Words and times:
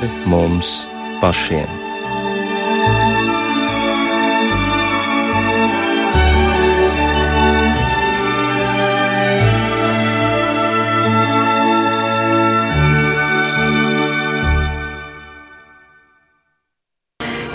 pāri 0.00 0.08
mums 0.26 0.88
pašiem. 1.20 1.79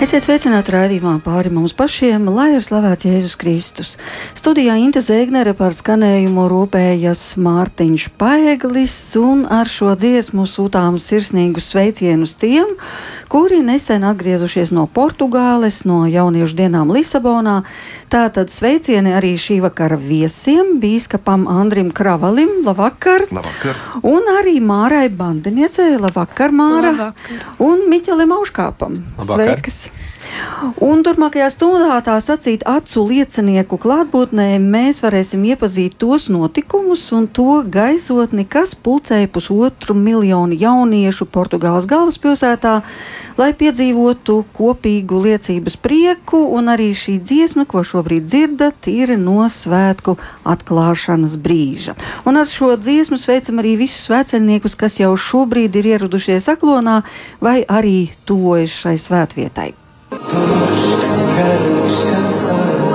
Esiet 0.06 0.22
sveicināti 0.22 0.70
raidījumā 0.70 1.16
pāri 1.26 1.50
mums 1.50 1.72
pašiem, 1.74 2.28
lai 2.30 2.52
ir 2.54 2.62
slavēts 2.62 3.08
Jēzus 3.08 3.34
Kristus. 3.42 3.94
Studijā 4.38 4.76
Inte 4.78 5.02
Zēgnere 5.02 5.56
par 5.58 5.74
skanējumu 5.74 6.44
rūpējas 6.52 7.24
Mārtiņš 7.42 8.06
Paeglis 8.22 8.94
un 9.18 9.48
ar 9.50 9.66
šo 9.66 9.96
dziesmu 9.98 10.46
sūtām 10.46 11.00
sirsnīgus 11.02 11.72
sveicienus 11.74 12.36
tiem, 12.38 12.76
kuri 13.32 13.60
nesen 13.66 14.06
atgriezušies 14.08 14.72
no 14.76 14.86
Portugāles, 14.88 15.84
no 15.90 16.04
jauniešu 16.10 16.58
dienām 16.58 16.94
Lisabonā. 16.94 17.62
Tātad 18.12 18.54
sveicieni 18.54 19.14
arī 19.18 19.34
šī 19.40 19.60
vakara 19.66 19.98
viesiem, 20.00 20.76
bīskapam 20.82 21.48
Andrim 21.52 21.92
Kravalim, 21.96 22.62
labvakar! 22.66 23.28
Labvakar! 23.32 23.80
Un 24.06 24.32
arī 24.38 24.58
Mārai 24.64 25.08
Bandiniecei, 25.10 25.96
labvakar, 26.02 26.56
Māra! 26.56 26.96
Labvakar. 26.96 27.46
Un 27.66 27.88
Miķelim 27.92 28.36
Auškāpam! 28.38 29.02
Labvakar. 29.20 29.36
Sveiks! 29.36 30.14
Un 30.82 31.04
turpmākajā 31.06 31.48
stundā 31.54 31.98
tā 32.06 32.16
sacīt 32.24 32.64
acu 32.68 33.04
liecinieku 33.10 33.78
klātbūtnē 33.82 34.48
mēs 34.64 35.02
varēsim 35.04 35.44
iepazīt 35.52 35.98
tos 36.02 36.26
notikumus 36.32 37.04
un 37.16 37.28
to 37.28 37.62
gaisotni, 37.72 38.46
kas 38.48 38.74
pulcēja 38.76 39.30
pusotru 39.32 39.96
miljonu 39.98 40.58
jauniešu 40.58 41.28
Portugāles 41.32 41.88
galvaspilsētā, 41.92 42.74
lai 43.40 43.52
piedzīvotu 43.60 44.40
kopīgu 44.56 45.22
liecības 45.28 45.78
prieku, 45.78 46.42
un 46.58 46.72
arī 46.74 46.90
šī 46.98 47.20
dziesma, 47.24 47.68
ko 47.70 47.84
šobrīd 47.86 48.28
dzirdat, 48.28 48.90
ir 48.92 49.16
no 49.22 49.46
svētku 49.52 50.18
atklāšanas 50.48 51.38
brīža. 51.40 51.96
Un 52.26 52.42
ar 52.42 52.50
šo 52.50 52.74
dziesmu 52.80 53.22
sveicam 53.22 53.64
arī 53.64 53.78
visus 53.86 54.08
svētceļniekus, 54.10 54.80
kas 54.80 55.00
jau 55.04 55.14
šobrīd 55.16 55.80
ir 55.80 55.96
ieradušies 55.96 56.52
aklonā 56.56 57.02
vai 57.44 57.62
arī 57.64 57.98
tuvojas 58.26 58.84
šai 58.86 59.00
svētvietai. 59.00 59.85
Tudo 60.20 61.00
que 61.00 61.06
se 61.06 61.26
quer. 61.36 62.95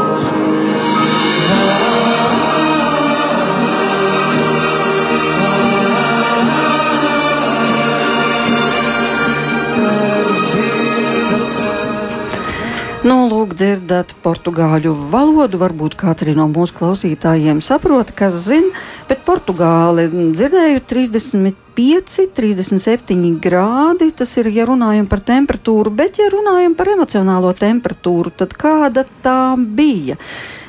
Nu, 13.01 13.15
lūk, 13.31 13.55
dzirdat 13.57 14.11
portugāļu 14.21 14.91
valodu. 15.09 15.57
Varbūt 15.63 15.95
kāds 15.97 16.21
arī 16.21 16.35
no 16.37 16.45
mūsu 16.53 16.75
klausītājiem 16.77 17.63
saprot, 17.65 18.11
kas 18.13 18.37
zina, 18.45 18.75
bet 19.09 19.23
portugāli 19.25 20.05
dzirdēju 20.13 20.83
35, 20.85 22.27
37 22.37 23.41
grādi. 23.41 24.11
Tas 24.13 24.37
ir, 24.37 24.53
ja 24.53 24.69
runājam 24.69 25.09
par 25.09 25.25
temperatūru, 25.25 25.95
bet, 25.97 26.21
ja 26.21 26.29
runājam 26.29 26.77
par 26.77 26.93
emocionālo 26.93 27.55
temperatūru, 27.57 28.35
tad 28.37 28.53
kāda 28.61 29.09
tā 29.25 29.57
bija? 29.57 30.21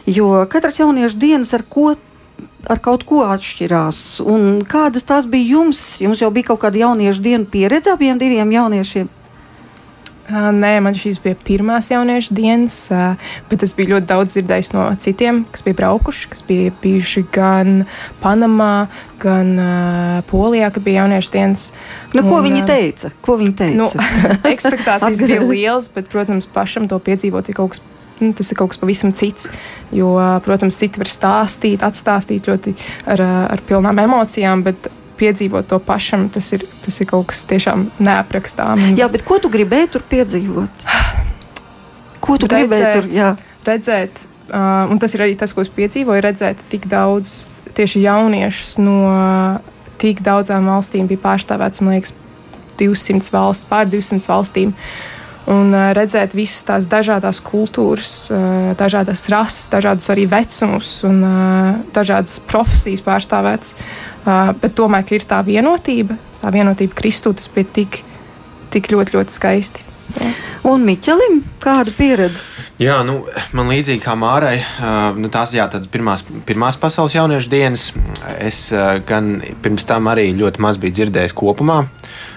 Jo 0.08 0.46
katrs 0.48 0.80
jauniešu 0.80 1.20
dienas 1.20 1.52
ar 1.52 1.68
ko 1.68 1.98
ar 2.72 2.80
kaut 2.80 3.04
ko 3.10 3.26
atšķirās. 3.28 4.22
Un 4.24 4.62
kādas 4.64 5.04
tās 5.04 5.28
bija 5.28 5.58
jums? 5.58 6.00
Jums 6.00 6.24
jau 6.24 6.32
bija 6.32 6.54
kaut 6.54 6.64
kāda 6.64 6.88
jauniešu 6.88 7.28
dienu 7.28 7.52
pieredze 7.52 7.92
abiem 7.92 8.22
diviem 8.22 8.56
jauniešiem. 8.56 9.18
Nē, 10.32 10.72
man 10.84 10.96
šīs 10.96 11.20
bija 11.24 11.36
pirmās 11.36 11.90
jauniešu 11.92 12.36
dienas, 12.38 12.78
bet 13.52 13.66
es 13.66 13.74
biju 13.76 13.96
ļoti 13.96 14.08
daudz 14.08 14.36
dzirdējis 14.38 14.72
no 14.76 14.86
citiem, 15.04 15.44
kas 15.52 15.66
bija 15.66 15.80
braukuši, 15.82 16.30
kas 16.32 16.46
bija 16.48 16.72
bijuši 16.84 17.26
gan 17.36 17.84
Panamā, 18.22 18.88
gan 19.22 19.54
Polijā, 20.32 20.72
kad 20.72 20.86
bija 20.86 21.04
jauniešu 21.04 21.34
dienas. 21.36 21.66
Nu, 22.16 22.24
ko 22.28 22.40
un, 22.40 22.48
viņi 22.48 22.64
teica? 22.70 23.12
Ko 23.26 23.36
viņi 23.42 23.56
teica? 23.60 23.80
Nu, 23.82 23.90
ekspektācijas 24.54 25.26
bija 25.26 25.42
lielas, 25.44 25.92
bet, 25.92 26.08
protams, 26.12 26.48
pašam 26.52 26.88
to 26.92 27.02
piedzīvot 27.04 27.52
ir 27.52 27.60
kaut 27.60 27.76
kas 27.76 27.84
nu, 28.22 28.32
tas 28.38 28.52
ir 28.54 28.60
kaut 28.60 28.72
kas 28.72 28.80
pavisam 28.80 29.12
cits. 29.18 29.50
Jo, 29.92 30.14
protams, 30.46 30.78
citi 30.80 31.02
var 31.02 31.10
stāstīt, 31.12 31.84
atstāstīt 31.84 32.48
ļoti 32.48 32.76
ar, 33.10 33.24
ar 33.58 33.64
pilnām 33.68 34.00
emocijām, 34.06 34.64
bet 34.68 34.92
piedzīvot 35.22 35.70
to 35.72 35.80
pašam, 35.86 36.28
tas 36.34 36.50
ir, 36.58 36.66
tas 36.86 36.98
ir 37.00 37.10
kaut 37.10 37.30
kas 37.32 37.46
tiešām 37.50 37.88
neaprakstāms. 38.02 38.92
Jā, 39.00 39.08
bet 39.14 39.26
ko 39.28 39.38
tu 39.42 39.52
gribēji 39.54 39.94
tur 39.96 40.06
piedzīvot? 40.12 40.86
Ko 42.22 42.38
tu 42.42 42.50
redzēt, 42.50 42.58
gribēji 42.58 42.94
tur 42.98 43.10
jā. 43.16 43.32
redzēt? 43.66 44.26
Uh, 44.52 44.90
un 44.92 45.00
tas 45.00 45.14
ir 45.16 45.24
arī 45.24 45.38
tas, 45.40 45.54
ko 45.56 45.64
es 45.64 45.72
piedzīvoju, 45.72 46.22
redzēt 46.26 46.66
tik 46.74 46.90
daudz 46.92 47.46
tieši 47.78 48.04
jauniešus 48.04 48.76
no 48.84 48.98
tik 50.02 50.24
daudzām 50.26 50.68
valstīm 50.70 51.08
bija 51.10 51.22
pārstāvēts, 51.24 51.82
man 51.86 51.96
liekas, 51.96 52.16
200 52.82 53.34
valsts, 53.34 53.68
pār 53.70 53.90
200 53.92 54.30
valstīm. 54.32 54.74
Un 55.52 55.74
uh, 55.74 55.90
redzēt 55.98 56.36
visas 56.38 56.62
tās 56.68 56.86
dažādas 56.90 57.42
kultūras, 57.44 58.14
uh, 58.34 58.72
dažādas 58.78 59.26
rases, 59.34 59.66
dažādus 59.72 60.10
arī 60.14 60.28
vecumus 60.30 61.00
un 61.08 61.24
uh, 61.26 61.80
dažādas 61.96 62.38
profesijas 62.50 63.02
pārstāvētas. 63.06 63.74
Uh, 64.22 64.52
bet 64.62 64.76
tomēr 64.78 65.16
ir 65.16 65.26
tā 65.26 65.40
vienotība, 65.46 66.18
tā 66.44 66.52
vienotība 66.54 66.98
Kristū, 66.98 67.34
tas 67.38 67.50
bija 67.52 67.70
tik, 67.80 68.04
tik 68.74 68.92
ļoti, 68.94 69.18
ļoti 69.18 69.34
skaisti. 69.38 69.88
Jā. 70.12 70.30
Un 70.68 70.84
Miķelim, 70.86 71.40
kāda 71.64 71.94
pieredze? 71.96 72.44
Jā, 72.82 73.00
nu, 73.08 73.22
man 73.58 73.72
līdzīgi 73.72 74.04
kā 74.04 74.14
Mārai, 74.20 74.60
uh, 74.60 75.18
nu, 75.18 75.32
tās 75.34 75.56
jā, 75.56 75.66
pirmās, 75.94 76.26
pirmās 76.46 76.78
pasaules 76.82 77.16
jauniešu 77.16 77.50
dienas. 77.50 77.88
Es 78.38 78.68
uh, 78.76 79.00
gan 79.08 79.40
pirms 79.64 79.88
tam 79.90 80.12
arī 80.12 80.30
ļoti 80.38 80.62
maz 80.62 80.78
biju 80.82 81.00
dzirdējis 81.00 81.38
kopumā. 81.38 81.80
Uh, 81.86 82.31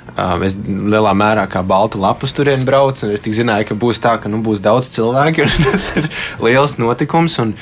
es 0.46 0.54
lielā 0.68 1.12
mērā 1.16 1.46
kā 1.50 1.62
balta 1.66 1.98
lapas 1.98 2.34
turien 2.36 2.64
braucu, 2.66 3.06
un 3.06 3.14
es 3.14 3.24
zināju, 3.24 3.68
ka 3.70 3.78
būs 3.78 4.00
tā, 4.04 4.14
ka 4.22 4.30
nu, 4.30 4.42
būs 4.44 4.62
daudz 4.64 4.90
cilvēku, 4.94 5.44
un 5.46 5.68
tas 5.68 5.88
ir 5.98 6.08
liels 6.44 6.78
notikums. 6.78 7.38
Un, 7.42 7.54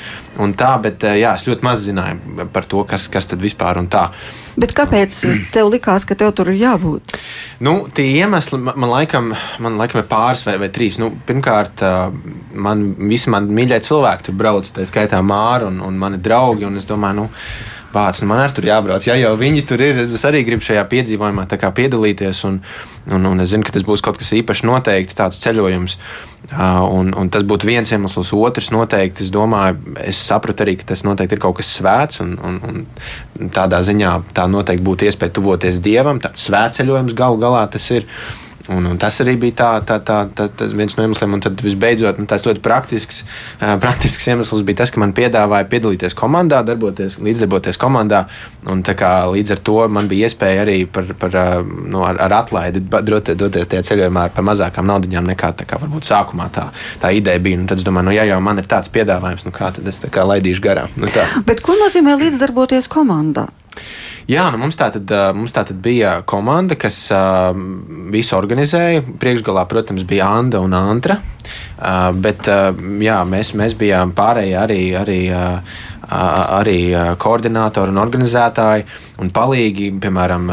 un 0.43 0.53
tā, 0.57 0.75
bet 0.83 1.05
jā, 1.07 1.33
es 1.33 1.47
ļoti 1.47 1.65
maz 1.65 1.85
zināju 1.87 2.47
par 2.53 2.67
to, 2.69 2.83
kas, 2.89 3.07
kas 3.11 3.29
tad 3.31 3.41
vispār 3.43 3.79
un 3.81 3.89
tā. 3.91 4.09
Bet 4.59 4.75
kāpēc 4.77 5.15
tev 5.53 5.71
likās, 5.73 6.05
ka 6.05 6.17
tev 6.17 6.33
tur 6.37 6.51
ir 6.51 6.59
jābūt? 6.59 7.15
Nu, 7.65 7.87
tie 7.89 8.05
iemesli 8.19 8.59
man, 8.61 8.77
man, 8.77 8.91
laikam, 8.91 9.31
man 9.63 9.79
laikam 9.79 10.03
ir 10.03 10.09
pāris 10.11 10.43
vai, 10.45 10.59
vai 10.61 10.69
trīs. 10.73 10.99
Nu, 11.01 11.09
pirmkārt, 11.25 11.81
man 12.53 12.83
visi 13.09 13.33
mani 13.33 13.55
mīļie 13.55 13.81
cilvēki 13.87 14.27
tur 14.27 14.37
brauc, 14.37 14.69
tā 14.69 14.85
skaitā 14.85 15.23
Māra 15.25 15.71
un, 15.71 15.81
un 15.81 15.97
mani 15.97 16.21
draugi. 16.21 16.67
Un 16.69 16.77
es 16.77 16.85
domāju, 16.89 17.23
nu, 17.23 17.29
bācis, 17.93 18.23
nu 18.23 18.29
man 18.31 18.43
arī 18.43 18.55
tur 18.57 18.67
jābrauc. 18.67 19.05
Ja 19.07 19.15
jau 19.19 19.31
viņi 19.39 19.63
tur 19.69 19.81
ir, 19.85 20.01
es 20.03 20.25
arī 20.27 20.43
gribu 20.47 20.65
šajā 20.65 20.83
piedzīvojumā 20.91 21.45
piedalīties. 21.47 22.43
Un, 22.49 22.59
un, 23.13 23.25
un 23.29 23.43
es 23.43 23.53
zinu, 23.53 23.65
ka 23.65 23.73
tas 23.75 23.85
būs 23.87 24.03
kaut 24.03 24.19
kas 24.19 24.33
īpašs, 24.35 24.65
noteikti 24.67 25.17
tāds 25.17 25.41
ceļojums. 25.43 25.97
Un, 26.53 27.13
un 27.15 27.31
tas 27.31 27.45
būtu 27.47 27.69
viens 27.69 27.91
iemesls, 27.93 28.33
otrs 28.35 28.71
noteikti. 28.75 29.25
Es 29.25 29.33
domāju, 29.33 29.95
es 30.03 30.19
sapratu 30.19 30.65
arī, 30.65 30.75
ka 30.79 30.89
tas 30.91 31.05
noteikti 31.07 31.37
ir 31.37 31.43
kaut 31.43 31.59
kas 31.61 31.71
svēts. 31.77 32.21
Un, 32.23 32.35
un, 32.43 32.59
un 33.39 33.51
tādā 33.53 33.83
ziņā 33.85 34.15
tā 34.35 34.47
noteikti 34.51 34.85
būtu 34.85 35.09
iespēja 35.09 35.37
tuvoties 35.39 35.81
dievam. 35.83 36.21
Tāds 36.23 36.47
svētceļojums 36.49 37.15
galu 37.17 37.41
galā 37.43 37.67
tas 37.71 37.91
ir. 37.95 38.09
Un, 38.71 38.85
un 38.87 38.95
tas 38.99 39.17
arī 39.19 39.33
bija 39.39 39.55
tā, 39.59 39.69
tā, 39.83 39.97
tā, 40.07 40.21
tā, 40.31 40.45
tas 40.47 40.71
viens 40.71 40.93
no 40.95 41.03
iemesliem. 41.03 41.35
Un 41.35 41.41
tad 41.43 41.59
visbeidzot, 41.63 42.19
nu, 42.21 42.27
tas 42.29 42.45
ļoti 42.47 42.61
praktisks, 42.63 43.23
praktisks 43.59 44.27
iemesls 44.31 44.63
bija 44.63 44.83
tas, 44.83 44.93
ka 44.93 45.01
man 45.03 45.11
piedāvāja 45.15 45.67
piedalīties 45.71 46.15
komandā, 46.15 46.61
darboties, 46.63 47.17
līdzdarboties 47.23 47.79
komandā. 47.81 48.23
Un, 48.71 48.83
kā, 48.83 49.11
līdz 49.33 49.55
ar 49.57 49.63
to 49.67 49.77
man 49.91 50.07
bija 50.11 50.29
iespēja 50.29 50.63
arī 50.63 50.77
par, 50.87 51.11
par, 51.19 51.35
nu, 51.65 52.05
ar, 52.07 52.21
ar 52.23 52.37
atlaidi 52.39 52.85
doties, 52.87 53.35
doties 53.39 53.67
tajā 53.73 53.83
ceļojumā 53.89 54.29
ar 54.29 54.47
mazākām 54.51 54.87
naudaiņām 54.87 55.27
nekā 55.33 55.51
kā, 55.67 55.81
varbūt 55.81 56.07
sākumā 56.07 56.47
tā, 56.55 56.69
tā 57.03 57.11
ideja 57.15 57.43
bija. 57.43 57.59
Un 57.59 57.67
tad 57.67 57.83
es 57.83 57.87
domāju, 57.87 58.11
nu, 58.11 58.15
ja 58.15 58.23
jau 58.29 58.39
man 58.43 58.63
ir 58.63 58.69
tāds 58.71 58.91
piedāvājums, 58.93 59.43
nu, 59.47 59.51
kā 59.55 59.73
tad 59.75 59.91
es 59.91 59.99
kā 60.07 60.23
laidīšu 60.29 60.63
garām. 60.63 60.95
Nu, 60.95 61.11
tā. 61.11 61.27
Bet 61.47 61.65
ko 61.65 61.75
nozīmē 61.83 62.15
līdzdarboties 62.21 62.87
komandā? 62.91 63.49
Jā, 64.29 64.45
nu 64.53 64.59
mums, 64.61 64.77
tātad, 64.79 65.09
mums 65.35 65.51
tātad 65.51 65.79
bija 65.83 66.21
komanda, 66.27 66.77
kas 66.79 67.05
visu 68.13 68.37
organizēja. 68.37 69.03
Priekšgalā, 69.19 69.65
protams, 69.67 70.05
bija 70.07 70.29
Anna 70.39 70.61
un 70.63 70.75
Antra. 70.77 71.17
Bet 72.23 72.47
jā, 72.47 73.17
mēs, 73.27 73.51
mēs 73.59 73.75
bijām 73.79 74.13
pārējie 74.15 74.59
arī. 74.61 74.83
arī 75.01 75.19
arī 76.11 76.77
koordinātori 77.21 77.93
un 77.93 78.01
organizētāji 78.01 78.85
un 79.23 79.31
palīgi. 79.33 79.89
Piemēram, 80.03 80.49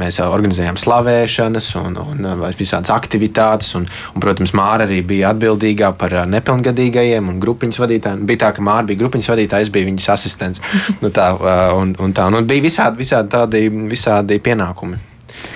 mēs 0.00 0.20
organizējām 0.24 0.78
slavēšanas 0.80 1.70
un, 1.82 1.98
un 2.02 2.30
visādas 2.58 2.92
aktivitātes. 2.94 3.74
Un, 3.78 3.86
un, 4.14 4.22
protams, 4.22 4.54
Māra 4.58 4.86
arī 4.86 5.02
bija 5.06 5.32
atbildīgā 5.32 5.92
par 5.98 6.16
nepilngadīgajiem 6.30 7.30
un 7.32 7.40
grupiņas 7.42 7.82
vadītājiem. 7.82 8.26
Bija 8.28 8.44
tā, 8.46 8.52
ka 8.56 8.66
Māra 8.66 8.86
bija 8.88 9.02
grupiņas 9.04 9.32
vadītāja, 9.34 9.68
es 9.68 9.72
biju 9.74 9.90
viņas 9.90 10.10
asistents. 10.16 10.62
nu, 11.02 11.12
tā, 11.14 11.32
un, 11.78 11.96
un 11.98 12.16
tā, 12.16 12.28
nu, 12.32 12.44
bija 12.46 12.68
visādi, 12.68 13.02
visādi 13.04 13.34
tādi 13.36 13.66
visādi 13.90 14.38
pienākumi. 14.42 15.11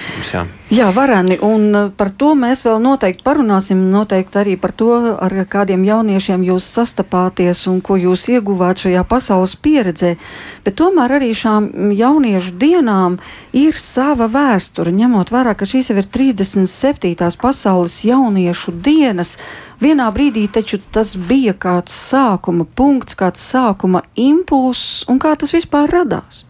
Protams, 0.07 0.33
jā. 0.33 0.47
Jā, 0.71 0.91
vareni, 0.91 1.39
un 1.43 1.75
uh, 1.75 1.91
par 1.95 2.11
to 2.11 2.35
mēs 2.35 2.65
vēl 2.67 2.81
noteikti 2.83 3.23
parunāsim. 3.23 3.79
Noteikti 3.91 4.39
arī 4.41 4.57
par 4.59 4.73
to, 4.73 5.15
ar 5.15 5.33
kādiem 5.49 5.85
jauniešiem 5.87 6.43
jūs 6.43 6.65
sastapāties 6.67 7.67
un 7.71 7.81
ko 7.81 7.97
jūs 7.97 8.29
ieguvāt 8.29 8.83
šajā 8.83 9.05
pasaules 9.07 9.57
pieredzē. 9.57 10.17
Bet 10.65 10.77
tomēr 10.79 11.19
arī 11.19 11.31
šām 11.35 11.93
jauniešu 11.95 12.57
dienām 12.59 13.19
ir 13.53 13.79
sava 13.79 14.27
vēsture, 14.27 14.91
ņemot 14.91 15.31
vērā, 15.31 15.55
ka 15.55 15.67
šīs 15.67 15.91
jau 15.91 15.99
ir 16.01 16.11
37. 16.11 17.15
pasaules 17.41 18.03
jauniešu 18.05 18.75
dienas. 18.75 19.37
Vienā 19.81 20.09
brīdī 20.11 20.49
taču 20.49 20.81
tas 20.91 21.15
bija 21.17 21.53
kāds 21.53 21.93
sākuma 21.93 22.65
punkts, 22.65 23.15
kāds 23.15 23.45
sākuma 23.45 24.03
impulss 24.17 25.05
un 25.07 25.21
kā 25.21 25.37
tas 25.37 25.53
vispār 25.55 25.91
radās. 25.93 26.46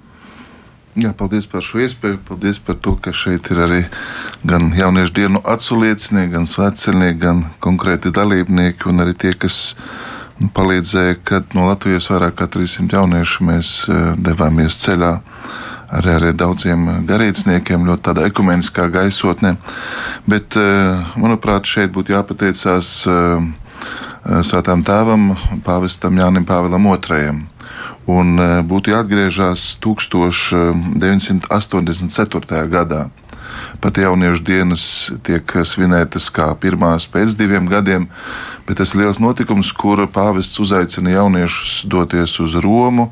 Jā, 0.97 1.11
paldies 1.13 1.45
par 1.45 1.61
šo 1.61 1.83
iespēju. 1.85 2.23
Paldies 2.25 2.57
par 2.65 2.79
to, 2.81 2.95
ka 2.97 3.13
šeit 3.13 3.51
ir 3.53 3.59
arī 3.67 3.81
gan 4.49 4.71
jauniešu 4.73 5.13
dienu 5.19 5.43
atsauliecinieki, 5.45 6.31
gan 6.33 6.47
svētceļnieki, 6.49 7.19
gan 7.21 7.43
konkrēti 7.61 8.09
dalībnieki 8.17 8.89
un 8.89 9.05
arī 9.05 9.13
tie, 9.13 9.35
kas 9.37 9.75
nu, 10.41 10.49
palīdzēja, 10.57 11.19
kad 11.29 11.53
no 11.53 11.67
Latvijas 11.69 12.09
vairāk 12.09 12.39
kā 12.39 12.49
300 12.55 12.97
jauniešu 12.97 13.45
mēs 13.45 13.73
uh, 13.91 14.15
devāmies 14.17 14.79
ceļā. 14.87 15.11
Arī, 15.97 16.15
arī 16.17 16.31
daudziem 16.35 16.89
garīdzniekiem, 17.07 17.85
ļoti 17.87 18.05
tādā 18.09 18.25
ekumeniskā 18.31 18.89
gaisotnē. 18.95 19.53
Bet, 20.25 20.57
uh, 20.57 21.13
manuprāt, 21.21 21.69
šeit 21.69 21.93
būtu 21.93 22.17
jāpateicās 22.17 22.95
uh, 23.13 23.45
Svētām 24.27 24.81
tēvam, 24.83 25.37
Pāvestam 25.63 26.17
Jānim 26.19 26.49
Pāvilam 26.49 26.89
II 26.89 27.45
un 28.07 28.39
e, 28.39 28.63
būtu 28.67 28.91
jāatgriežas 28.95 29.79
1984. 29.83 32.69
gadā. 32.73 33.11
Pat 33.81 33.97
jauniešu 34.01 34.43
dienas 34.45 35.11
tiek 35.25 35.53
svinētas 35.69 36.31
kā 36.33 36.55
pirmās 36.61 37.07
pēc 37.09 37.37
diviem 37.39 37.67
gadiem, 37.69 38.09
bet 38.67 38.77
tas 38.81 38.95
ir 38.95 39.01
liels 39.03 39.21
notikums, 39.23 39.73
kur 39.73 40.07
pāvests 40.13 40.61
uzaicina 40.63 41.11
jauniešus 41.17 41.85
doties 41.91 42.41
uz 42.43 42.53
Romu. 42.63 43.07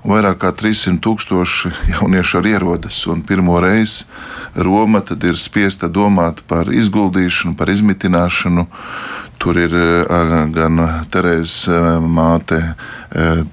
Vairāk 0.00 0.38
kā 0.40 0.50
300 0.56 0.96
tūkstoši 1.04 1.70
jauniešu 1.92 2.38
arī 2.40 2.50
ierodas. 2.56 2.96
Pirmo 3.28 3.60
reizi 3.60 4.04
Roma 4.56 5.02
ir 5.04 5.36
spiesta 5.36 5.88
domāt 5.88 6.40
par 6.48 6.72
izguldīšanu, 6.72 7.56
par 7.56 7.68
izmitināšanu. 7.68 8.66
Tur 9.40 9.56
ir 9.56 9.72
e, 9.72 9.84
gan 10.52 10.82
Terēzes 11.12 11.68
e, 11.72 11.82
māte 12.04 12.60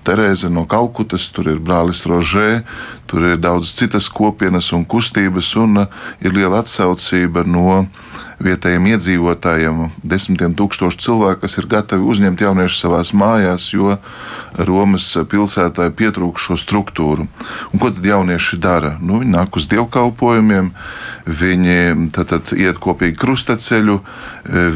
Terēze 0.05 0.51
no 0.53 0.67
Kalkutas, 0.69 1.31
tur 1.33 1.47
ir 1.49 1.61
brālis 1.63 2.03
Rožē, 2.05 2.61
tur 3.09 3.23
ir 3.25 3.39
daudz 3.41 3.71
citas 3.73 4.05
kopienas 4.13 4.69
un 4.75 4.83
kustības, 4.85 5.55
un 5.57 5.81
ir 6.21 6.35
liela 6.35 6.59
atsaucība 6.61 7.41
no 7.47 7.87
vietējiem 8.43 8.85
iedzīvotājiem, 8.91 9.79
desmitiem 10.05 10.53
tūkstošu 10.57 10.99
cilvēku, 11.01 11.41
kas 11.43 11.57
ir 11.57 11.67
gatavi 11.69 12.05
uzņemt 12.05 12.43
jauniešus 12.45 12.83
savās 12.83 13.11
mājās, 13.17 13.71
jo 13.73 13.97
Romas 14.57 15.09
pilsētā 15.29 15.89
pietrūkst 15.97 16.49
šo 16.49 16.57
struktūru. 16.61 17.27
Un 17.73 17.81
ko 17.81 17.89
tad 17.93 18.05
jaunieši 18.05 18.59
dara? 18.61 18.95
Nu, 19.01 19.21
viņi 19.23 19.33
nāk 19.33 19.57
uz 19.57 19.67
dievkalpojumiem, 19.71 20.71
viņi 21.25 21.77
tad, 22.15 22.33
tad 22.33 22.53
iet 22.57 22.81
kopīgi 22.83 23.17
krustaceļu, 23.17 23.99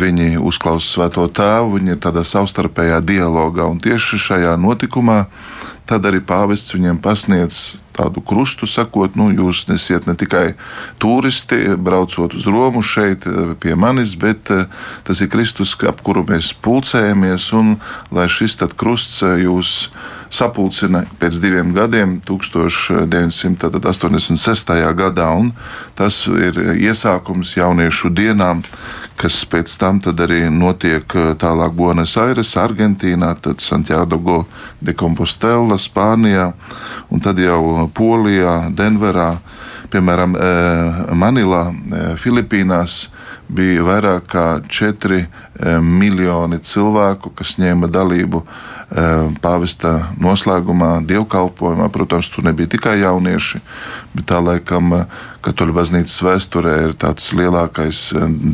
viņi 0.01 0.41
uzklausa 0.41 0.87
svēto 0.87 1.27
tēvu, 1.29 1.77
viņi 1.77 1.95
ir 1.95 2.01
tādā 2.01 2.25
savstarpējā 2.27 3.01
dialogā, 3.05 3.69
un 3.69 3.81
tieši 3.83 4.21
šajā 4.25 4.57
notikumā 4.61 5.25
tad 5.91 6.05
arī 6.07 6.21
pāvests 6.23 6.71
viņiem 6.71 7.01
pasniedz 7.03 7.81
tādu 7.91 8.23
krustu, 8.23 8.63
sakot, 8.69 9.15
nu, 9.19 9.25
jūs 9.35 9.67
nesiet 9.67 10.05
ne 10.07 10.15
tikai 10.15 10.53
turisti, 11.01 11.75
braucot 11.75 12.33
uz 12.37 12.45
Romu 12.47 12.81
šeit 12.85 13.27
eh, 13.27 13.31
pie 13.59 13.75
manis, 13.75 14.15
bet 14.15 14.51
eh, 14.55 14.65
tas 15.07 15.21
ir 15.21 15.29
Kristus, 15.33 15.75
ap 15.87 16.01
kuru 16.05 16.23
mēs 16.29 16.53
pulcējamies, 16.63 17.53
un 17.59 17.65
lai 18.15 18.27
šis 18.31 18.53
krusts 18.79 19.23
eh, 19.27 19.43
jūs 19.43 19.69
sapulcina 20.31 21.03
pēc 21.19 21.33
diviem 21.43 21.73
gadiem, 21.75 22.21
1986. 22.23 24.71
gadā, 24.95 25.27
un 25.35 25.51
tas 25.99 26.23
ir 26.31 26.55
iesākums 26.79 27.59
jauniešu 27.59 28.07
dienām, 28.15 28.63
kas 29.21 29.43
pēc 29.45 29.69
tam 29.77 29.99
arī 30.01 30.49
notiek 30.49 31.05
tālāk 31.37 31.75
Buenos 31.77 32.15
Aires, 32.17 32.55
Argentīnā, 32.57 33.35
tad 33.41 33.61
Santiago 33.61 34.47
de 34.81 34.93
Compostela, 34.97 35.77
Spānijā, 35.77 36.53
un 37.11 37.19
tad 37.19 37.37
jau 37.37 37.87
Polijā, 37.93 38.73
Denverā, 38.73 39.35
piemēram, 39.91 40.35
eh, 40.35 41.13
Manilā, 41.13 41.63
eh, 41.69 42.15
Filipīnās 42.15 43.09
bija 43.51 43.83
vairāk 43.83 44.27
kā 44.31 44.45
4 44.67 45.27
eh, 45.27 45.79
miljoni 45.79 46.59
cilvēku, 46.59 47.35
kas 47.35 47.57
ņēma 47.57 47.91
dalību 47.91 48.43
pāvesta 49.39 50.11
noslēgumā, 50.19 51.05
dievkalpojumā. 51.07 51.85
Protams, 51.95 52.27
tur 52.27 52.43
nebija 52.43 52.67
tikai 52.73 52.97
jaunieši, 52.99 53.61
bet 54.13 54.25
tā 54.27 54.41
laikam 54.43 55.05
katoļu 55.45 55.75
baznīcas 55.77 56.17
vēsturē 56.25 56.73
ir 56.85 56.95
tāds 57.01 57.31
lielākais 57.37 58.01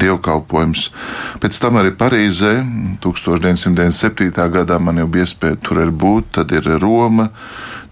dievkalpojums. 0.03 0.89
Pēc 1.43 1.61
tam 1.63 1.79
arī 1.81 1.93
Parīzē 1.97 2.53
1997. 3.03 4.31
gadā 4.53 4.79
man 4.79 5.01
jau 5.03 5.07
bija 5.11 5.27
iespēja 5.27 5.59
tur 5.61 5.83
būt, 5.91 6.37
tad 6.39 6.53
ir 6.55 6.69
Roma. 6.81 7.31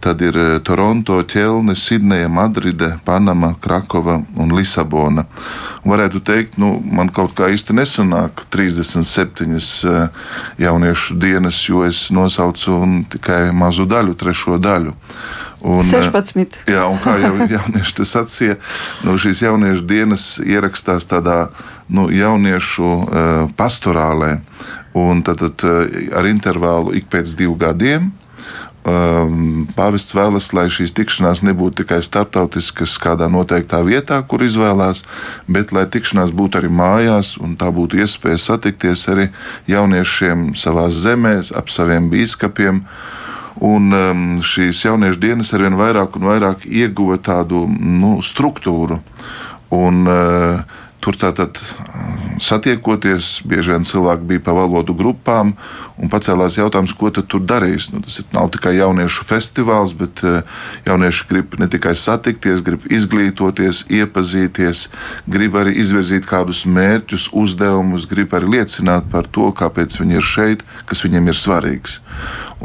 Tad 0.06 0.22
ir 0.22 0.36
eh, 0.38 0.60
Toronto, 0.62 1.16
Ķelne, 1.26 1.74
Sidneja, 1.76 2.28
Madride, 2.30 2.92
Panama, 3.06 3.56
Krakova 3.62 4.20
un 4.38 4.52
Lisabona. 4.54 5.24
Varētu 5.82 6.22
teikt, 6.22 6.60
nu, 6.62 6.76
man 6.78 7.10
kaut 7.10 7.34
kā 7.38 7.48
īsti 7.50 7.74
nesanāk 7.74 8.44
37 8.54 9.56
eh, 9.56 10.30
jauniešu 10.62 11.18
dienas, 11.18 11.64
jo 11.66 11.82
es 11.88 12.12
nosaucu 12.14 12.78
tikai 13.16 13.50
mazu 13.50 13.88
daļu, 13.90 14.14
trešo 14.20 14.60
daļu. 14.62 14.94
Un, 15.66 15.82
16. 15.82 16.62
Eh, 16.68 16.76
jā, 16.76 16.84
un 16.86 17.00
kā 17.02 17.16
jau 17.24 17.34
jaunieši 17.58 18.06
sacīja, 18.06 18.58
nu, 19.06 19.16
šīs 19.22 19.42
jauniešu 19.48 19.88
dienas 19.90 20.28
ierakstās 20.46 21.10
tādā 21.10 21.48
nu, 21.90 22.08
jauniešu 22.14 22.86
uh, 22.86 23.08
pastorālē, 23.58 24.38
un 24.94 25.26
tad, 25.26 25.42
tad 25.42 25.66
uh, 25.66 25.98
ar 26.18 26.30
intervālu 26.30 26.94
ik 26.98 27.10
pēc 27.10 27.34
diviem 27.34 27.58
gadiem 27.62 28.14
um, 28.86 29.66
pāvests 29.76 30.14
vēlas, 30.16 30.52
lai 30.56 30.68
šīs 30.72 30.94
tikšanās 30.96 31.42
nebūtu 31.46 31.84
tikai 31.84 32.02
starptautiskas, 32.06 32.96
kādā 33.02 33.28
noteiktā 33.32 33.82
vietā, 33.86 34.22
kur 34.30 34.46
izvēlās, 34.46 35.04
bet 35.50 35.74
lai 35.76 35.86
tikšanās 35.92 36.34
būtu 36.36 36.62
arī 36.62 36.72
mājās, 36.72 37.36
un 37.42 37.58
tā 37.60 37.72
būtu 37.74 38.00
iespēja 38.04 38.42
satikties 38.42 39.08
arī 39.12 39.30
jauniešiem 39.72 40.52
savā 40.60 40.88
zemē, 40.94 41.40
ap 41.58 41.74
saviem 41.74 42.10
biskupiem. 42.14 42.84
Un 43.64 43.94
um, 43.96 44.24
šīs 44.44 44.82
jauniešu 44.84 45.22
dienas 45.22 45.54
arvien 45.56 45.78
vairāk 45.80 46.18
un 46.20 46.28
vairāk 46.28 46.66
ieguva 46.68 47.16
tādu 47.24 47.64
nu, 47.72 48.18
struktūru. 48.26 49.00
Un, 49.76 50.02
uh, 50.12 50.82
Tur 51.06 51.14
tātad 51.22 51.60
satiekoties, 52.42 53.44
bieži 53.46 53.76
vien 53.76 53.84
cilvēki 53.86 54.26
bija 54.26 54.42
pa 54.48 54.56
valodu 54.58 54.96
grupām 54.98 55.52
un 56.02 56.10
pacēlās 56.10 56.58
jautājums, 56.58 56.96
ko 56.98 57.12
tur 57.14 57.44
darīs. 57.46 57.92
Nu, 57.94 58.02
tas 58.02 58.24
nav 58.34 58.50
tikai 58.56 58.74
jauniešu 58.80 59.28
festivāls, 59.30 59.94
bet 59.94 60.24
jaunieši 60.88 61.28
grib 61.30 61.54
ne 61.62 61.70
tikai 61.70 61.94
satikties, 62.00 62.66
grib 62.66 62.90
izglītoties, 62.90 63.84
iepazīties, 63.94 64.88
grib 65.30 65.62
arī 65.62 65.78
izvirzīt 65.86 66.26
kādus 66.26 66.66
mērķus, 66.66 67.30
uzdevumus, 67.38 68.10
grib 68.10 68.34
arī 68.34 68.56
liecināt 68.58 69.06
par 69.14 69.30
to, 69.30 69.52
kāpēc 69.54 70.00
viņi 70.02 70.18
ir 70.18 70.26
šeit, 70.34 70.68
kas 70.90 71.06
viņiem 71.06 71.30
ir 71.30 71.38
svarīgs. 71.38 72.00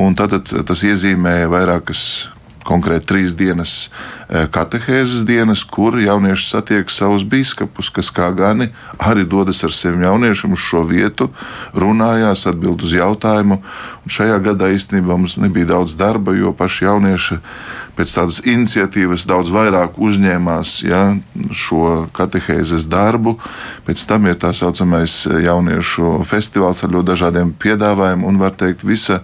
Un 0.01 0.17
tad 0.17 0.33
tas 0.49 0.87
iezīmēja 0.89 1.53
vairākas 1.53 2.31
konkrēti 2.67 3.09
trīs 3.11 3.35
dienas 3.39 3.75
e, 4.29 4.45
katehēzes 4.53 5.25
dienas, 5.29 5.65
kur 5.65 5.99
jaunieši 6.01 6.49
satiek 6.51 6.93
savus 6.93 7.25
biskupus, 7.25 7.91
kas 7.95 8.13
kā 8.15 8.31
gani 8.37 8.71
arī 8.99 9.27
dodas 9.29 9.63
ar 9.65 9.75
saviem 9.75 10.05
jauniešiem 10.07 10.55
uz 10.57 10.65
šo 10.65 10.85
vietu, 10.89 11.31
runājās, 11.75 12.47
atbild 12.51 12.85
uz 12.87 12.95
jautājumu. 12.97 13.61
Un 14.05 14.15
šajā 14.15 14.39
gadā 14.45 14.71
īstenībā 14.75 15.17
mums 15.17 15.37
nebija 15.41 15.73
daudz 15.75 15.97
darba, 16.01 16.37
jo 16.37 16.55
paši 16.57 16.87
jaunieši 16.89 17.41
pēc 18.01 18.15
tādas 18.17 18.39
iniciatīvas 18.49 19.27
daudz 19.29 19.51
vairāk 19.53 19.99
uzņēmās 20.01 20.77
ja, 20.87 21.03
šo 21.53 22.07
katehēzes 22.17 22.87
darbu. 22.91 23.37
Pēc 23.85 24.07
tam 24.09 24.29
ir 24.31 24.39
tā 24.41 24.55
saucamais 24.57 25.23
jauniešu 25.29 26.21
festivāls 26.29 26.81
ar 26.85 26.95
ļoti 26.95 27.11
dažādiem 27.13 27.53
piedāvājumiem, 27.61 28.25
un 28.29 28.41
var 28.41 28.57
teikt, 28.57 28.87
visa 28.89 29.21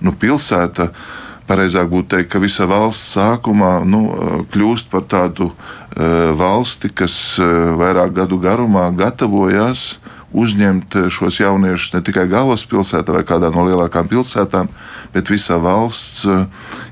nu, 0.00 0.12
pilsēta 0.12 0.90
pareizāk 1.48 1.88
būtu 1.90 2.10
teikt, 2.16 2.30
ka 2.32 2.42
visa 2.42 2.66
valsts 2.68 3.14
sākumā 3.16 3.78
nu, 3.86 4.02
kļūst 4.52 4.90
par 4.92 5.06
tādu 5.10 5.50
uh, 5.50 6.32
valsti, 6.36 6.90
kas 6.90 7.14
uh, 7.40 7.72
vairāk 7.78 8.14
gadu 8.16 8.40
garumā 8.42 8.88
gatavojās 8.96 9.96
uzņemt 10.36 10.96
šos 11.12 11.38
jauniešus 11.40 11.94
ne 11.94 12.02
tikai 12.04 12.26
galvaspilsētā 12.28 13.14
vai 13.14 13.24
kādā 13.26 13.48
no 13.54 13.64
lielākām 13.68 14.08
pilsētām, 14.10 14.68
bet 15.14 15.30
visa 15.30 15.58
valsts, 15.62 16.24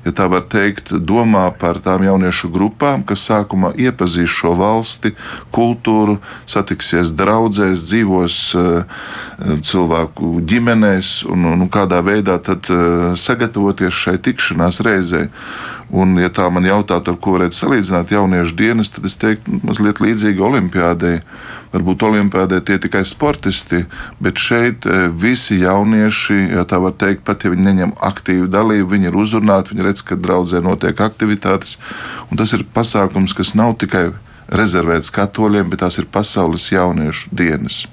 ja 0.05 0.13
tā 0.15 0.27
var 0.31 0.45
teikt, 0.51 0.93
domā 0.95 1.47
par 1.59 1.79
tām 1.83 2.05
jauniešu 2.05 2.49
grupām, 2.53 3.03
kas 3.07 3.25
sākumā 3.29 3.73
iepazīs 3.79 4.31
šo 4.31 4.55
valsti, 4.59 5.15
kultūru, 5.55 6.19
satiksies 6.49 7.13
draudzēs, 7.17 7.85
dzīvos 7.89 8.39
cilvēku 9.65 10.33
ģimenēs 10.47 11.15
un, 11.31 11.47
un 11.53 11.69
kādā 11.71 12.01
veidā 12.05 12.37
tad 12.43 12.69
sagatavoties 13.19 14.03
šai 14.05 14.19
tikšanās 14.23 14.83
reizei. 14.85 15.29
Un, 15.93 16.15
ja 16.17 16.31
tā 16.33 16.47
man 16.49 16.65
jautātu, 16.65 17.13
ar 17.13 17.19
ko 17.21 17.35
varētu 17.35 17.59
salīdzināt 17.59 18.13
jauniešu 18.15 18.55
dienas, 18.57 18.89
tad 18.89 19.05
es 19.05 19.17
teiktu, 19.21 19.59
mazliet 19.67 20.01
līdzīgi 20.01 20.41
olimpiādei. 20.41 21.19
Varbūt 21.75 22.05
olimpiādē 22.07 22.61
tie 22.63 22.77
tikai 22.79 23.01
sportisti, 23.07 23.81
bet 24.23 24.39
šeit 24.39 24.85
eh, 24.87 25.07
visi 25.11 25.57
jaunieši, 25.59 26.37
ja 26.55 26.63
tā 26.63 26.79
var 26.79 26.95
teikt, 26.95 27.25
pat 27.27 27.43
ja 27.43 27.51
viņi 27.51 27.67
neņem 27.67 27.95
aktīvu 27.99 28.47
dalību, 28.51 28.93
viņi 28.93 29.09
ir 29.11 29.17
uzrunāti, 29.19 29.73
viņi 29.73 29.87
redz, 29.89 30.05
ka 30.07 30.15
draudzē 30.15 30.63
notiek 30.63 31.01
aktivitātes. 31.03 31.75
Un 32.29 32.39
tas 32.39 32.55
ir 32.55 32.63
pasākums, 32.75 33.35
kas 33.35 33.51
nav 33.59 33.75
tikai 33.81 34.13
rezervēts 34.55 35.11
katoļiem, 35.11 35.67
bet 35.71 35.81
tās 35.83 35.97
ir 35.99 36.07
pasaules 36.11 36.69
jauniešu 36.71 37.33
dienas. 37.35 37.83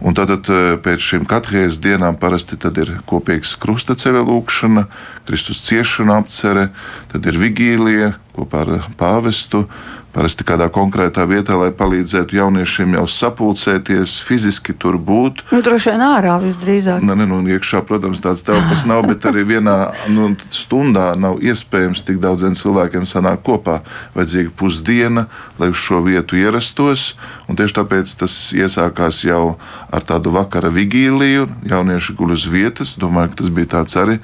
Un 0.00 0.14
tātad 0.16 0.46
eh, 0.52 0.74
pēc 0.80 1.02
šīm 1.10 1.26
katehēzes 1.28 1.80
dienām 1.82 2.18
parasti 2.20 2.58
ir 2.84 2.94
kopīgs 3.10 3.56
krustaceļa 3.60 4.22
lūkšana, 4.28 4.86
Kristus 5.26 5.64
ciešana 5.66 6.20
apcere, 6.22 6.68
tad 7.10 7.26
ir 7.26 7.40
vigīlija 7.40 8.14
kopā 8.36 8.62
ar 8.64 8.92
pāvestu, 9.00 9.66
Parasti 10.10 10.42
kādā 10.42 10.66
konkrētā 10.74 11.22
vietā, 11.30 11.54
lai 11.54 11.68
palīdzētu 11.70 12.34
jauniešiem 12.34 12.96
jau 12.98 13.04
sapulcēties, 13.06 14.16
fiziski 14.26 14.74
tur 14.74 14.98
būt. 14.98 15.44
Nu, 15.54 15.60
droši 15.62 15.92
vien 15.92 16.02
ārā 16.02 16.34
visdrīzāk. 16.42 17.04
Nē, 17.06 17.14
ne, 17.20 17.28
nu, 17.30 17.38
iekšā, 17.46 17.84
protams, 17.86 18.18
tāds 18.24 18.42
telpas 18.46 18.82
nav, 18.90 19.04
bet 19.06 19.28
arī 19.30 19.44
vienā 19.52 19.76
nu, 20.10 20.32
stundā 20.50 21.12
nav 21.14 21.38
iespējams 21.46 22.02
tik 22.08 22.18
daudziem 22.24 22.58
cilvēkiem 22.58 23.06
sanākt 23.06 23.46
kopā. 23.46 23.80
Vajadzīga 24.16 24.50
pusdiena, 24.58 25.28
lai 25.62 25.70
uz 25.70 25.78
šo 25.78 26.02
vietu 26.02 26.40
ierastos, 26.42 27.12
un 27.50 27.58
tieši 27.58 27.78
tāpēc 27.80 28.14
tas 28.22 28.36
iesākās 28.54 29.24
jau 29.26 29.56
ar 29.90 30.06
tādu 30.06 30.30
vakara 30.36 30.70
vigīliju. 30.70 31.48
Jaunieši 31.70 32.14
guļ 32.18 32.36
uz 32.36 32.46
vietas. 32.50 32.94
Domāju, 33.00 33.32
ka 33.32 33.42
tas 33.42 33.52
bija 33.58 33.72
tāds 33.74 33.98
arī 33.98 34.20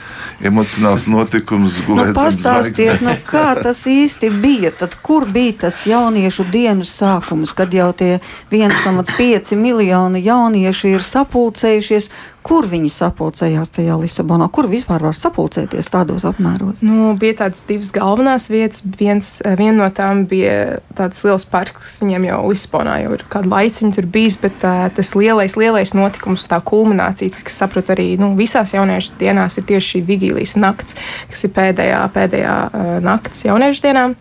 emocionāls 0.46 1.08
notikums. 1.10 1.80
Nu, 1.90 2.06
pastāstiet, 2.14 3.02
nu, 3.02 3.16
kā 3.26 3.48
tas 3.58 3.82
īsti 3.90 4.30
bija? 4.38 4.74
Tad 4.76 4.94
kur 5.02 5.26
bija 5.26 5.66
tas? 5.66 5.82
jauniešu 5.86 6.46
dienu 6.52 6.84
sākums, 6.86 7.54
kad 7.56 7.74
jau 7.74 7.90
tie 7.96 8.18
1,5 8.50 9.56
miljoni 9.58 10.22
jaunieši 10.24 10.96
ir 10.96 11.04
sapulcējušies. 11.06 12.10
Kur 12.46 12.66
viņi 12.70 12.90
sapulcējās 12.94 13.72
tajā 13.74 13.96
Lisabonā? 13.98 14.46
Kur 14.54 14.68
vispār 14.70 15.02
var 15.02 15.16
sapulcēties 15.18 15.88
tādos 15.90 16.26
apmēros? 16.28 16.82
Nu, 16.86 17.10
bija 17.18 17.40
tādas 17.42 17.64
divas 17.66 17.90
galvenās 17.94 18.46
vietas. 18.52 18.84
Viens, 19.00 19.40
eh, 19.42 19.56
viena 19.58 19.80
no 19.80 19.88
tām 19.90 20.26
bija 20.30 20.78
tāds 20.94 21.24
liels 21.26 21.46
parks. 21.50 21.96
Viņiem 22.02 22.28
jau 22.28 22.38
Lisabonā 22.52 23.00
jau 23.02 23.16
ir 23.18 23.24
kādu 23.32 23.50
laiciņu 23.50 23.98
tur 23.98 24.06
bijis, 24.06 24.38
bet 24.40 24.62
uh, 24.62 24.86
tas 24.94 25.12
lielais, 25.18 25.56
lielais 25.58 25.94
notikums, 25.96 26.46
tā 26.46 26.60
kulminācija, 26.62 27.34
kas 27.42 27.58
saprot 27.64 27.90
arī 27.96 28.12
nu, 28.20 28.34
visās 28.38 28.76
jauniešu 28.76 29.18
dienās, 29.18 29.58
ir 29.58 29.66
tieši 29.66 29.96
šī 29.96 30.04
vigīlijas 30.06 30.54
nakts, 30.60 30.94
kas 31.32 31.44
ir 31.48 31.54
pēdējā, 31.56 32.00
pēdējā 32.14 32.56
uh, 32.70 32.94
nakts 33.02 33.42
jauniešu 33.48 33.88
dienām. 33.88 34.16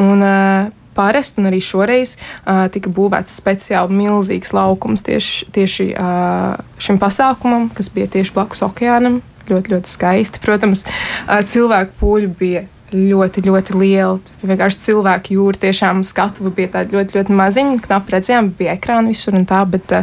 Un, 0.00 0.26
uh, 0.26 0.79
parasti, 0.96 1.40
un 1.40 1.50
arī 1.50 1.60
šoreiz 1.64 2.16
uh, 2.16 2.66
tika 2.72 2.92
būvēts 2.92 3.38
speciāli 3.40 4.00
milzīgs 4.02 4.54
laukums 4.56 5.04
tieši, 5.06 5.50
tieši 5.54 5.88
uh, 5.94 6.58
šim 6.82 7.00
pasākumam, 7.02 7.70
kas 7.76 7.92
bija 7.94 8.10
tieši 8.18 8.36
blakus 8.36 8.64
okeānam. 8.66 9.20
Ļoti, 9.50 9.72
ļoti 9.72 9.90
skaisti. 9.90 10.42
Protams, 10.44 10.84
uh, 10.86 11.40
cilvēku 11.46 11.96
pūļi 11.98 12.28
bija 12.38 12.66
ļoti, 12.94 13.42
ļoti 13.46 13.76
liela. 13.78 14.18
Vienkārši 14.42 14.82
cilvēku 14.84 15.34
jūra, 15.36 15.58
tiešām 15.62 16.02
skatuve 16.06 16.52
bija 16.54 16.72
tāda 16.76 16.98
ļoti, 16.98 17.18
ļoti 17.18 17.36
maziņa, 17.38 17.80
knapi 17.86 18.16
redzējām, 18.16 18.52
bija 18.58 18.74
ekrāni 18.78 19.14
visur 19.14 19.36
un 19.38 19.46
tā, 19.48 19.62
bet 19.70 19.94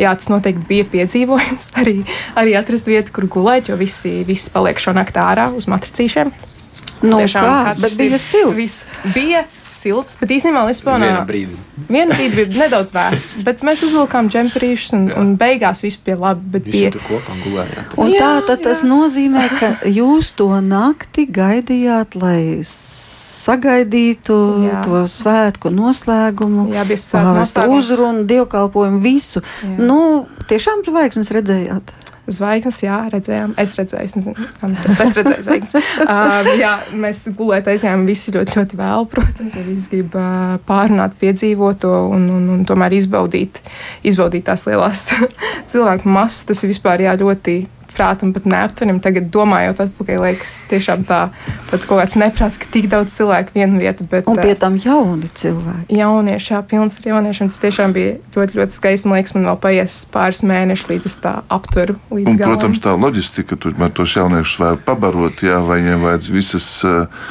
jā, 0.00 0.12
tas 0.12 0.30
noteikti 0.32 0.66
bija 0.68 0.88
piedzīvojums 0.92 1.72
arī, 1.80 2.00
arī 2.40 2.56
atrast 2.60 2.90
vietu, 2.90 3.14
kur 3.16 3.28
gulēt, 3.38 3.72
jo 3.72 3.78
visi, 3.80 4.20
visi 4.28 4.52
paliek 4.54 4.80
šo 4.80 4.96
nakti 4.96 5.22
ārā 5.22 5.50
uz 5.56 5.68
matricīšiem. 5.70 6.32
Nu, 7.04 7.20
tiešām, 7.20 7.44
kā, 7.44 7.76
bet 7.82 7.98
bija 8.00 8.18
silts. 8.20 8.80
Bija 9.14 9.44
silts, 9.74 10.16
bet 10.20 10.32
īstenībā 10.36 10.62
Lisbonā 10.68 11.08
viena 11.08 11.22
brīdi. 11.28 11.56
Viena 11.88 12.14
brīdi 12.16 12.36
bija 12.38 12.64
nedaudz 12.64 12.94
vēss, 12.94 13.34
bet 13.44 13.64
mēs 13.66 13.82
uzvilkām 13.86 14.30
džemperīšus 14.32 14.94
un, 14.96 15.06
jā. 15.10 15.16
un 15.20 15.32
beigās 15.40 15.82
viss 15.84 16.00
bija 16.04 16.18
labi. 16.20 16.46
Bet 16.54 16.68
bija 16.70 16.92
kopā 16.94 17.36
gulējāt. 17.42 17.96
Un 18.00 18.12
jā, 18.14 18.20
tā 18.22 18.30
tad 18.50 18.62
jā. 18.62 18.68
tas 18.68 18.84
nozīmē, 18.88 19.46
ka 19.58 19.72
jūs 19.98 20.32
to 20.38 20.48
nakti 20.64 21.26
gaidījāt, 21.26 22.16
lai 22.20 22.62
sagaidītu 22.68 24.38
jā. 24.68 24.84
to 24.86 25.02
svētku 25.10 25.74
noslēgumu, 25.74 26.70
jā, 26.74 26.86
bija 26.88 27.66
uzrunu, 27.66 28.24
dievkalpojumu, 28.30 29.02
visu. 29.04 29.44
Jā. 29.64 29.76
Nu, 29.82 30.00
tiešām 30.48 30.86
zvaigznes 30.86 31.34
redzējāt. 31.34 31.92
Zvaigznes, 32.24 32.78
jā, 32.80 32.98
redzējām. 33.12 33.52
Es 33.60 33.74
redzēju, 33.76 34.08
es, 34.08 34.14
es 35.04 35.16
redzēju 35.18 35.44
zvaigznes. 35.44 35.88
uh, 36.06 36.48
jā, 36.56 36.72
mēs 36.96 37.20
gulēt 37.36 37.68
aizjām 37.68 38.06
visi 38.08 38.32
ļoti, 38.32 38.56
ļoti 38.56 38.80
vēl, 38.80 39.04
protams, 39.12 39.56
jo 39.58 39.64
visi 39.66 39.90
grib 39.92 40.16
uh, 40.16 40.54
pārunāt 40.64 41.18
piedzīvoto 41.20 41.92
un, 42.14 42.24
un, 42.32 42.48
un 42.56 42.64
tomēr 42.68 42.96
izbaudīt, 42.96 43.60
izbaudīt 44.08 44.46
tās 44.48 44.64
lielās 44.68 45.10
cilvēku 45.70 46.08
masas. 46.08 46.46
Tas 46.48 46.64
ir 46.64 46.72
vispār 46.72 47.04
jā, 47.04 47.12
ļoti 47.20 47.58
prātam 47.94 48.32
pat 48.34 48.46
neaptveram. 48.48 49.00
Tagad, 49.04 49.28
domājot 49.34 49.82
atpakaļ, 49.86 50.20
liekas, 50.26 50.56
tiešām 50.70 51.04
tā 51.08 51.20
pat 51.70 51.86
kaut 51.88 52.02
kāds 52.02 52.18
neprāts, 52.20 52.58
ka 52.60 52.68
tik 52.74 52.88
daudz 52.92 53.14
cilvēku 53.16 53.54
vienu 53.56 53.80
vietu. 53.82 54.06
Bet, 54.10 54.28
un 54.30 54.40
pie 54.40 54.54
tam 54.58 54.78
jauni 54.80 55.30
cilvēki. 55.30 55.98
Jaunieši, 55.98 56.52
jā, 56.54 56.60
pilns 56.70 56.98
ar 57.00 57.08
jauniešiem. 57.12 57.50
Tas 57.52 57.62
tiešām 57.62 57.94
bija 57.96 58.16
ļoti, 58.34 58.58
ļoti 58.60 58.78
skaisti. 58.78 59.10
Man 59.10 59.20
liekas, 59.20 59.36
man 59.36 59.48
vēl 59.50 59.60
paies 59.62 59.98
pāris 60.12 60.42
mēneši, 60.46 60.88
līdz 60.92 61.08
es 61.10 61.18
tā 61.22 61.34
aptveru 61.52 61.96
un, 62.10 62.24
galam. 62.38 62.54
Protams, 62.54 62.82
tā 62.84 62.94
loģistika, 62.98 63.58
tur 63.60 63.76
tos 63.94 64.16
jauniešus 64.16 64.60
vajag 64.62 64.84
pabarot, 64.86 65.44
jā, 65.44 65.60
vai 65.64 65.80
viņiem 65.82 66.04
vajadz 66.08 66.30
visas 66.32 66.68
uh, 66.88 67.28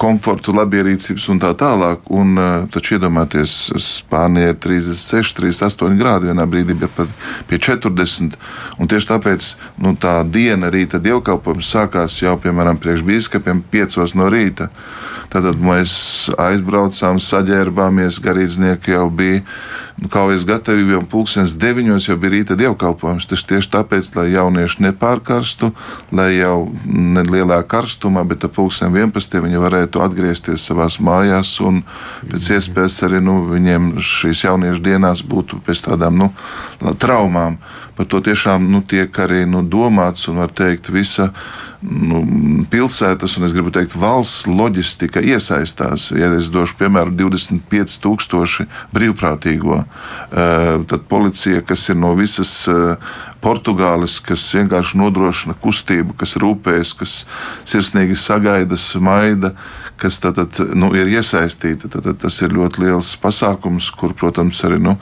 komfortu, 0.00 0.54
labierīcības 0.56 1.28
un 1.32 1.42
tā 1.42 1.52
tālāk. 1.58 2.06
Un, 2.14 2.34
uh, 2.38 2.68
taču 2.72 2.98
iedomājieties, 2.98 3.56
Spānijā 3.82 4.54
36, 4.54 5.36
38 5.40 5.98
grādi 5.98 6.30
vienā 6.30 6.46
brīdī, 6.50 6.76
bet 6.78 6.94
pat 6.96 7.12
pie 7.50 7.60
40. 7.62 8.38
Un 8.78 8.90
tieši 8.90 9.10
tāpēc 9.10 9.48
nu, 9.82 9.87
tā 9.96 10.20
diena 10.26 10.68
rīta 10.72 11.00
dievkalpojums 11.02 11.70
sākās 11.72 12.20
jau, 12.22 12.34
piemēram, 12.42 12.80
priekšbīskapiem 12.82 13.62
5 13.72 14.16
no 14.18 14.28
rīta. 14.32 14.68
Tad 15.28 15.44
mēs 15.60 15.92
aizbraucām, 16.40 17.18
saģērbāmies, 17.20 18.16
garīdznieki 18.24 18.94
jau 18.94 19.08
bija 19.12 19.42
nu, 20.00 20.08
kaujas 20.12 20.46
gatavība, 20.48 20.94
jau 20.96 21.02
pulkstenis 21.12 21.52
deviņos 21.60 22.06
jau 22.08 22.16
bija 22.20 22.32
rīta 22.36 22.56
dievkalpojums. 22.56 23.28
Tas 23.28 23.44
tieši 23.48 23.68
tāpēc, 23.74 24.08
lai 24.16 24.28
jaunieši 24.32 24.86
nepārkarstu, 24.86 25.72
lai 26.16 26.30
jau 26.38 26.70
nelielā 26.86 27.60
karstumā, 27.68 28.24
bet 28.28 28.46
ap 28.48 28.56
pulksten 28.56 28.94
11. 28.94 29.42
viņi 29.44 29.60
varētu 29.60 30.00
atgriezties 30.04 30.64
savās 30.70 30.96
mājās 30.96 31.58
un 31.60 31.82
pēc 32.30 32.52
iespējas 32.56 33.02
arī 33.08 33.20
nu, 33.24 33.42
viņiem 33.52 33.98
šīs 34.00 34.46
jauniešu 34.46 34.84
dienās 34.86 35.24
būtu 35.28 35.60
pēc 35.66 35.84
tādām 35.90 36.22
nu, 36.24 36.32
traumām. 36.96 37.60
Par 37.98 38.06
to 38.06 38.20
tiešām 38.22 38.68
nu, 38.70 38.78
tiek 38.86 39.10
arī 39.18 39.42
nu, 39.50 39.64
domāts 39.66 40.28
un 40.30 40.38
var 40.38 40.52
teikt 40.54 40.86
visa 40.94 41.32
nu, 41.82 42.20
pilsētas 42.70 43.34
un 43.38 43.46
es 43.48 43.54
gribu 43.56 43.72
teikt 43.74 43.96
valsts 43.98 44.46
loģistika 44.46 45.18
iesaistās. 45.18 46.12
Ja 46.14 46.30
es 46.36 46.52
došu 46.54 46.76
piemēru 46.78 47.16
25,000 47.18 48.68
brīvprātīgo, 48.94 49.80
eh, 49.82 50.70
tad 50.86 51.08
policija, 51.10 51.64
kas 51.66 51.88
ir 51.90 51.98
no 51.98 52.14
visas 52.18 52.52
eh, 52.70 52.94
Portugāles, 53.42 54.20
kas 54.22 54.46
vienkārši 54.54 54.98
nodrošina 54.98 55.58
kustību, 55.58 56.14
kas 56.18 56.38
rūpējas, 56.38 56.94
kas 56.98 57.18
sirsnīgi 57.66 58.14
sagaida, 58.18 58.78
smaida, 58.78 59.52
kas 59.98 60.20
tad, 60.22 60.38
tad, 60.38 60.60
nu, 60.78 60.90
ir 60.96 61.10
iesaistīta. 61.10 61.90
Tad, 61.90 62.06
tad 62.06 62.20
tas 62.22 62.38
ir 62.44 62.54
ļoti 62.54 62.84
liels 62.84 63.10
pasākums, 63.20 63.90
kur, 63.98 64.14
protams, 64.16 64.60
arī 64.66 64.78
nu, 64.82 64.94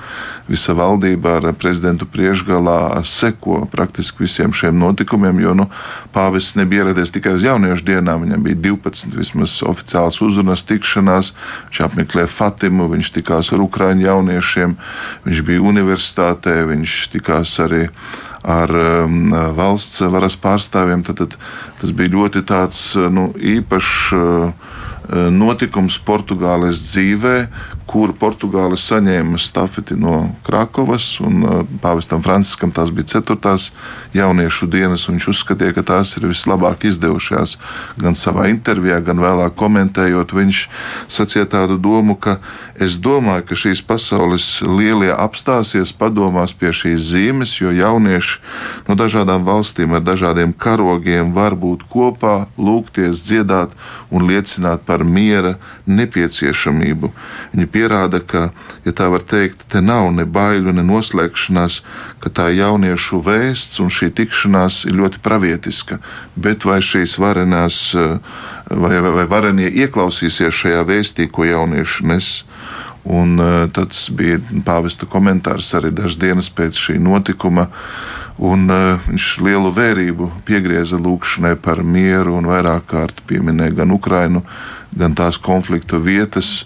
visa 0.49 0.75
valdība 0.77 1.37
ar 1.39 1.49
prezidentu 1.59 2.09
priekšgalā 2.09 3.03
seko 3.07 3.65
praktiski 3.73 4.25
visiem 4.25 4.55
šiem 4.57 4.79
notikumiem, 4.81 5.41
jo 5.45 5.55
nu, 5.61 5.69
pāvests 6.15 6.57
nebija 6.59 6.87
ieradies 6.87 7.13
tikai 7.15 7.37
uz 7.37 7.45
jauniešu 7.47 7.87
dienām, 7.87 8.25
viņam 8.27 8.47
bija 8.47 8.61
12 8.69 9.17
vismaz 9.17 9.59
oficiāls 9.67 10.21
uzrunas 10.25 10.65
tikšanās, 10.69 11.33
viņš 11.69 11.83
apmeklēja 11.89 12.31
Fatimu, 12.33 12.89
viņš 12.93 13.13
tikās 13.19 13.53
ar 13.53 13.65
Ukraiņu 13.65 14.09
jauniešiem, 14.09 14.79
viņš 15.27 15.45
bija 15.51 15.67
universitātē, 15.73 16.63
viņš 16.73 16.97
tikās 17.17 17.59
arī 17.65 17.87
ar 18.47 18.71
um, 18.71 19.33
valsts 19.59 20.05
varas 20.13 20.37
pārstāvjiem. 20.39 21.03
Tad, 21.07 21.19
tad, 21.19 21.37
tas 21.81 21.93
bija 21.97 22.15
ļoti 22.15 22.45
tāds 22.47 22.81
nu, 23.11 23.33
īpašs 23.35 23.97
uh, 24.15 24.75
notikums 25.11 25.99
Portugāles 26.03 26.83
dzīvē, 26.89 27.37
kur 27.87 28.11
Portugāle 28.19 28.77
saņēma 28.81 29.39
stafeti 29.39 29.95
no 29.99 30.33
Krakovas, 30.47 31.07
uh, 31.23 31.63
pāvestam 31.83 32.23
Franciskam 32.25 32.73
tās 32.75 32.91
bija 32.95 33.17
ceturtās 33.17 33.71
jauniešu 34.17 34.67
dienas, 34.71 35.07
viņš 35.09 35.29
uzskatīja, 35.33 35.77
ka 35.77 35.85
tās 35.87 36.17
ir 36.19 36.27
vislabāk 36.27 36.87
izdevušās. 36.91 37.57
Gan 38.03 38.19
savā 38.19 38.49
intervijā, 38.51 38.99
gan 39.07 39.23
vēlāk 39.23 39.55
komentējot, 39.59 40.35
viņš 40.35 40.63
sacīja 41.13 41.47
tādu 41.55 41.79
domu, 41.79 42.17
ka 42.19 42.41
es 42.75 42.99
domāju, 43.03 43.47
ka 43.47 43.59
šīs 43.59 43.85
pasaules 43.87 44.49
lielie 44.67 45.13
apstāsies, 45.15 45.95
padomās 45.97 46.57
pie 46.57 46.75
šīs 46.75 47.11
zīmes, 47.13 47.55
jo 47.61 47.71
jaunieši 47.75 48.41
no 48.89 48.99
dažādām 48.99 49.47
valstīm 49.47 49.95
ar 49.97 50.05
dažādiem 50.05 50.53
karogiem 50.59 51.33
var 51.37 51.55
būt 51.55 51.87
kopā, 51.93 52.49
lūgties, 52.59 53.23
dziedāt 53.27 53.73
un 54.11 54.27
liecināt 54.29 54.85
par 54.87 55.05
miera 55.05 55.57
nepieciešamību. 55.87 57.11
Viņi 57.53 57.67
pierāda, 57.71 58.21
ka, 58.21 58.51
ja 58.85 58.95
tā 58.97 59.09
var 59.13 59.25
teikt, 59.27 59.67
te 59.73 59.83
nav 59.83 60.11
ne 60.15 60.27
baiļu, 60.27 60.75
ne 60.75 60.85
noslēgšanās, 60.87 61.81
ka 62.23 62.33
tā 62.33 62.49
jauniešu 62.55 63.21
vēsts 63.27 63.81
un 63.83 63.93
šī 63.93 64.11
tikšanās 64.19 64.85
ir 64.91 64.99
ļoti 65.01 65.23
pravietiska. 65.23 66.01
Bet 66.37 66.67
vai 66.69 66.81
šīs 66.85 67.17
varenās, 67.23 67.81
vai, 67.95 68.97
vai, 68.99 69.15
vai 69.21 69.27
varenie 69.31 69.71
ieklausīsies 69.87 70.63
šajā 70.65 70.83
vēstī, 70.89 71.31
ko 71.31 71.47
jaunieši 71.49 72.11
nes? 72.13 72.35
Un 73.07 73.39
uh, 73.39 73.69
tad 73.71 73.95
bija 74.19 74.41
pāvesta 74.67 75.07
komentārs 75.07 75.69
arī 75.79 75.93
dažas 75.95 76.19
dienas 76.19 76.49
pēc 76.51 76.75
šī 76.75 76.99
notikuma. 76.99 77.69
Un, 78.43 78.67
uh, 78.67 78.99
viņš 79.07 79.27
lielu 79.47 79.71
vērību 79.73 80.31
piegrieza 80.49 80.99
lūkšanai 80.99 81.55
par 81.63 81.85
mieru 81.87 82.35
un 82.37 82.51
vairāk 82.51 82.89
kārt 82.91 83.23
pieminēja 83.31 83.79
gan 83.79 83.95
Ukrainu, 83.95 84.43
gan 84.99 85.15
tās 85.17 85.39
konflikta 85.39 86.01
vietas. 86.03 86.65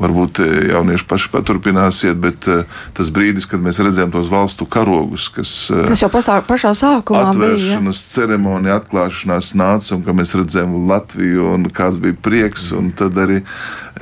Varbūt 0.00 0.40
eh, 0.40 0.52
jaunieši 0.70 1.04
paši 1.08 1.28
paturpināsiet, 1.32 2.16
bet 2.20 2.46
uh, 2.48 2.62
tas 2.96 3.10
brīdis, 3.12 3.44
kad 3.48 3.60
mēs 3.60 3.82
redzējām 3.84 4.12
tos 4.14 4.30
valstu 4.32 4.64
karogus, 4.70 5.26
kas, 5.32 5.52
uh, 5.72 5.82
tas 5.88 6.00
jau 6.00 6.08
pasā, 6.12 6.38
pašā 6.46 6.72
sākumā 6.78 7.26
atvēršanas 7.34 8.00
bija. 8.00 8.12
ceremonija, 8.14 8.78
atklāšanās 8.80 9.52
nāca, 9.60 9.92
un 9.98 10.06
ka 10.06 10.14
mēs 10.16 10.32
redzējām 10.38 10.78
Latviju, 10.88 11.50
un 11.52 11.68
kāds 11.74 12.00
bija 12.00 12.16
prieks, 12.16 12.70
un 12.76 12.92
tad 12.96 13.20
arī, 13.20 13.42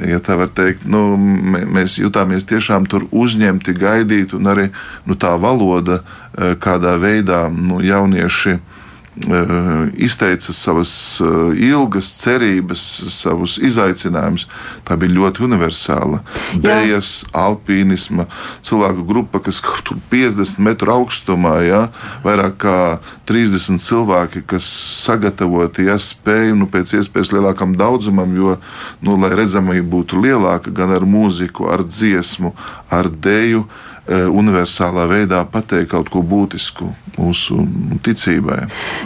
ja 0.07 0.23
tā 0.23 0.39
var 0.39 0.55
teikt, 0.55 0.87
nu, 0.87 1.03
mēs 1.19 1.99
jutāmies 1.99 2.47
tiešām 2.47 2.87
tur 2.91 3.09
uzņemti, 3.11 3.75
gaidīti, 3.79 4.39
un 4.39 4.55
arī 4.55 4.71
nu, 5.07 5.19
tā 5.19 5.35
valoda, 5.41 6.05
kādā 6.63 6.95
veidā 7.03 7.49
nu, 7.51 7.83
jaunieši 7.83 8.59
Eh, 8.59 8.78
izteica 9.97 10.53
savas 10.53 11.21
eh, 11.21 11.61
ilgas 11.69 12.11
cerības, 12.21 12.83
savus 13.13 13.57
izaicinājumus. 13.63 14.47
Tā 14.87 14.97
bija 15.01 15.15
ļoti 15.17 15.45
universāla. 15.47 16.21
Dēļas, 16.63 17.11
alpīnisma, 17.37 18.29
cilvēku 18.65 19.07
grupa, 19.09 19.43
kas 19.45 19.61
kur 19.65 19.83
50 20.13 20.63
metru 20.65 20.95
augstumā, 20.95 21.57
ja, 21.67 21.83
vairāk 22.25 22.57
kā 22.63 22.79
30 23.29 23.83
cilvēki, 23.83 24.45
kas 24.49 24.69
sagatavoti, 25.05 25.89
ja 25.89 25.99
spēju 26.01 26.57
nu, 26.63 26.71
pēc 26.71 26.97
iespējas 27.01 27.35
lielākam 27.35 27.77
daudzumam, 27.79 28.33
jo, 28.39 28.57
nu, 29.05 29.19
lai 29.21 29.35
redzamība 29.39 29.89
būtu 29.99 30.23
lielāka, 30.23 30.73
gan 30.75 30.95
ar 30.95 31.07
mūziku, 31.09 31.69
ar 31.73 31.85
dziesmu, 31.87 32.55
ar 32.95 33.11
dēļu 33.11 33.67
Eh, 33.67 33.98
universālā 34.09 35.05
veidā 35.11 35.45
pateikt 35.53 35.93
kaut 35.93 36.09
ko 36.13 36.23
būtisku 36.25 36.93
mūsu 37.19 37.63
ticībai. 38.05 38.63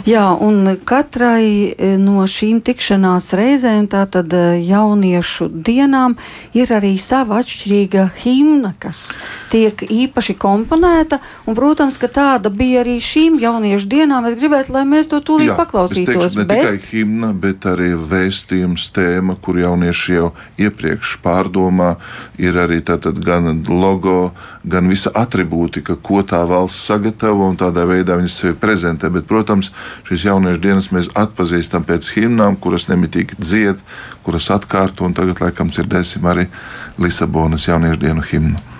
Jā, 0.07 0.25
un 0.37 0.75
katrai 0.87 1.73
eh, 1.73 1.95
no 2.01 2.23
šīm 2.29 2.61
tikšanās 2.65 3.31
reizēm, 3.37 3.87
tātad 3.91 4.33
eh, 4.37 4.59
jauniešu 4.63 5.49
dienām, 5.65 6.15
ir 6.57 6.71
arī 6.75 6.93
sava 7.01 7.41
atšķirīga 7.41 8.07
himna, 8.23 8.73
kas 8.81 9.17
tiek 9.51 9.85
īpaši 9.87 10.37
komponēta, 10.39 11.19
un, 11.47 11.57
protams, 11.57 11.99
ka 12.01 12.09
tāda 12.11 12.53
bija 12.53 12.83
arī 12.83 12.99
šīm 13.03 13.39
jauniešu 13.41 13.89
dienām. 13.89 14.29
Es 14.29 14.37
gribētu, 14.39 14.75
lai 14.75 14.85
mēs 14.89 15.09
to 15.11 15.21
tūlīt 15.25 15.51
Jā, 15.51 15.57
paklausītos. 15.59 16.13
Teikšu, 16.13 16.43
ne 16.43 16.47
bet... 16.49 16.63
tikai 16.63 16.93
himna, 16.93 17.33
bet 17.33 17.67
arī 17.69 17.93
vēstījums 17.97 18.89
tēma, 18.95 19.37
kur 19.41 19.59
jaunieši 19.61 20.17
jau 20.19 20.31
iepriekš 20.61 21.17
pārdomā, 21.25 21.95
ir 22.41 22.57
arī 22.61 22.81
tātad 22.85 23.19
gan 23.23 23.63
logo, 23.69 24.33
gan 24.63 24.87
visa 24.93 25.11
atribūtika, 25.17 25.97
ko 26.05 26.21
tā 26.27 26.43
valsts 26.49 26.87
sagatavo 26.89 27.47
un 27.49 27.57
tādā 27.59 27.85
veidā 27.89 28.17
viņas 28.19 28.39
sevi 28.43 28.57
prezentē. 28.61 29.11
Bet, 29.13 29.27
protams, 29.29 29.71
šīs 30.09 30.27
jauniešu 30.29 30.63
dienas 30.63 30.91
mēs 30.95 31.11
atpazīstam 31.19 31.87
pēc 31.89 32.11
himnām, 32.17 32.59
kuras 32.61 32.89
nemitīgi 32.91 33.39
dzied, 33.39 33.81
kuras 34.25 34.51
atkārto, 34.53 35.07
un 35.07 35.17
tagad 35.17 35.43
laikam 35.43 35.73
dzirdēsim 35.73 36.29
arī 36.29 36.47
Lisabonas 37.01 37.67
jauniešu 37.69 38.05
dienu 38.05 38.29
himnu. 38.29 38.72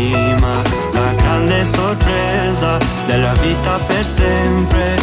prima, 0.00 0.62
la 0.92 1.12
grande 1.14 1.64
sorpresa 1.64 2.78
della 3.06 3.32
vita 3.34 3.78
per 3.86 4.04
sempre. 4.04 4.96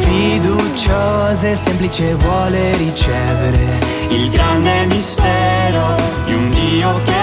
Fiduciosa 0.00 1.48
e 1.48 1.56
semplice 1.56 2.14
vuole 2.16 2.76
ricevere 2.76 3.78
il 4.08 4.28
grande 4.30 4.84
mistero 4.86 5.94
di 6.26 6.34
un 6.34 6.50
Dio 6.50 7.00
che 7.04 7.21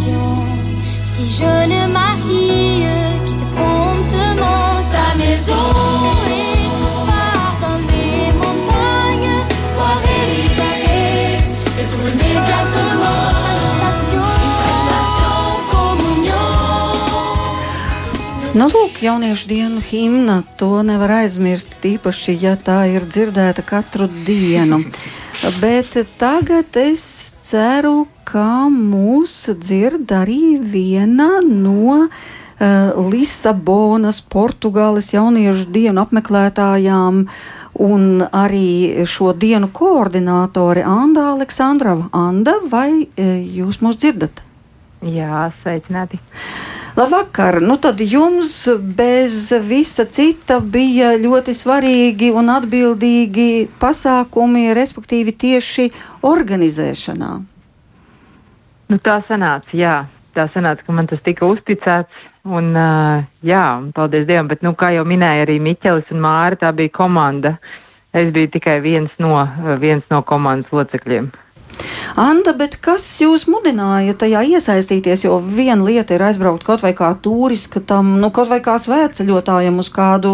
passion 0.00 0.46
si 1.02 1.24
je 1.36 1.66
ne 1.66 1.86
marie 1.92 2.86
quitte 3.26 3.46
promptement 3.54 4.72
sa 4.92 5.14
maison 5.18 5.70
et 6.28 6.68
part 7.06 7.56
dans 7.60 7.80
les 7.90 8.32
montagnes 8.32 9.36
voir 9.76 10.00
Élisabeth 10.22 11.44
et 11.80 11.86
tourner 11.92 12.34
gâtement 12.34 13.40
Nu, 18.52 18.66
lūk, 18.66 18.96
jauniešu 18.98 19.46
dienu 19.46 19.78
himna. 19.80 20.40
To 20.58 20.82
nevar 20.82 21.20
aizmirst, 21.20 21.76
tīpaši, 21.80 22.34
ja 22.34 22.56
tā 22.58 22.80
ir 22.90 23.06
dzirdēta 23.06 23.62
katru 23.62 24.08
dienu. 24.26 24.80
Bet 25.60 25.94
tagad 26.20 26.76
es 26.76 27.04
ceru, 27.44 28.04
ka 28.28 28.68
mūs 28.70 29.34
dzird 29.58 30.10
arī 30.12 30.58
viena 30.60 31.40
no 31.44 31.96
uh, 32.04 33.08
Lisabonas, 33.10 34.20
Portugāles 34.20 35.12
jauniešu 35.14 35.70
dienu 35.72 36.04
apmeklētājām. 36.04 37.24
Un 37.80 38.04
arī 38.34 39.06
šo 39.08 39.30
dienu 39.32 39.70
koordinātore 39.72 40.82
Anna 40.84 41.30
Aleksandrova. 41.36 42.08
Anda, 42.12 42.56
vai 42.68 43.06
e, 43.14 43.28
jūs 43.46 43.78
mūs 43.80 43.96
dzirdat? 44.02 44.42
Jā, 45.06 45.46
sveicināti. 45.62 46.18
Labvakar! 46.96 47.60
Nu 47.62 47.76
tad 47.76 48.00
jums 48.00 48.68
bez 48.82 49.52
visa 49.62 50.04
cita 50.04 50.58
bija 50.60 51.12
ļoti 51.22 51.52
svarīgi 51.54 52.30
un 52.34 52.50
atbildīgi 52.50 53.68
pasākumi, 53.78 54.72
respektīvi 54.74 55.34
tieši 55.38 55.86
organizēšanā. 56.26 57.30
Nu, 58.90 58.98
tā 58.98 59.20
sanāca, 59.28 59.70
jā. 59.76 59.98
Tā 60.34 60.48
sanāca, 60.50 60.82
ka 60.86 60.94
man 60.94 61.06
tas 61.10 61.22
tika 61.22 61.46
uzticēts. 61.46 62.26
Un, 62.46 62.72
uh, 62.74 63.22
jā, 63.46 63.64
paldies 63.94 64.26
Dievam. 64.26 64.50
Bet, 64.50 64.62
nu, 64.66 64.74
kā 64.74 64.90
jau 64.94 65.06
minēja 65.06 65.46
arī 65.46 65.60
Miķelis 65.62 66.10
un 66.14 66.22
Māra, 66.26 66.58
tā 66.58 66.72
bija 66.74 66.90
komanda. 66.98 67.56
Es 68.10 68.32
biju 68.34 68.50
tikai 68.50 68.80
viens 68.82 69.14
no, 69.22 69.36
viens 69.78 70.06
no 70.10 70.22
komandas 70.26 70.74
locekļiem. 70.74 71.30
Anta, 72.20 72.52
bet 72.56 72.76
kas 72.82 73.04
jūs 73.22 73.46
mudināja 73.50 74.16
tajā 74.18 74.42
iesaistīties? 74.56 75.24
Jo 75.24 75.38
viena 75.40 75.84
lieta 75.86 76.16
ir 76.16 76.24
aizbraukt 76.26 76.64
kaut 76.66 76.82
vai 76.84 76.92
kā 76.96 77.12
turiskam, 77.22 78.16
nu, 78.22 78.32
kaut 78.34 78.50
vai 78.50 78.60
kā 78.64 78.76
svētceļotājam 78.82 79.78
uz 79.82 79.92
kādu, 79.94 80.32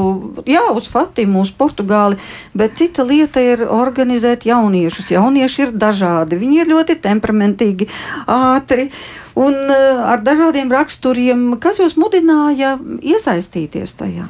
jā, 0.49 0.65
uz 0.77 0.89
Fatimu, 0.93 1.45
uz 1.45 1.53
Portugāli, 1.53 2.19
bet 2.57 2.79
cita 2.81 3.05
lieta 3.07 3.43
ir 3.45 3.67
organizēt 3.67 4.49
jauniešus. 4.49 5.13
Jaunieši 5.17 5.67
ir 5.67 5.77
dažādi, 5.77 6.41
viņi 6.41 6.63
ir 6.63 6.73
ļoti 6.73 6.99
temperamentīgi, 7.05 7.91
ātri 8.27 8.91
un 9.37 9.55
uh, 9.69 10.03
ar 10.09 10.25
dažādiem 10.25 10.73
raksturiem. 10.73 11.47
Kas 11.63 11.83
jūs 11.83 11.99
mudināja 12.01 12.77
iesaistīties 13.05 13.97
tajā? 14.01 14.29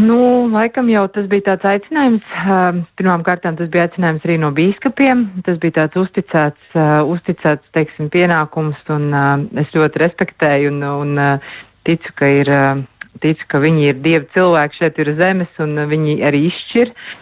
Nu, 0.00 0.48
laikam 0.48 0.88
jau 0.88 1.02
tas 1.12 1.26
bija 1.28 1.50
tāds 1.50 1.66
aicinājums. 1.68 2.26
Pirmkārt, 2.96 3.42
tas 3.44 3.68
bija 3.72 3.88
aicinājums 3.88 4.26
arī 4.26 4.36
no 4.40 4.50
biskupiem. 4.56 5.26
Tas 5.44 5.58
bija 5.60 5.82
tāds 5.82 6.00
uzticēts, 6.00 6.76
uzticēts 7.10 7.72
teiksim, 7.76 8.08
pienākums, 8.12 8.80
un 8.94 9.10
es 9.60 9.72
ļoti 9.76 10.04
respektēju 10.04 10.72
un, 10.72 10.84
un 11.04 11.24
ticu, 11.84 12.14
ka, 12.16 12.30
ir, 12.42 12.52
ticu, 13.20 13.48
ka 13.50 13.60
viņi 13.60 13.90
ir 13.90 13.98
dievi 14.04 14.30
cilvēki 14.36 14.80
šeit 14.80 15.02
uz 15.04 15.18
zemes, 15.18 15.58
un 15.60 15.82
viņi 15.90 16.20
arī 16.28 16.46
izšķir. 16.48 16.94
Uh, 16.94 17.20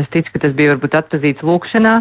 es 0.00 0.08
ticu, 0.08 0.32
ka 0.32 0.46
tas 0.46 0.54
bija 0.56 0.72
varbūt 0.74 0.96
atpazīts 0.96 1.44
lūkšanā. 1.44 1.98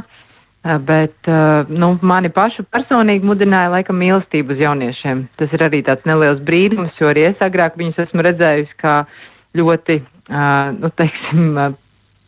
Bet 0.81 1.27
nu, 1.69 1.91
mani 2.01 2.31
pašu 2.33 2.63
personīgi 2.65 3.27
mudināja 3.27 3.69
laikam 3.69 3.99
mīlestību 4.01 4.55
uz 4.55 4.63
jauniešiem. 4.63 5.27
Tas 5.37 5.51
ir 5.53 5.61
arī 5.61 5.83
tāds 5.85 6.07
neliels 6.09 6.41
brīnums, 6.41 6.95
jo 6.97 7.11
arī 7.11 7.27
es 7.29 7.43
agrāk 7.45 7.77
viņus 7.77 8.07
esmu 8.07 8.25
redzējusi 8.25 8.79
ļoti 9.55 9.99
nu, 10.79 10.91
teiksim, 10.95 11.57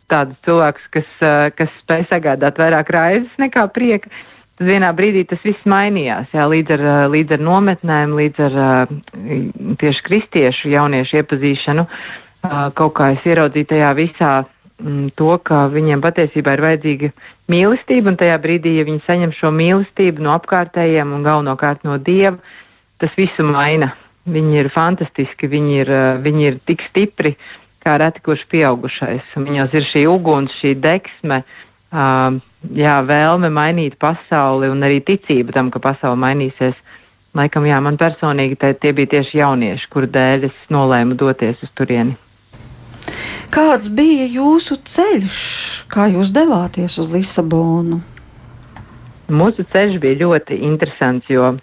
tādus 0.08 0.40
cilvēkus, 0.46 0.88
kas, 0.96 1.14
kas 1.58 1.70
spēj 1.82 2.08
sagādāt 2.08 2.58
vairāk 2.60 2.90
raizes 2.94 3.40
nekā 3.40 3.66
prieka. 3.74 4.10
Tad 4.58 4.66
vienā 4.66 4.90
brīdī 4.96 5.22
tas 5.28 5.42
viss 5.46 5.66
mainījās. 5.70 6.32
Jā, 6.34 6.48
līdz, 6.50 6.74
ar, 6.74 6.84
līdz 7.12 7.36
ar 7.36 7.42
nometnēm, 7.46 8.14
līdz 8.18 8.40
ar 8.48 8.56
tieši 9.78 10.06
kristiešu 10.08 10.72
jauniešu 10.72 11.20
iepazīšanu, 11.20 11.84
kaut 12.74 12.94
kā 12.98 13.12
es 13.14 13.26
ieraudzīju 13.28 13.68
tajā 13.70 13.92
visā 13.98 14.32
mm, 14.42 15.12
to, 15.18 15.30
ka 15.46 15.66
viņiem 15.70 16.02
patiesībā 16.02 16.56
ir 16.56 16.64
vajadzīga 16.64 17.12
mīlestība, 17.54 18.10
un 18.10 18.18
tajā 18.18 18.40
brīdī, 18.42 18.74
ja 18.80 18.88
viņi 18.88 19.04
saņem 19.06 19.36
šo 19.36 19.52
mīlestību 19.54 20.26
no 20.26 20.34
apkārtējiem 20.34 21.14
un 21.14 21.26
galvenokārt 21.26 21.86
no 21.86 22.00
Dieva, 22.02 22.38
tas 22.98 23.14
visu 23.18 23.46
maina. 23.46 23.92
Viņi 24.28 24.60
ir 24.60 24.68
fantastiski, 24.72 25.48
viņi 25.48 25.80
ir, 25.82 25.90
eh, 25.90 26.18
viņi 26.20 26.46
ir 26.50 26.60
tik 26.66 26.84
stipri 26.84 27.36
kā 27.88 27.96
reti 28.00 28.22
kurš 28.24 28.44
pieaugušais. 28.52 29.32
Viņos 29.36 29.74
ir 29.78 29.86
šī 29.88 30.04
uguns, 30.10 30.54
šī 30.60 30.74
deksme, 30.82 31.42
jā, 32.82 32.94
vēlme 33.08 33.50
mainīt 33.54 33.96
pasauli 34.00 34.68
un 34.72 34.84
arī 34.84 35.00
ticība 35.04 35.54
tam, 35.56 35.70
ka 35.72 35.80
pasaule 35.82 36.18
mainīsies. 36.20 36.76
Laikam, 37.36 37.66
jā, 37.68 37.78
man 37.84 37.98
personīgi 38.00 38.56
tie, 38.58 38.72
tie 38.74 38.92
bija 38.96 39.18
tieši 39.18 39.38
jaunieši, 39.42 39.88
kuru 39.92 40.08
dēļ 40.10 40.48
es 40.48 40.62
nolēmu 40.72 41.16
doties 41.16 41.60
uz 41.62 41.70
turieni. 41.76 42.16
Kāds 43.52 43.88
bija 43.92 44.26
jūsu 44.28 44.76
ceļš, 44.84 45.42
kā 45.92 46.08
jūs 46.12 46.32
devāties 46.34 46.98
uz 47.00 47.12
Lisabonu? 47.12 48.00
Mūsu 49.28 49.64
ceļš 49.68 50.00
bija 50.02 50.20
ļoti 50.24 50.58
interesants, 50.64 51.28
jo 51.28 51.54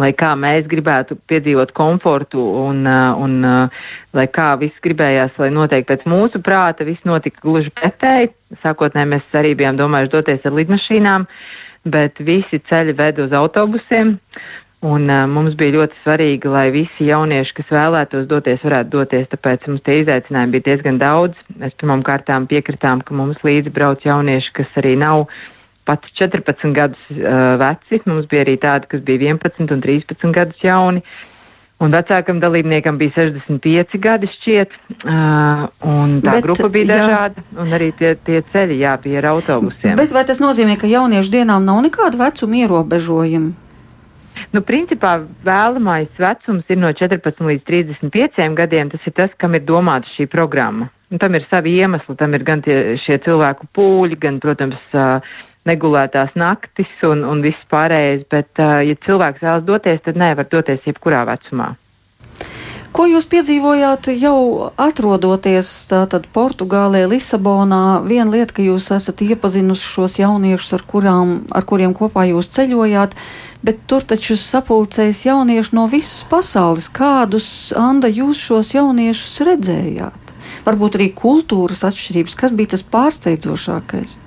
lai 0.00 0.10
kā 0.16 0.32
mēs 0.38 0.66
gribētu 0.70 1.16
piedzīvot 1.30 1.72
komfortu 1.76 2.42
un, 2.64 2.82
uh, 2.86 3.12
un 3.20 3.36
uh, 3.46 3.84
lai 4.16 4.26
kā 4.32 4.54
viss 4.60 4.82
gribējās, 4.84 5.36
lai 5.38 5.52
notiek 5.54 5.86
pēc 5.86 6.06
mūsu 6.10 6.42
prāta, 6.44 6.86
viss 6.86 7.06
notika 7.06 7.44
gluži 7.44 7.72
pretēji. 7.74 8.32
Sākotnēji 8.62 9.12
mēs 9.14 9.38
arī 9.38 9.54
bijām 9.58 9.78
domājuši 9.78 10.12
doties 10.16 10.44
ar 10.46 10.58
lidmašīnām, 10.58 11.28
bet 11.90 12.20
visi 12.26 12.62
ceļi 12.68 12.98
ved 12.98 13.22
uz 13.26 13.34
autobusiem. 13.38 14.16
Un, 14.84 15.06
uh, 15.08 15.24
mums 15.30 15.54
bija 15.56 15.78
ļoti 15.78 16.02
svarīgi, 16.02 16.50
lai 16.52 16.66
visi 16.74 17.06
jaunieši, 17.08 17.54
kas 17.56 17.70
vēlētos 17.72 18.26
doties, 18.28 18.60
varētu 18.66 18.92
doties. 18.98 19.30
Tāpēc 19.32 19.70
mums 19.70 19.86
tie 19.86 20.02
izaicinājumi 20.02 20.58
bija 20.58 20.68
diezgan 20.72 20.98
daudz. 21.00 21.38
Mēs 21.56 21.78
pirmām 21.80 22.02
kārtām 22.04 22.50
piekritām, 22.50 23.00
ka 23.00 23.16
mums 23.16 23.40
līdzi 23.46 23.72
brauc 23.72 24.04
jaunieši, 24.04 24.52
kas 24.58 24.76
arī 24.82 24.98
nav 25.00 25.28
pat 25.84 26.08
14 26.10 26.74
gadus 26.74 27.00
uh, 27.12 27.54
veci. 27.60 28.02
Mums 28.08 28.26
bija 28.30 28.44
arī 28.46 28.56
tādi, 28.60 28.90
kas 28.90 29.04
bija 29.04 29.34
11 29.34 29.72
un 29.76 29.84
13 29.84 30.34
gadus 30.34 30.60
jauni. 30.64 31.04
Un 31.82 31.90
vecākam 31.90 32.38
dalībniekam 32.40 32.96
bija 32.96 33.16
65 33.16 33.98
gadi 34.00 34.28
šķiet, 34.30 34.76
uh, 35.04 35.64
un 35.90 36.20
tā 36.22 36.36
Bet, 36.36 36.44
grupa 36.46 36.70
bija 36.72 36.86
dažāda, 36.92 37.42
jā. 37.42 37.56
un 37.64 37.74
arī 37.74 37.90
tie, 37.98 38.12
tie 38.14 38.44
ceļi 38.52 38.78
jā, 38.78 38.94
bija 39.02 39.18
ar 39.20 39.32
autobusiem. 39.32 39.98
Bet 39.98 40.14
vai 40.14 40.22
tas 40.24 40.40
nozīmē, 40.40 40.78
ka 40.80 40.88
jauniešu 40.88 41.34
dienām 41.34 41.66
nav 41.66 41.82
nekāda 41.84 42.20
vecuma 42.22 42.62
ierobežojuma? 42.62 43.64
Nu, 44.54 44.62
principā 44.66 45.16
vēlamais 45.46 46.14
vecums 46.18 46.70
ir 46.70 46.78
no 46.80 46.90
14 46.94 47.42
līdz 47.48 47.64
35 47.66 48.58
gadiem. 48.58 48.90
Tas 48.92 49.06
ir 49.06 49.14
tas, 49.16 49.34
kam 49.38 49.54
ir 49.58 49.64
domāta 49.66 50.10
šī 50.10 50.26
programma. 50.30 50.90
Un 51.10 51.20
tam 51.22 51.34
ir 51.38 51.46
savi 51.50 51.76
iemesli. 51.78 52.16
Tam 52.18 52.34
ir 52.34 52.46
gan 52.46 52.62
tie, 52.64 52.96
šie 53.00 53.18
cilvēku 53.22 53.68
pūļi, 53.74 54.18
gan, 54.26 54.40
protams, 54.42 54.80
uh, 54.94 55.34
negulētās 55.68 56.34
naktis 56.38 56.90
un, 57.08 57.24
un 57.28 57.40
viss 57.44 57.70
pārējais. 57.70 58.26
Bet, 58.30 58.52
ja 58.58 58.98
cilvēks 59.06 59.44
vēlas 59.44 59.64
doties, 59.66 60.04
tad 60.04 60.20
nevar 60.20 60.48
doties 60.50 60.84
jebkurā 60.86 61.24
vecumā. 61.28 61.74
Ko 62.94 63.08
jūs 63.10 63.24
piedzīvojāt 63.26 64.06
jau 64.22 64.70
atrodoties 64.78 65.66
tātad 65.90 66.28
Portugālē, 66.30 67.00
Lisabonā? 67.10 68.04
Viena 68.06 68.30
lieta, 68.30 68.54
ka 68.54 68.62
jūs 68.62 68.86
esat 68.94 69.24
iepazinuši 69.26 69.88
šos 69.96 70.14
jauniešus, 70.20 70.76
ar, 70.76 70.84
kurām, 70.86 71.32
ar 71.50 71.66
kuriem 71.66 71.90
kopā 71.90 72.28
jūs 72.28 72.52
ceļojāt, 72.54 73.16
bet 73.66 73.82
tur 73.90 74.06
taču 74.06 74.38
sapulcējas 74.38 75.24
jaunieši 75.26 75.74
no 75.74 75.88
visas 75.90 76.22
pasaules. 76.30 76.86
Kādus, 76.86 77.48
Anda, 77.74 78.06
jūs 78.06 78.46
šos 78.46 78.70
jauniešus 78.76 79.40
redzējāt? 79.50 80.34
Varbūt 80.62 81.00
arī 81.00 81.10
kultūras 81.18 81.82
atšķirības. 81.90 82.38
Kas 82.38 82.54
bija 82.54 82.76
tas 82.76 82.86
pārsteidzošākais? 82.94 84.20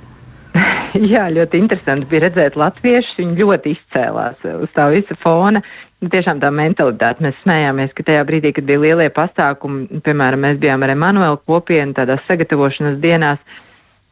Jā, 1.14 1.28
ļoti 1.34 1.60
interesanti 1.62 2.08
bija 2.10 2.28
redzēt 2.28 2.58
latviešus. 2.60 3.18
Viņi 3.20 3.38
ļoti 3.42 3.74
izcēlās 3.76 4.44
uz 4.54 4.74
tā 4.76 4.88
visa 4.94 5.18
fona. 5.22 5.62
Tiešām 6.02 6.42
tā 6.42 6.52
mentalitāte. 6.54 7.24
Mēs 7.26 7.40
smējāmies, 7.44 7.94
ka 7.98 8.06
tajā 8.06 8.26
brīdī, 8.30 8.54
kad 8.56 8.68
bija 8.70 8.84
lielie 8.84 9.08
pasākumi, 9.14 10.02
piemēram, 10.06 10.46
mēs 10.46 10.60
bijām 10.62 10.86
ar 10.86 10.94
Emanuelu 10.94 11.40
kopienu 11.50 11.98
tādās 11.98 12.22
sagatavošanas 12.30 13.00
dienās, 13.02 13.42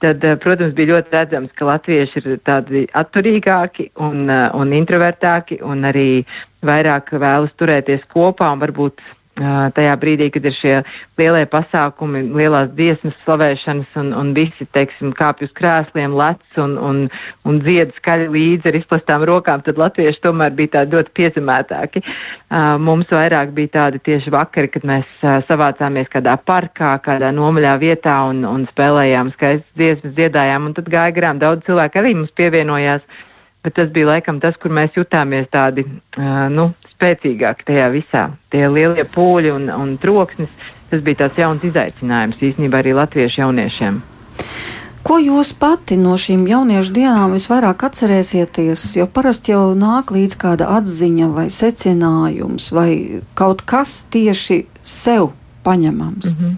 tad, 0.02 0.24
eh, 0.26 0.38
protams, 0.42 0.74
bija 0.78 0.96
ļoti 0.96 1.14
redzams, 1.14 1.54
ka 1.56 1.70
latvieši 1.70 2.24
ir 2.24 2.40
tādi 2.46 2.86
atturīgāki 2.90 3.92
un, 4.08 4.30
eh, 4.30 4.50
un 4.54 4.74
introvertāki 4.74 5.62
un 5.62 5.86
arī 5.92 6.26
vairāk 6.66 7.14
vēlas 7.14 7.54
turēties 7.54 8.08
kopā 8.10 8.52
un 8.54 8.60
varbūt 8.66 9.06
tajā 9.36 9.96
brīdī, 10.00 10.30
kad 10.32 10.46
ir 10.48 10.54
šie 10.56 10.74
lielie 11.20 11.44
pasākumi, 11.52 12.22
lielās 12.36 12.70
dziesmas, 12.76 13.18
slavēšanas, 13.26 13.92
un, 14.00 14.14
un 14.16 14.32
visi 14.36 14.68
teiksim, 14.72 15.12
kāpj 15.16 15.50
uz 15.50 15.52
krēsliem, 15.56 16.16
lec 16.16 16.60
un, 16.62 16.78
un, 16.80 17.02
un 17.44 17.60
dzied 17.60 17.92
skaļi 17.98 18.30
līdzi 18.32 18.72
ar 18.72 18.80
izplastām 18.80 19.26
rokām, 19.28 19.64
tad 19.66 19.82
latvieši 19.82 20.24
tomēr 20.24 20.56
bija 20.56 20.78
tādi 20.78 20.96
ļoti 20.96 21.16
piezemētāki. 21.20 22.04
Mums 22.80 23.12
vairāk 23.12 23.52
bija 23.58 23.74
tādi 23.76 24.00
tieši 24.08 24.32
vakari, 24.32 24.72
kad 24.72 24.88
mēs 24.88 25.12
savācāmies 25.50 26.12
kādā 26.12 26.38
parkā, 26.40 26.96
kādā 27.04 27.34
nomaļā 27.36 27.76
vietā 27.84 28.22
un, 28.30 28.44
un 28.48 28.68
spēlējām 28.72 29.36
skaistas 29.36 29.72
dziesmas, 29.76 30.16
dziedājām, 30.16 30.70
un 30.70 30.80
tad 30.80 30.92
gāja 30.92 31.16
garām. 31.16 31.44
Daudz 31.44 31.68
cilvēku 31.68 32.00
arī 32.00 32.16
mums 32.22 32.36
pievienojās. 32.36 33.04
Bet 33.66 33.74
tas 33.80 33.88
bija 33.90 34.12
laikam 34.12 34.38
tas, 34.38 34.60
kur 34.62 34.70
mēs 34.70 34.94
jutāmies 34.94 35.48
tādi 35.50 35.88
nu, 36.54 36.68
spēcīgāki 36.96 37.68
tajā 37.68 37.92
visā. 37.94 38.26
Tie 38.50 38.66
lielie 38.72 39.06
pūļi 39.06 39.54
un, 39.54 39.70
un 39.70 39.96
troksnis, 40.02 40.52
tas 40.90 41.04
bija 41.06 41.26
tāds 41.26 41.40
jauns 41.44 41.64
izaicinājums 41.68 42.42
īstenībā 42.42 42.82
arī 42.82 42.96
latviešu 42.98 43.44
jauniešiem. 43.44 44.02
Ko 45.06 45.20
jūs 45.22 45.52
pati 45.54 46.00
no 46.02 46.16
šīm 46.18 46.48
jauniešu 46.50 46.94
dienām 46.96 47.36
visvairāk 47.36 47.84
atcerēsieties? 47.86 48.88
Jo 48.98 49.06
parasti 49.06 49.54
jau 49.54 49.76
nāk 49.78 50.10
līdz 50.16 50.38
kāda 50.42 50.72
atziņa 50.80 51.28
vai 51.36 51.46
secinājums 51.54 52.72
vai 52.74 52.90
kaut 53.38 53.62
kas 53.70 54.00
tieši 54.10 54.64
sev 54.82 55.36
paņemams. 55.64 56.32
Mm 56.32 56.40
-hmm. 56.40 56.56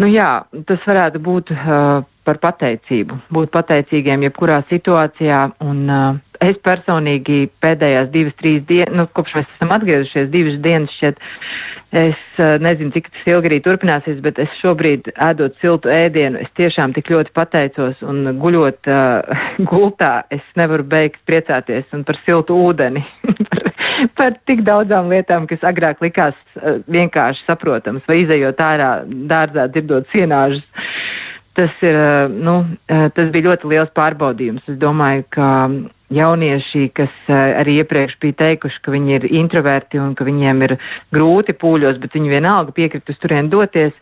Nu, 0.00 0.06
jā, 0.06 0.42
tas 0.66 0.84
varētu 0.86 1.18
būt 1.18 1.50
uh, 1.52 2.04
par 2.24 2.38
pateicību, 2.38 3.18
būt 3.32 3.50
pateicīgiem 3.52 4.22
jebkurā 4.22 4.62
situācijā. 4.70 5.50
Un, 5.60 5.90
uh, 5.90 6.16
es 6.44 6.58
personīgi 6.64 7.44
pēdējās 7.62 8.08
divas, 8.12 8.36
trīs 8.40 8.64
dienas, 8.68 8.94
nu, 8.96 9.06
kopš 9.14 9.36
mēs 9.38 9.52
esam 9.54 9.74
atgriezušies, 9.76 10.30
divas 10.32 10.58
dienas 10.64 10.96
šeit. 10.96 11.20
Es 11.90 12.18
uh, 12.38 12.54
nezinu, 12.62 12.92
cik 12.94 13.08
tas 13.10 13.24
ilgi 13.32 13.50
arī 13.50 13.58
turpināsies, 13.64 14.20
bet 14.22 14.38
es 14.42 14.52
šobrīd 14.60 15.10
ēdot 15.10 15.56
siltu 15.58 15.90
ēdienu, 15.90 16.38
es 16.38 16.52
tiešām 16.54 16.94
tik 16.94 17.10
ļoti 17.10 17.34
pateicos 17.34 18.04
un 18.06 18.30
guļot 18.40 18.90
uh, 18.90 19.40
gultā, 19.70 20.12
es 20.30 20.44
nevaru 20.58 20.86
beigt 20.86 21.20
priecāties 21.26 21.90
par 22.06 22.20
siltu 22.22 22.56
ūdeni, 22.68 23.02
par, 23.50 23.72
par 24.20 24.38
tik 24.46 24.62
daudzām 24.66 25.10
lietām, 25.10 25.48
kas 25.50 25.66
agrāk 25.66 26.04
likās 26.04 26.38
uh, 26.60 26.78
vienkārši 26.86 27.48
saprotamas, 27.48 28.06
vai 28.06 28.22
izējot 28.22 28.62
ārā 28.64 28.92
dārzā, 29.06 29.66
dzirdot 29.74 30.06
sienāžus. 30.14 30.64
Tas, 31.52 31.72
ir, 31.82 31.96
uh, 31.96 32.30
nu, 32.30 32.60
uh, 32.62 33.08
tas 33.14 33.30
bija 33.34 33.50
ļoti 33.50 33.70
liels 33.72 33.90
pārbaudījums. 33.96 34.68
Es 34.70 34.78
domāju, 34.78 35.24
ka 35.34 35.48
jaunieši, 36.14 36.84
kas 36.94 37.12
uh, 37.26 37.40
arī 37.58 37.80
iepriekš 37.82 38.16
bija 38.22 38.38
teikuši, 38.44 38.80
ka 38.84 38.94
viņi 38.94 39.16
ir 39.18 39.26
introverti 39.42 39.98
un 39.98 40.14
ka 40.14 40.26
viņiem 40.28 40.62
ir 40.68 40.76
grūti 41.14 41.56
pūļos, 41.58 41.98
bet 42.02 42.14
viņi 42.14 42.34
vienalga 42.36 42.74
piekrita 42.76 43.14
uz 43.14 43.18
turieni 43.18 43.50
doties, 43.50 43.96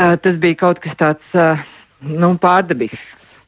tas 0.00 0.36
bija 0.40 0.56
kaut 0.56 0.78
kas 0.80 0.94
tāds 0.96 1.34
nu, 2.00 2.30
pārdabisks. 2.40 3.02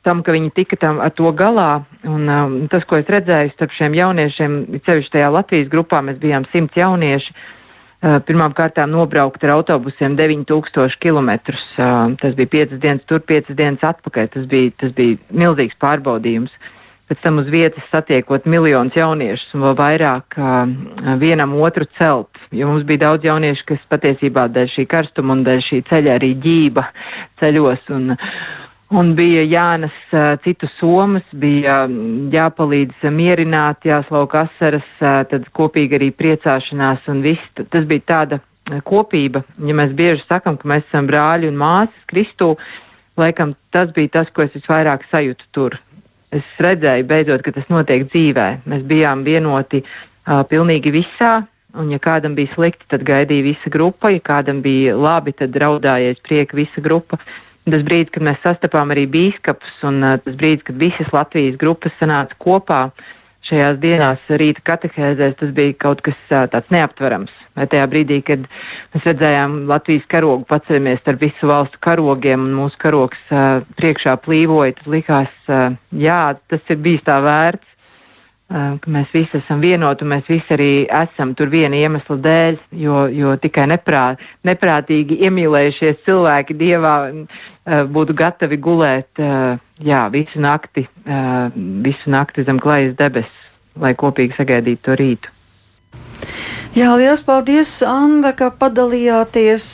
Tam, 0.04 0.20
ka 0.20 0.34
viņi 0.34 0.50
tika 0.52 0.76
tam 0.76 0.98
ar 1.00 1.14
to 1.16 1.30
galā, 1.32 1.86
un 2.04 2.28
um, 2.28 2.56
tas, 2.68 2.84
ko 2.84 2.98
es 3.00 3.08
redzēju 3.08 3.54
starp 3.54 3.72
šiem 3.72 3.94
jauniešiem, 3.96 4.56
ceļš 4.84 5.08
tajā 5.14 5.30
Latvijas 5.32 5.70
grupā, 5.72 6.02
mēs 6.04 6.18
bijām 6.20 6.44
simts 6.52 6.76
jaunieši. 6.76 7.32
Uh, 7.32 7.61
Pirmām 8.02 8.50
kārtām 8.50 8.90
nobraukt 8.90 9.44
ar 9.46 9.52
autobusiem 9.54 10.16
9000 10.18 10.98
km. 10.98 11.30
Uh, 11.78 12.14
tas 12.18 12.34
bija 12.34 12.50
5 12.66 12.78
dienas 12.82 13.04
tur, 13.06 13.22
5 13.22 13.54
dienas 13.54 13.84
atpakaļ. 13.86 14.30
Tas 14.32 14.48
bija, 14.50 14.72
tas 14.82 14.94
bija 14.96 15.20
milzīgs 15.30 15.78
pārbaudījums. 15.78 16.56
Pēc 17.06 17.20
tam 17.22 17.38
uz 17.38 17.46
vietas 17.52 17.86
satiekot 17.92 18.48
miljonus 18.50 18.96
jauniešus 18.98 19.54
un 19.54 19.66
vēl 19.68 19.76
vairāk 19.78 20.34
uh, 20.40 21.14
vienam 21.22 21.54
otru 21.62 21.86
celt. 21.98 22.42
Jo 22.50 22.72
mums 22.72 22.82
bija 22.88 23.04
daudz 23.04 23.28
jauniešu, 23.30 23.68
kas 23.70 23.86
patiesībā 23.94 24.48
dēļ 24.50 24.74
šī 24.74 24.88
karstuma 24.90 25.36
un 25.36 25.46
dēļ 25.46 25.62
šī 25.68 25.82
ceļa 25.92 26.18
arī 26.18 26.34
ģība 26.42 26.88
ceļos. 27.38 27.86
Un, 27.94 28.16
Un 28.92 29.14
bija 29.16 29.40
jānes 29.48 29.94
uh, 30.12 30.34
citu 30.44 30.68
somas, 30.68 31.24
bija 31.32 31.86
um, 31.86 32.28
jāpalīdz 32.32 33.06
uh, 33.06 33.12
mierināt, 33.14 33.86
jāslauk 33.88 34.34
asaras, 34.36 34.88
uh, 35.00 35.22
tad 35.28 35.46
kopīgi 35.56 35.96
arī 35.96 36.10
priecāšanās. 36.12 37.06
Viss, 37.24 37.46
tas 37.56 37.86
bija 37.88 38.04
tāda 38.10 38.38
uh, 38.42 38.82
kopība. 38.84 39.40
Ja 39.64 39.76
mēs 39.78 39.94
bieži 39.96 40.26
sakām, 40.26 40.58
ka 40.60 40.68
mēs 40.68 40.84
esam 40.90 41.08
brāļi 41.08 41.48
un 41.48 41.56
māsas 41.62 42.02
Kristū, 42.10 42.50
laikam 43.16 43.54
tas 43.72 43.94
bija 43.96 44.18
tas, 44.18 44.28
ko 44.28 44.44
es 44.44 44.52
visvairāk 44.58 45.06
sajūtu 45.08 45.48
tur. 45.56 45.78
Es 46.32 46.44
redzēju, 46.60 47.06
beidzot, 47.08 47.44
ka 47.46 47.54
tas 47.56 47.70
notiek 47.72 48.04
dzīvē. 48.10 48.48
Mēs 48.68 48.84
bijām 48.90 49.22
vienoti 49.24 49.80
uh, 49.86 50.42
pilnīgi 50.50 50.92
visā. 50.92 51.38
Un, 51.80 51.88
ja 51.88 51.96
kādam 51.96 52.36
bija 52.36 52.52
slikti, 52.52 52.84
tad 52.92 53.06
gaidīja 53.08 53.46
visa 53.46 53.72
grupa, 53.72 54.10
ja 54.12 54.20
kādam 54.20 54.60
bija 54.60 54.98
labi, 55.00 55.32
tad 55.32 55.56
raudājies 55.56 56.20
prieka 56.20 56.60
visa 56.60 56.84
grupa. 56.84 57.16
Tas 57.62 57.82
brīdis, 57.86 58.10
kad 58.10 58.24
mēs 58.26 58.40
sastapām 58.42 58.90
arī 58.90 59.06
biskupus, 59.06 59.74
un 59.86 60.02
tas 60.02 60.38
brīdis, 60.38 60.64
kad 60.66 60.78
visas 60.80 61.12
Latvijas 61.14 61.58
grupas 61.60 61.94
sanāca 62.00 62.34
kopā 62.42 62.80
šajās 63.42 63.78
dienās, 63.82 64.22
rīta 64.38 64.62
katehēzēs, 64.66 65.36
tas 65.38 65.52
bija 65.54 65.74
kaut 65.84 66.02
kas 66.06 66.18
tāds 66.30 66.70
neaptverams. 66.74 67.32
Vai 67.58 67.66
tajā 67.70 67.86
brīdī, 67.90 68.20
kad 68.26 68.44
mēs 68.94 69.06
redzējām 69.08 69.56
Latvijas 69.70 70.06
karogu, 70.10 70.46
paceļamies 70.50 71.06
ar 71.10 71.18
visu 71.22 71.50
valstu 71.50 71.82
karogiem, 71.82 72.46
un 72.46 72.54
mūsu 72.60 72.78
karogs 72.82 73.22
priekšā 73.78 74.16
plīvoja, 74.22 74.76
tad 74.78 74.90
likās, 74.94 75.34
jā, 76.06 76.22
tas 76.50 76.74
ir 76.74 76.82
bijis 76.82 77.06
tā 77.06 77.18
vērts 77.22 77.71
ka 78.52 78.90
mēs 78.92 79.12
visi 79.14 79.38
esam 79.38 79.62
vienoti 79.64 80.04
un 80.04 80.12
mēs 80.12 80.28
visi 80.28 80.52
arī 80.52 80.70
esam 81.00 81.32
tur 81.38 81.48
viena 81.52 81.78
iemesla 81.78 82.18
dēļ, 82.26 82.58
jo, 82.82 82.98
jo 83.12 83.34
tikai 83.40 83.64
neprāt, 83.70 84.20
neprātīgi 84.44 85.20
iemīlējušies 85.28 86.02
cilvēki 86.06 86.56
dievā 86.60 86.94
būtu 87.94 88.16
gatavi 88.18 88.58
gulēt 88.60 89.22
jā, 89.22 90.02
visu, 90.12 90.42
nakti, 90.42 90.84
visu 91.86 92.12
nakti 92.12 92.44
zem 92.44 92.60
klājas 92.60 92.96
debesis, 92.98 93.46
lai 93.80 93.94
kopīgi 93.96 94.36
sagaidītu 94.36 94.84
to 94.88 94.98
rītu. 95.00 95.38
Jā, 96.72 96.88
liels 96.96 97.20
paldies, 97.20 97.70
Anna, 97.84 98.30
ka 98.32 98.46
padalījāties 98.56 99.64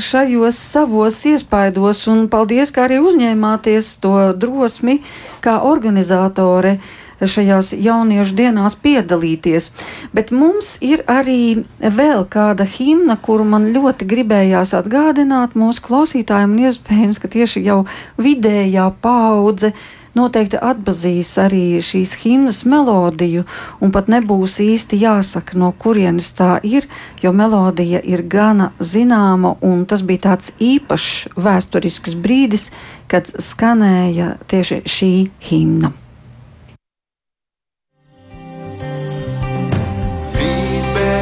šajos 0.00 0.56
savos 0.56 1.18
iespaidos, 1.28 2.06
un 2.08 2.22
paldies, 2.32 2.72
ka 2.72 2.86
arī 2.86 3.02
uzņēmāties 3.04 3.90
to 4.00 4.14
drosmi 4.32 5.02
kā 5.44 5.58
organizātore 5.68 6.78
šajās 7.26 7.72
jauniešu 7.74 8.36
dienās 8.38 8.76
piedalīties. 8.78 9.70
Bet 10.14 10.30
mums 10.30 10.76
ir 10.84 11.02
arī 11.10 11.64
vēl 11.80 12.24
kāda 12.30 12.66
himna, 12.68 13.18
kuru 13.18 13.46
man 13.48 13.70
ļoti 13.74 14.08
gribējās 14.08 14.74
atgādināt 14.78 15.58
mūsu 15.58 15.84
klausītājiem, 15.88 16.54
un 16.54 16.66
iespējams, 16.68 17.22
ka 17.22 17.30
tieši 17.32 17.64
jau 17.66 17.84
vidējā 18.20 18.90
paudze 19.02 19.74
noteikti 20.18 20.58
atpazīs 20.62 21.30
arī 21.40 21.80
šīs 21.84 22.14
himnas 22.22 22.62
melodiju, 22.68 23.44
un 23.82 23.92
pat 23.94 24.10
nebūs 24.12 24.58
īsti 24.64 24.98
jāsaka, 25.02 25.58
no 25.60 25.70
kurienes 25.78 26.32
tā 26.38 26.58
ir, 26.66 26.88
jo 27.22 27.32
melodija 27.36 28.02
ir 28.02 28.24
gana 28.30 28.72
zināma, 28.80 29.56
un 29.62 29.86
tas 29.88 30.02
bija 30.02 30.28
tāds 30.30 30.52
īpašs 30.58 31.38
vēsturisks 31.38 32.18
brīdis, 32.18 32.68
kad 33.08 33.30
skanēja 33.38 34.36
tieši 34.50 34.82
šī 34.88 35.14
himna. 35.50 35.94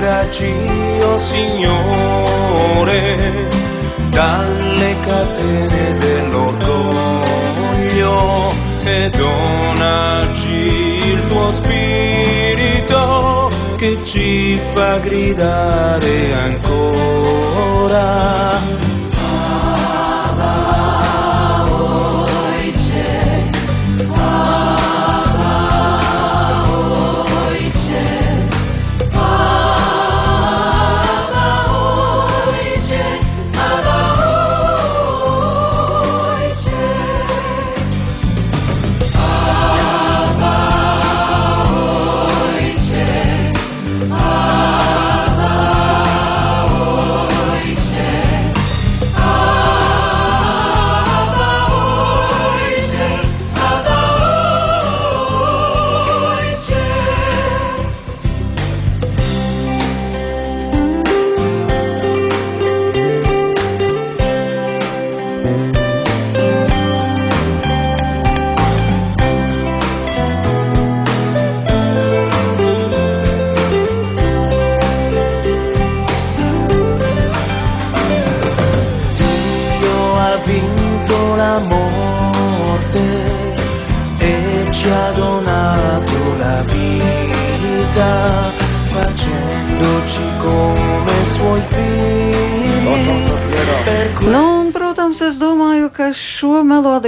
Liberaci, 0.06 0.54
oh 1.02 1.18
Signore, 1.18 2.94
dalle 4.10 4.96
catene 5.00 5.94
dell'orgoglio 5.98 8.54
e 8.84 9.10
donaci 9.10 11.10
il 11.10 11.26
tuo 11.26 11.50
spirito 11.50 13.50
che 13.76 13.98
ci 14.04 14.60
fa 14.72 14.98
gridare 14.98 16.32
ancora. 16.34 18.06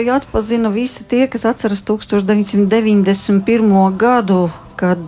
Melodiju 0.09 0.14
atpazina 0.14 0.68
visi 0.68 1.05
tie, 1.05 1.27
kas 1.27 1.44
atceras 1.44 1.85
1991. 1.85 3.97
gadu, 3.97 4.51
kad 4.77 4.99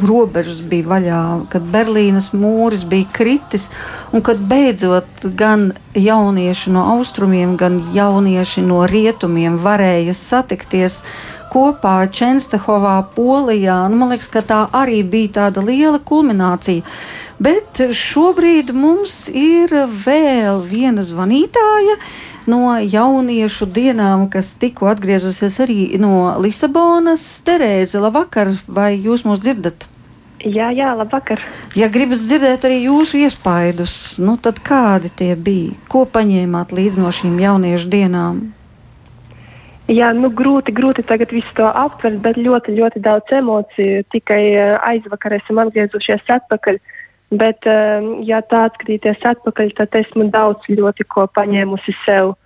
robežas 0.00 0.62
bija 0.62 0.86
vaļā, 0.88 1.46
kad 1.50 1.62
Berlīnas 1.62 2.32
mūris 2.32 2.84
bija 2.88 3.04
kritis, 3.12 3.70
un 4.12 4.22
kad 4.22 4.38
beidzot 4.38 5.04
gan 5.36 5.72
jaunieši 5.94 6.70
no 6.70 6.84
austrumiem, 6.96 7.56
gan 7.56 7.82
jaunieši 7.92 8.62
no 8.62 8.86
rietumiem 8.86 9.58
varēja 9.58 10.14
satikties 10.14 11.04
kopā 11.52 12.08
Čenstehovā, 12.08 13.04
Polijā. 13.14 13.88
Nu, 13.90 13.96
man 13.96 14.08
liekas, 14.14 14.28
ka 14.32 14.42
tā 14.42 14.68
arī 14.72 15.02
bija 15.04 15.28
tāda 15.40 15.64
liela 15.64 15.98
kulminācija. 15.98 16.82
Bet 17.38 17.80
šobrīd 17.92 18.72
mums 18.72 19.28
ir 19.28 19.68
vēl 20.06 20.62
viena 20.64 21.02
zvanītāja 21.04 21.98
no 22.50 22.76
jauniešu 22.80 23.68
dienām, 23.68 24.28
kas 24.32 24.54
tikko 24.60 24.90
atgriezusies 24.92 25.58
arī 25.64 25.80
no 26.00 26.32
Lisabonas. 26.42 27.24
Terēze, 27.46 28.00
labvakar, 28.02 28.54
vai 28.66 28.94
jūs 28.96 29.26
mūs 29.28 29.42
dzirdat? 29.44 29.88
Jā, 30.44 30.68
jā, 30.70 30.90
labvakar. 30.94 31.40
Ja 31.74 31.88
gribas 31.88 32.26
dzirdēt 32.28 32.66
arī 32.68 32.82
jūsu 32.84 33.22
iespaidus, 33.24 34.18
nu 34.20 34.36
tad 34.36 34.60
kādi 34.64 35.08
tie 35.08 35.32
bija? 35.34 35.72
Ko 35.88 36.04
paņēmāt 36.04 36.74
līdzi 36.76 37.02
no 37.02 37.12
šīm 37.14 37.40
jauniešu 37.40 37.88
dienām? 37.90 38.44
Jā, 39.86 40.10
nu 40.18 40.32
grūti, 40.34 40.74
grūti 40.74 41.04
tagad 41.06 41.30
visu 41.30 41.52
to 41.54 41.66
aptvert, 41.70 42.18
bet 42.22 42.38
ļoti, 42.42 42.74
ļoti 42.74 43.00
daudz 43.04 43.32
emociju. 43.38 44.02
Tikai 44.10 44.42
eh, 44.50 44.72
aizvakar 44.82 45.36
esam 45.38 45.60
atgriezušies 45.62 46.26
atpakaļ. 46.36 46.80
Bet, 47.30 47.66
eh, 47.66 48.02
ja 48.22 48.38
tā 48.42 48.66
atskatīties 48.68 49.24
atpakaļ, 49.26 49.72
tad 49.74 49.94
esmu 49.98 50.28
daudz 50.30 50.68
ļoti 50.70 51.06
ko 51.10 51.26
paņēmusi 51.26 51.94
sev. 52.04 52.36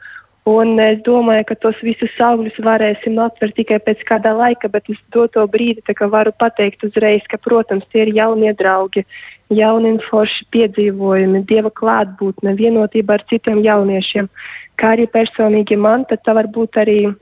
Un 0.48 0.78
es 0.80 1.02
domāju, 1.04 1.44
ka 1.50 1.54
tos 1.54 1.82
visus 1.84 2.14
augļus 2.16 2.56
varēsim 2.64 3.18
aptvert 3.20 3.54
tikai 3.54 3.76
pēc 3.84 4.00
kāda 4.08 4.32
laika, 4.32 4.70
bet 4.72 4.88
uz 4.88 4.96
doto 5.12 5.44
brīdi 5.46 5.82
varu 6.00 6.32
pateikt 6.32 6.82
uzreiz, 6.82 7.22
ka, 7.28 7.36
protams, 7.36 7.84
tie 7.92 8.06
ir 8.06 8.14
jaunie 8.16 8.52
draugi, 8.54 9.04
jauni 9.50 9.92
un 9.92 9.98
forši 10.00 10.46
piedzīvojumi, 10.50 11.44
dieva 11.44 11.70
klātbūtne, 11.70 12.56
vienotība 12.56 13.18
ar 13.18 13.24
citiem 13.28 13.60
jauniešiem. 13.62 14.28
Kā 14.76 14.96
arī 14.96 15.06
personīgi 15.06 15.76
man, 15.76 16.06
tad 16.06 16.24
tā 16.24 16.34
var 16.34 16.48
būt 16.48 16.80
arī 16.80 17.14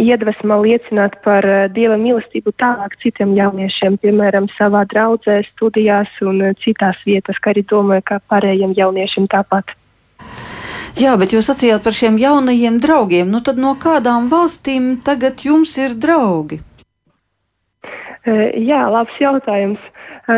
iedvesma 0.00 0.58
liecināt 0.62 1.20
par 1.24 1.46
uh, 1.46 1.64
dieva 1.72 1.96
mīlestību 2.00 2.54
tālāk 2.60 2.96
citiem 3.02 3.34
jauniešiem, 3.36 3.98
piemēram, 4.02 4.48
savā 4.56 4.84
draudzē, 4.90 5.40
studijās 5.52 6.10
un 6.26 6.42
uh, 6.50 6.52
citās 6.58 7.00
vietās, 7.06 7.40
kā 7.40 7.54
arī 7.54 7.64
domāju, 7.70 8.04
ka 8.10 8.20
pārējiem 8.32 8.74
jauniešiem 8.76 9.30
tāpat. 9.30 9.76
Jā, 10.98 11.16
bet 11.18 11.34
jūs 11.34 11.48
sacījāt 11.50 11.82
par 11.82 11.96
šiem 11.96 12.20
jaunajiem 12.22 12.78
draugiem. 12.82 13.30
Nu 13.30 13.42
tad 13.42 13.58
no 13.58 13.74
kādām 13.80 14.30
valstīm 14.30 14.94
tagad 15.04 15.42
jums 15.42 15.74
ir 15.78 15.98
draugi? 15.98 16.60
Uh, 16.62 16.74
Jā, 18.24 18.86
labs 18.88 19.16
jautājums. 19.20 19.80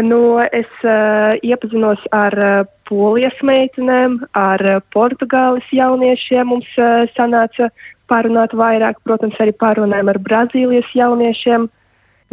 Nu, 0.02 0.40
es 0.50 0.70
uh, 0.82 1.36
iepazinos 1.46 2.02
ar 2.10 2.34
uh, 2.34 2.54
polijas 2.88 3.36
meitenēm, 3.46 4.16
ar 4.34 4.64
uh, 4.66 4.80
portugāles 4.90 5.68
jauniešiem. 5.70 6.50
Mums 6.50 6.72
sanāca 7.14 7.70
parunāt 8.10 8.54
vairāk, 8.56 9.00
protams, 9.04 9.38
arī 9.42 9.54
parunājām 9.56 10.12
ar 10.12 10.20
Brazīlijas 10.22 10.92
jauniešiem. 10.96 11.68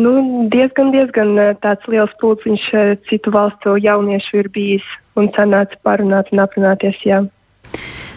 Nu, 0.01 0.11
diezgan, 0.49 0.89
diezgan 0.93 1.35
uh, 1.37 1.51
tāds 1.61 1.85
liels 1.91 2.13
pulciņš 2.21 2.65
uh, 2.73 2.93
citu 3.09 3.33
valstu 3.33 3.75
jauniešu 3.77 4.41
ir 4.41 4.49
bijis 4.53 4.87
un 5.19 5.29
sanāca 5.35 5.77
parunāt 5.85 6.31
un 6.33 6.41
aprunāties. 6.45 6.97
Jā. 7.05 7.21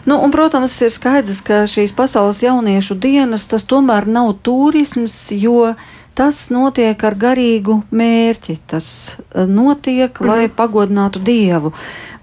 Nu, 0.06 0.20
un, 0.22 0.30
protams, 0.30 0.76
ir 0.86 0.92
skaidrs, 0.94 1.42
ka 1.42 1.64
šīs 1.68 1.92
pasaules 1.96 2.40
jauniešu 2.44 2.94
dienas 3.02 3.48
tas 3.50 3.66
tomēr 3.66 4.06
nav 4.06 4.36
turisms, 4.46 5.16
jo 5.34 5.74
tas 6.16 6.46
notiek 6.52 7.02
ar 7.04 7.14
garīgu 7.20 7.80
mērķi. 7.94 8.58
Tas 8.72 8.88
eh, 9.18 9.44
notiek, 9.44 10.16
lai 10.24 10.46
pagodinātu 10.48 11.20
Dievu. 11.22 11.72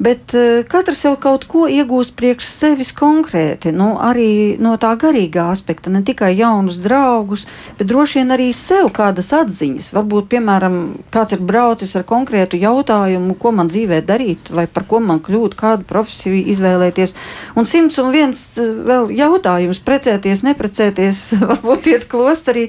Bet 0.03 0.33
eh, 0.35 0.63
katrs 0.67 1.03
jau 1.05 1.13
kaut 1.21 1.45
ko 1.49 1.67
iegūst 1.69 2.15
priekš 2.17 2.47
sevis 2.49 2.91
konkrēti, 2.97 3.71
nu, 3.75 3.93
arī 4.01 4.57
no 4.61 4.73
tā 4.81 4.93
garīgā 4.99 5.45
aspekta, 5.53 5.93
ne 5.93 6.01
tikai 6.05 6.33
jaunus 6.35 6.79
draugus, 6.81 7.45
bet 7.77 7.87
droši 7.91 8.19
vien 8.19 8.33
arī 8.35 8.49
sev 8.57 8.89
kādas 8.95 9.29
atziņas. 9.37 9.91
Varbūt, 9.93 10.27
piemēram, 10.33 10.79
kāds 11.13 11.37
ir 11.37 11.45
braucis 11.45 11.93
ar 11.99 12.07
konkrētu 12.09 12.59
jautājumu, 12.59 13.37
ko 13.39 13.53
man 13.55 13.69
dzīvē 13.71 14.01
darīt, 14.07 14.49
vai 14.51 14.65
par 14.67 14.87
ko 14.89 14.99
man 15.03 15.21
kļūt, 15.23 15.57
kādu 15.59 15.87
profesiju 15.87 16.41
izvēlēties. 16.55 17.15
Un 17.59 17.69
simts 17.69 18.01
un 18.01 18.11
viens 18.15 18.43
eh, 18.57 18.73
vēl 18.89 19.13
jautājums, 19.13 19.83
precēties, 19.85 20.43
neprecēties, 20.49 21.23
varbūt 21.53 21.93
iet 21.93 22.09
klosterī. 22.09 22.67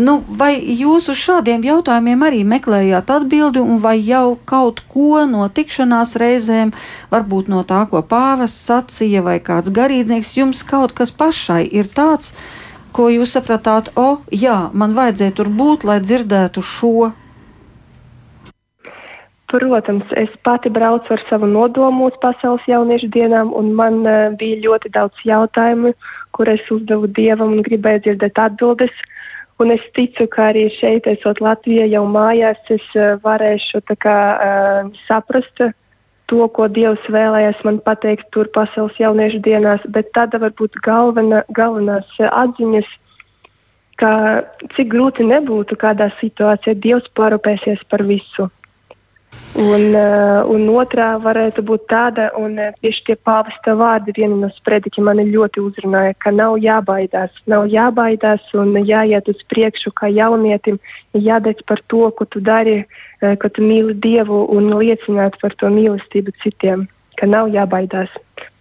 Nu, 0.00 0.22
vai 0.26 0.56
jūs 0.62 1.08
uz 1.12 1.18
šādiem 1.18 1.64
jautājumiem 1.66 2.22
arī 2.26 2.42
meklējāt 2.48 3.10
atbildi, 3.10 3.60
un 3.60 3.80
vai 3.82 3.96
jau 3.98 4.38
kaut 4.48 4.82
ko 4.92 5.24
no 5.28 5.48
tikšanās 5.48 6.14
reizēm, 6.22 6.72
varbūt 7.12 7.50
no 7.52 7.62
tā, 7.66 7.82
ko 7.90 8.02
pāvests 8.02 8.68
sacīja, 8.70 9.24
vai 9.26 9.38
kāds 9.44 9.72
garīdznieks, 9.74 10.36
jums 10.38 10.62
kaut 10.66 10.94
kas 10.96 11.10
pašai 11.10 11.64
ir 11.66 11.90
tāds, 11.90 12.32
ko 12.92 13.08
jūs 13.12 13.34
sapratāt, 13.36 13.90
o, 13.96 14.22
jā, 14.30 14.70
man 14.72 14.94
vajadzēja 14.96 15.36
tur 15.40 15.50
būt, 15.50 15.88
lai 15.88 15.98
dzirdētu 16.04 16.62
šo. 16.62 17.12
Protams, 19.52 20.08
es 20.16 20.32
pati 20.40 20.70
braucu 20.72 21.12
ar 21.12 21.20
savu 21.28 21.46
nodomu 21.46 22.06
uz 22.08 22.14
pasaules 22.20 22.64
jauniešu 22.64 23.10
dienām, 23.12 23.50
un 23.52 23.74
man 23.76 23.98
uh, 24.06 24.30
bija 24.40 24.62
ļoti 24.64 24.92
daudz 24.94 25.26
jautājumu, 25.28 25.92
kurus 26.32 26.70
uzdevu 26.72 27.10
dievam 27.18 27.58
un 27.58 27.66
gribēju 27.66 28.06
dzirdēt 28.06 28.40
atbildes. 28.40 28.94
Un 29.62 29.70
es 29.74 29.84
ticu, 29.94 30.26
ka 30.30 30.48
arī 30.50 30.66
šeit, 30.74 31.06
esot 31.06 31.42
Latvijā, 31.44 31.86
jau 31.92 32.02
mājās, 32.10 32.58
es 32.74 32.84
uh, 32.98 33.14
varēšu 33.22 33.82
kā, 33.94 34.18
uh, 34.34 34.90
saprast 35.06 35.62
to, 36.32 36.40
ko 36.56 36.66
Dievs 36.72 37.04
vēlējās 37.12 37.60
man 37.66 37.78
pateikt 37.84 38.30
tur 38.34 38.48
pasaules 38.54 38.98
jauniešu 39.00 39.42
dienās. 39.44 39.84
Bet 39.94 40.10
tāda 40.16 40.40
varbūt 40.42 40.80
galvena, 40.84 41.42
galvenās 41.52 42.08
atziņas, 42.30 42.88
ka 44.00 44.12
cik 44.74 44.90
grūti 44.94 45.26
nebūtu 45.28 45.78
kādā 45.78 46.08
situācijā, 46.18 46.74
Dievs 46.74 47.12
parūpēsies 47.18 47.84
par 47.92 48.06
visu. 48.08 48.48
Un, 49.52 49.92
uh, 49.92 50.40
un 50.48 50.62
otrā 50.72 51.10
varētu 51.20 51.60
būt 51.68 51.82
tāda, 51.92 52.30
un 52.40 52.54
uh, 52.56 52.70
tieši 52.80 53.02
tie 53.04 53.16
pāvesta 53.28 53.74
vārdi 53.76 54.14
viena 54.16 54.38
no 54.40 54.48
sprediķiem 54.48 55.04
mani 55.04 55.26
ļoti 55.28 55.60
uzrunāja, 55.60 56.14
ka 56.24 56.32
nav 56.32 56.56
jābaidās, 56.62 57.36
nav 57.52 57.66
jābaidās 57.68 58.48
un 58.56 58.72
jāiet 58.80 59.28
uz 59.28 59.44
priekšu 59.52 59.92
kā 59.92 60.08
jaunietim, 60.08 60.80
jādec 61.12 61.60
par 61.68 61.84
to, 61.84 62.08
ko 62.16 62.24
tu 62.24 62.40
dari, 62.40 62.78
uh, 62.80 63.36
ka 63.36 63.52
tu 63.52 63.66
mīli 63.66 63.92
Dievu 63.92 64.40
un 64.56 64.72
liecināt 64.72 65.36
par 65.44 65.52
to 65.52 65.68
mīlestību 65.68 66.32
citiem, 66.40 66.88
ka 67.20 67.28
nav 67.28 67.52
jābaidās. 67.52 68.08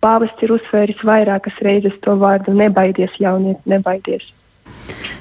Pāvests 0.04 0.44
ir 0.44 0.58
uzsvēris 0.60 1.08
vairākas 1.08 1.64
reizes 1.64 1.96
to 2.04 2.20
vārdu 2.20 2.52
nebaidies, 2.52 3.16
jaunieti, 3.16 3.64
nebaidies. 3.64 4.28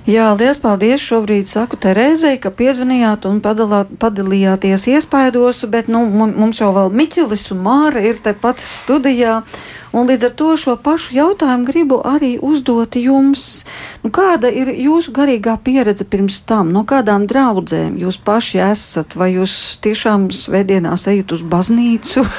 Jā, 0.09 0.31
liels 0.39 0.59
paldies. 0.59 1.03
Šobrīd 1.05 1.47
saku 1.47 1.77
Terēzei, 1.77 2.39
ka 2.41 2.51
piezvanījāt 2.51 3.27
un 3.29 3.41
padalā, 3.45 3.85
padalījāties 4.01 4.87
iespaidos, 4.95 5.65
bet 5.71 5.89
nu, 5.93 6.05
mu- 6.09 6.31
mums 6.33 6.59
jau 6.63 6.73
vēl 6.75 6.91
Miķelis 6.91 7.51
un 7.53 7.61
Māra 7.67 8.01
ir 8.03 8.19
tepat 8.25 8.59
studijā. 8.65 9.43
Un 9.91 10.07
līdz 10.07 10.29
ar 10.29 10.35
to 10.39 10.53
šo 10.61 10.77
pašu 10.79 11.17
jautājumu 11.17 11.67
gribu 11.67 11.99
arī 12.07 12.37
uzdot 12.39 12.95
jums. 13.01 13.65
Nu, 14.05 14.13
kāda 14.15 14.51
ir 14.53 14.71
jūsu 14.71 15.11
garīgā 15.17 15.57
pieredze 15.65 16.07
pirms 16.07 16.41
tam? 16.47 16.71
No 16.75 16.85
kādām 16.87 17.27
draudzēm 17.31 17.99
jūs 17.99 18.21
paši 18.23 18.63
esat? 18.71 19.19
Vai 19.19 19.33
jūs 19.35 19.81
tiešām 19.83 20.31
svētdienās 20.35 21.09
ejat 21.11 21.35
uz 21.35 21.43
baznīcu? 21.43 22.27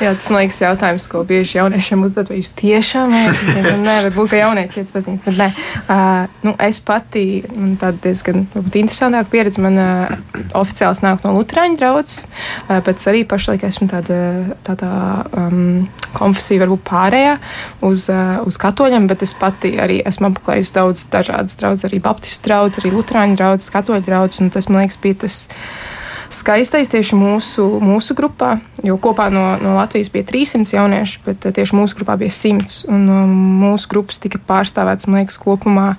Jā, 0.00 0.14
tas 0.16 0.30
man 0.32 0.40
liekas, 0.40 0.56
jautājums, 0.62 1.04
ko 1.12 1.20
bieži 1.28 1.58
jauniešiem 1.58 2.06
uzdod, 2.06 2.30
vai 2.32 2.38
jūs 2.38 2.54
tiešām 2.56 3.10
esat? 3.18 3.66
Nē, 3.82 3.96
varbūt, 4.06 4.30
ka 4.32 4.38
jaunietis 4.38 4.80
iet 4.80 4.92
pazīstams, 4.94 5.26
bet 5.26 5.36
nē. 5.36 5.48
Uh, 5.82 6.38
nu, 6.46 6.54
es 6.64 6.80
pati, 6.80 7.24
man 7.52 7.74
tāda 7.80 8.00
diezgan 8.06 8.46
varbūt, 8.54 8.78
interesantāka 8.80 9.28
pieredze, 9.34 9.60
man 9.60 9.76
uh, 9.76 10.14
oficiāls 10.56 11.02
nāk 11.04 11.20
no 11.26 11.34
Lutāņu 11.36 11.76
draudzes, 11.82 12.30
uh, 12.30 12.78
bet 12.86 13.04
arī 13.12 13.26
pašlaik 13.28 13.66
esmu 13.68 13.90
tāda, 13.92 14.22
tādā 14.64 14.94
um, 15.36 15.79
konfesija, 16.16 16.64
varbūt 16.64 16.82
pārējā 16.88 17.36
uz, 17.86 18.08
uh, 18.10 18.40
uz 18.46 18.58
katoļiem, 18.60 19.06
bet 19.10 19.22
es 19.26 19.34
pati 19.38 19.76
arī 19.82 20.00
esmu 20.06 20.30
apmeklējusi 20.30 20.76
daudz 20.76 21.06
dažādas 21.12 21.56
draudzes, 21.60 21.86
arī 21.88 22.02
Baptistu 22.02 22.48
draudzes, 22.48 22.82
arī 22.82 22.92
Lutāņu 22.96 23.38
draudzes, 23.38 23.72
katoļu 23.74 24.04
draudzes, 24.06 24.42
un 24.44 24.52
tas, 24.54 24.68
man 24.70 24.84
liekas, 24.84 25.00
bija 25.02 25.22
tas 25.26 25.40
skaistais 26.30 26.90
tieši 26.90 27.18
mūsu, 27.18 27.66
mūsu 27.82 28.14
grupā, 28.18 28.56
jo 28.86 28.96
kopā 29.02 29.28
no, 29.34 29.44
no 29.62 29.74
Latvijas 29.76 30.10
bija 30.12 30.26
300 30.30 30.76
jaunieši, 30.76 31.22
bet 31.26 31.46
eh, 31.46 31.54
tieši 31.58 31.76
mūsu 31.78 31.98
grupā 31.98 32.16
bija 32.20 32.34
100. 32.34 32.84
Un 32.90 33.06
no 33.08 33.22
mūsu 33.64 33.90
grupas 33.90 34.22
tika 34.22 34.40
pārstāvēts, 34.50 35.08
man 35.10 35.22
liekas, 35.22 35.40
kopumā 35.42 35.94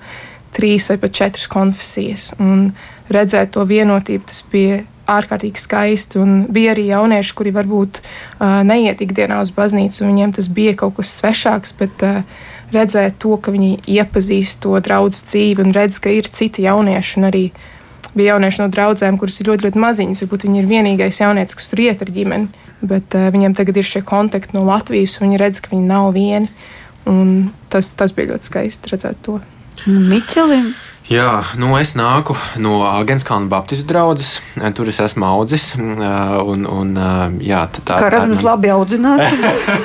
trīs 0.55 0.89
vai 0.91 0.99
pat 1.01 1.15
četras 1.15 1.47
konfesijas. 1.51 2.31
Un 2.39 2.71
redzēt 3.11 3.53
to 3.55 3.65
vienotību, 3.67 4.27
tas 4.31 4.43
bija 4.51 4.81
ārkārtīgi 5.09 5.61
skaisti. 5.61 6.19
Un 6.21 6.45
bija 6.53 6.75
arī 6.75 6.87
jaunieši, 6.89 7.35
kuri 7.37 7.53
varbūt 7.55 8.01
uh, 8.01 8.61
neiet 8.67 9.01
ikdienā 9.03 9.41
uz 9.43 9.53
baznīcu, 9.55 10.03
un 10.03 10.13
viņiem 10.13 10.33
tas 10.37 10.49
bija 10.51 10.75
kaut 10.79 10.97
kas 10.99 11.13
svešāks, 11.19 11.75
bet 11.79 12.05
uh, 12.05 12.23
redzēt 12.73 13.19
to, 13.21 13.35
ka 13.37 13.53
viņi 13.53 13.81
iepazīst 13.89 14.61
to 14.63 14.77
draugu 14.83 15.15
dzīvi 15.17 15.65
un 15.65 15.75
redz, 15.75 15.99
ka 16.03 16.13
ir 16.13 16.29
citi 16.31 16.67
jaunieši. 16.67 17.19
Un 17.19 17.29
arī 17.31 17.45
bija 18.15 18.35
jaunieši 18.35 18.63
no 18.63 18.67
draugiem, 18.71 19.17
kuras 19.21 19.39
ir 19.41 19.51
ļoti, 19.51 19.69
ļoti 19.69 19.85
maziņas. 19.85 20.25
Varbūt 20.25 20.45
viņi 20.47 20.61
ir 20.61 20.69
vienīgais 20.69 21.23
jaunietis, 21.23 21.57
kas 21.57 21.71
tur 21.71 21.83
iet 21.85 22.03
ar 22.03 22.13
ģimeni, 22.13 22.67
bet 22.81 23.17
uh, 23.17 23.31
viņiem 23.33 23.57
tagad 23.57 23.81
ir 23.81 23.87
šie 23.87 24.03
kontakti 24.05 24.57
no 24.57 24.65
Latvijas, 24.67 25.17
un 25.19 25.29
viņi 25.29 25.41
redz, 25.41 25.63
ka 25.63 25.75
viņi 25.75 25.89
nav 25.89 26.13
vieni. 26.17 26.51
Un 27.09 27.49
tas, 27.73 27.89
tas 27.97 28.13
bija 28.13 28.35
ļoti 28.35 28.51
skaisti 28.51 28.91
redzēt 28.93 29.23
to. 29.25 29.39
Miķelim. 29.89 30.73
Jā, 31.11 31.41
nu 31.59 31.73
es 31.75 31.89
nāku 31.99 32.31
no 32.63 32.85
Agenskalna 32.87 33.49
Baptistu 33.51 33.83
draugas. 33.89 34.37
Tur 34.77 34.87
es 34.87 34.99
esmu 35.03 35.25
audzis. 35.27 35.73
Un, 35.75 36.63
un, 36.63 36.93
jā, 37.43 37.65
tā, 37.67 37.81
tā, 37.83 37.97
Kā 37.99 38.11
redzams, 38.13 38.39
labi 38.45 38.69
audzināts. 38.71 39.33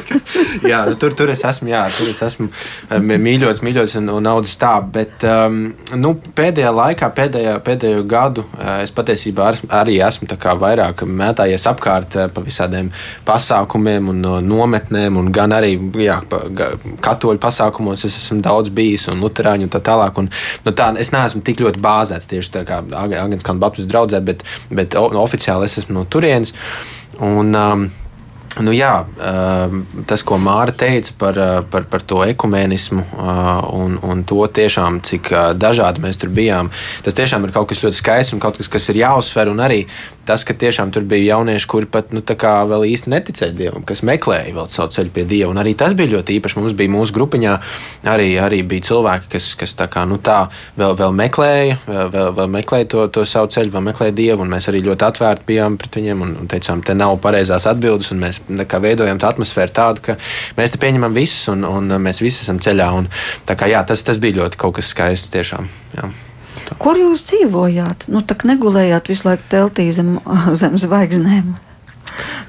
jā, 0.71 0.85
nu, 0.87 0.95
tur, 1.03 1.17
tur 1.19 1.33
es 1.33 1.43
esmu, 1.43 1.73
jā, 1.73 1.81
tur 1.97 2.13
es 2.13 2.21
esmu 2.23 2.47
mīļots, 3.27 3.63
mīļots 3.67 3.97
un, 3.99 4.13
un 4.15 4.29
audzis 4.31 4.55
tā. 4.61 4.77
Bet 4.95 5.27
um, 5.27 5.57
nu, 5.99 6.13
pēdējā 6.39 6.71
laikā, 6.77 7.09
pēdējā, 7.19 7.57
pēdējo 7.67 8.07
gadu, 8.07 8.47
es 8.85 8.95
patiesībā 8.95 9.51
ar, 9.51 9.61
arī 9.83 9.99
esmu 10.07 10.31
vairāk 10.63 11.03
mētājies 11.11 11.67
apkārt 11.73 12.21
pa 12.37 12.47
visādiem 12.47 12.93
pasākumiem 13.27 14.13
un 14.15 14.23
nometnēm, 14.47 15.19
un 15.19 15.35
gan 15.35 15.57
arī 15.59 15.75
jā, 16.07 16.21
pa, 16.31 16.45
katoļu 17.03 17.43
pasākumos 17.43 18.07
es 18.07 18.15
esmu 18.23 18.39
daudz 18.47 18.71
bijis 18.71 19.11
un 19.11 19.27
luterāņu 19.27 19.67
un 19.67 19.75
tā 19.75 19.83
tālāk. 19.91 20.23
Un, 20.23 20.31
nu, 20.63 20.77
tā, 20.77 20.93
es 21.03 21.16
neesmu 21.17 21.45
tik 21.47 21.65
ļoti 21.65 21.83
bāzēts 21.83 22.31
tieši 22.31 22.57
tā 22.61 22.67
kā 22.69 22.83
Agnēs 23.03 23.47
Baptistu 23.57 23.91
draugā, 23.91 24.23
bet, 24.25 24.45
bet 24.71 24.97
o, 25.01 25.09
oficiāli 25.23 25.69
es 25.69 25.79
esmu 25.83 26.01
no 26.01 26.09
turienes. 26.09 26.55
Un, 27.25 27.55
um, 27.57 27.89
Nu 28.57 28.73
jā, 28.73 29.05
tas, 30.09 30.23
ko 30.25 30.39
Māra 30.41 30.73
teica 30.73 31.13
par, 31.21 31.39
par, 31.69 31.85
par 31.91 32.05
to 32.09 32.23
ekumēnismu 32.25 33.03
un, 33.77 33.99
un 34.01 34.23
to 34.29 34.47
tiešām, 34.59 35.03
cik 35.05 35.29
dažādi 35.61 36.01
mēs 36.05 36.21
tur 36.23 36.33
bijām, 36.33 36.71
tas 37.05 37.17
tiešām 37.19 37.45
ir 37.45 37.53
kaut 37.53 37.69
kas 37.69 37.83
ļoti 37.85 38.01
skaists 38.01 38.33
un 38.33 38.41
kaut 38.41 38.57
kas, 38.57 38.71
kas 38.73 38.89
ir 38.93 39.03
jāuzsver. 39.03 39.53
Un 39.53 39.61
arī 39.61 39.83
tas, 40.27 40.45
ka 40.47 40.55
tiešām 40.59 40.91
tur 40.95 41.07
bija 41.09 41.37
jaunieši, 41.37 41.69
kuri 41.71 41.89
pat 41.91 42.13
nu, 42.15 42.23
vēl 42.23 42.87
īsti 42.91 43.13
neticēja 43.13 43.55
Dievam, 43.57 43.85
kas 43.87 44.03
meklēja 44.07 44.55
vēl 44.57 44.69
savu 44.73 44.93
ceļu 44.95 45.13
pie 45.15 45.25
Dieva. 45.29 45.51
Un 45.53 45.61
arī 45.63 45.75
tas 45.79 45.95
bija 45.97 46.17
ļoti 46.17 46.37
īpaši. 46.39 46.59
Mums 46.61 46.75
bija 46.77 46.93
mūsu 46.93 47.15
grupiņā 47.17 47.55
arī, 48.13 48.29
arī 48.43 48.63
bija 48.67 48.89
cilvēki, 48.91 49.31
kas, 49.37 49.49
kas 49.59 49.77
tā 49.79 49.89
kā, 49.93 50.05
nu, 50.09 50.19
tā 50.19 50.47
vēl, 50.79 50.97
vēl 50.99 51.17
meklēja, 51.23 51.79
vēl, 51.87 52.31
vēl 52.37 52.53
meklēja 52.59 52.91
to, 52.93 53.07
to 53.15 53.27
savu 53.29 53.51
ceļu, 53.55 53.75
vēl 53.77 53.87
meklēja 53.91 54.17
Dievu. 54.19 54.45
Un 54.45 54.53
mēs 54.55 54.69
arī 54.73 54.83
ļoti 54.87 55.09
atvērti 55.09 55.49
bijām 55.51 55.79
pret 55.81 56.01
viņiem 56.01 56.27
un, 56.27 56.37
un 56.43 56.51
teicām, 56.51 56.85
te 56.87 56.97
nav 56.99 57.17
pareizās 57.25 57.69
atbildes. 57.71 58.13
Mēs 58.17 58.43
veidojam 58.83 59.21
tā 59.23 59.33
atmosfēru 59.35 59.77
tādu, 59.77 60.07
ka 60.11 60.19
mēs 60.59 60.75
te 60.75 60.83
pieņemam 60.83 61.17
visus 61.17 61.51
un, 61.55 61.67
un 61.67 61.99
mēs 62.03 62.23
visi 62.25 62.45
esam 62.47 62.61
ceļā. 62.63 62.93
Un, 62.99 63.11
kā, 63.49 63.71
jā, 63.71 63.83
tas, 63.87 64.05
tas 64.07 64.21
bija 64.23 64.43
ļoti 64.43 64.61
kaut 64.61 64.79
kas 64.81 64.93
skaists 64.95 65.33
tiešām. 65.35 65.71
Jā. 65.97 66.11
Kur 66.81 66.99
jūs 66.99 67.23
dzīvojāt? 67.29 68.09
Nu, 68.13 68.23
tā 68.27 68.37
kā 68.39 68.51
negulējāt 68.51 69.13
visu 69.13 69.29
laiku 69.29 69.47
teltī 69.53 69.89
zem, 69.95 70.17
zem 70.61 70.77
zvaigznēm. 70.81 71.55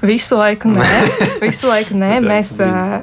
Visu 0.00 0.38
laiku 0.38 0.70
nē, 0.70 0.86
visu 1.44 1.68
laiku 1.68 1.96
nē. 1.98 2.18
Mēs 2.24 2.54
uh, 2.64 3.00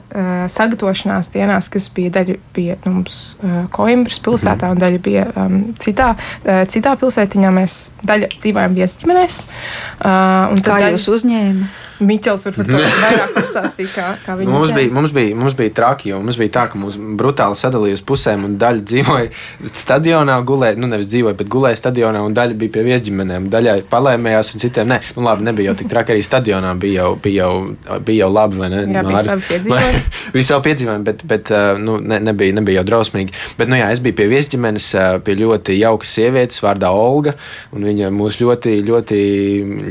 sagatavošanās 0.52 1.30
dienās, 1.34 1.70
kas 1.72 1.90
bija 1.94 2.14
daļa 2.20 2.38
bija 2.56 2.78
nu, 2.86 3.00
mums 3.00 3.20
uh, 3.44 3.66
Coimbras 3.76 4.22
pilsētā 4.26 4.72
un 4.74 4.82
daļa 4.82 5.02
bija 5.06 5.28
um, 5.36 5.60
citā, 5.82 6.14
uh, 6.16 6.64
citā 6.72 6.96
pilsētiņā, 7.02 7.52
mēs 7.60 7.80
daļa 8.08 8.32
dzīvojam 8.40 8.78
viesģimenēs. 8.80 9.42
Uh, 9.42 10.56
Kā 10.56 10.80
daļa, 10.80 10.94
jūs 10.96 11.10
uzņēmāt? 11.20 11.84
Miķels 12.00 12.44
var 12.50 12.56
par 12.58 12.68
to 12.68 12.80
vairāk 12.80 13.34
pastāstīt, 13.36 13.92
kā, 13.96 14.08
kā 14.26 14.36
viņi 14.40 14.52
mums 14.52 14.74
bija, 14.76 14.92
mums, 14.96 15.14
bija, 15.16 15.36
mums 15.40 15.56
bija 15.56 15.72
traki, 15.78 16.10
jo 16.12 16.20
mums 16.24 16.38
bija 16.40 16.52
tā, 16.58 16.66
ka 16.72 16.80
mūs 16.80 16.98
brutāli 17.20 17.56
sadalīja 17.60 18.00
uz 18.00 18.04
pusēm, 18.08 18.44
un 18.48 18.58
daļa 18.60 18.84
dzīvoja 18.92 19.70
stadionā, 19.72 20.36
gulēja, 20.48 20.76
nu 20.82 20.90
nevis 20.92 21.08
dzīvoja, 21.14 21.38
bet 21.40 21.52
gulēja 21.52 21.80
stadionā, 21.80 22.24
un 22.26 22.36
daļa 22.36 22.58
bija 22.60 22.74
pie 22.76 22.84
viesģimenēm, 22.90 23.48
daļai 23.54 23.78
palēmējās, 23.92 24.52
un 24.56 24.64
citiem 24.66 24.92
nē. 24.92 25.00
Nu 25.16 25.24
labi, 25.24 25.48
nebija 25.48 25.72
jau 25.72 25.78
tik 25.80 25.92
traki, 25.94 26.16
arī 26.16 26.26
stadionā 26.26 26.74
bija 26.82 27.06
jau, 27.06 27.14
bija 27.24 27.46
jau, 27.46 28.02
bija 28.06 28.26
jau 28.26 28.32
labi, 28.34 28.60
vai 28.60 28.70
ne? 28.74 28.84
Jā, 28.92 29.06
bija 29.08 29.24
savi 29.30 29.48
piedzīvojumi. 29.50 30.04
bija 30.36 30.50
savi 30.50 30.68
piedzīvojumi, 30.68 31.08
bet, 31.08 31.26
bet 31.32 31.54
nu, 31.80 31.98
ne, 32.04 32.20
nebija, 32.28 32.58
nebija 32.60 32.82
jau 32.82 32.88
drausmīgi. 32.92 33.36
Bet, 33.60 33.72
nu 33.72 33.80
jā, 33.80 33.88
es 33.96 34.04
biju 34.04 34.20
pie 34.20 34.28
viesģimenes, 34.36 34.90
pie 35.24 35.38
ļoti 35.40 35.80
jaukas 35.80 36.16
sievietes 36.20 36.60
vārdā 36.66 36.92
Olga, 36.96 37.36
un 37.76 37.88
viņa 37.88 38.12
mūs 38.16 38.40
ļoti, 38.42 38.78
ļoti, 38.88 39.24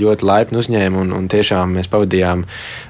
ļoti 0.04 0.28
laipni 0.28 0.60
uzņēma, 0.60 1.04
un, 1.04 1.16
un 1.16 1.32
tiešām 1.32 1.78
mēs 1.78 1.90
pavadījām, 1.94 2.44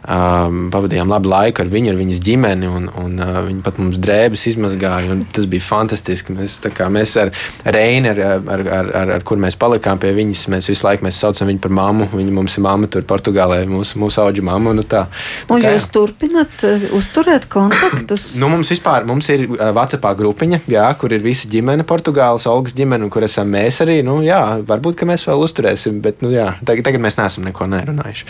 um, 0.09 0.61
pavadījām 0.75 1.13
labu 1.13 1.31
laiku 1.33 1.65
ar 1.65 1.71
viņu, 1.73 1.93
ar 1.93 2.01
viņas 2.01 2.23
ģimeni. 2.25 2.71
Un, 2.71 2.89
un, 3.01 3.17
uh, 3.21 3.41
viņa 3.47 3.65
pat 3.67 3.81
mums 3.83 4.01
drēbes 4.03 4.47
izmazgāja. 4.51 5.19
Tas 5.35 5.49
bija 5.51 5.65
fantastiski. 5.65 6.35
Mēs, 6.35 6.59
kā, 6.75 6.89
mēs 6.93 7.15
ar 7.21 7.33
Reini, 7.65 8.11
ar, 8.11 8.23
ar, 8.25 8.67
ar, 8.79 8.91
ar, 9.03 9.15
ar 9.19 9.27
kur 9.27 9.41
mēs 9.41 9.59
palikām 9.61 10.01
pie 10.03 10.15
viņas, 10.17 10.47
mēs 10.53 10.71
visu 10.73 10.87
laiku 10.89 11.07
mēs 11.07 11.21
saucam 11.21 11.51
viņu 11.51 11.63
par 11.65 11.75
mammu. 11.79 12.09
Viņa 12.15 12.35
mums 12.35 12.59
ir 12.59 12.65
mamma 12.67 12.91
tur 12.91 13.07
Portugālē, 13.09 13.63
mūsu, 13.71 13.99
mūsu 14.03 14.23
auģu 14.25 14.45
mamma. 14.47 14.75
Nu, 14.77 14.85
tā, 14.89 15.05
un 15.49 15.63
kā, 15.63 15.75
jūs 15.75 15.89
turpināt 15.95 16.65
uh, 16.67 16.89
uzturēt 16.97 17.49
kontaktus? 17.53 18.35
nu, 18.41 18.51
mums 18.53 18.73
vispār 18.73 19.07
mums 19.09 19.29
ir 19.33 19.47
uh, 19.49 19.71
WhatsApp 19.75 20.07
grupiņa, 20.19 20.61
jā, 20.71 20.85
kur 21.01 21.13
ir 21.15 21.25
visa 21.25 21.49
ģimene, 21.51 21.87
Portugāles, 21.89 22.47
Olgas 22.51 22.75
ģimene, 22.77 23.09
kur 23.13 23.27
esam 23.27 23.51
mēs 23.55 23.81
arī. 23.85 24.01
Nu, 24.07 24.19
jā, 24.25 24.41
varbūt 24.67 25.05
mēs 25.09 25.27
vēl 25.29 25.45
uzturēsim, 25.47 26.01
bet 26.05 26.23
nu, 26.25 26.33
jā, 26.35 26.55
tagad, 26.67 26.87
tagad 26.89 27.05
mēs 27.05 27.19
neesam 27.21 27.47
neko 27.49 27.69
nerunājuši. 27.73 28.29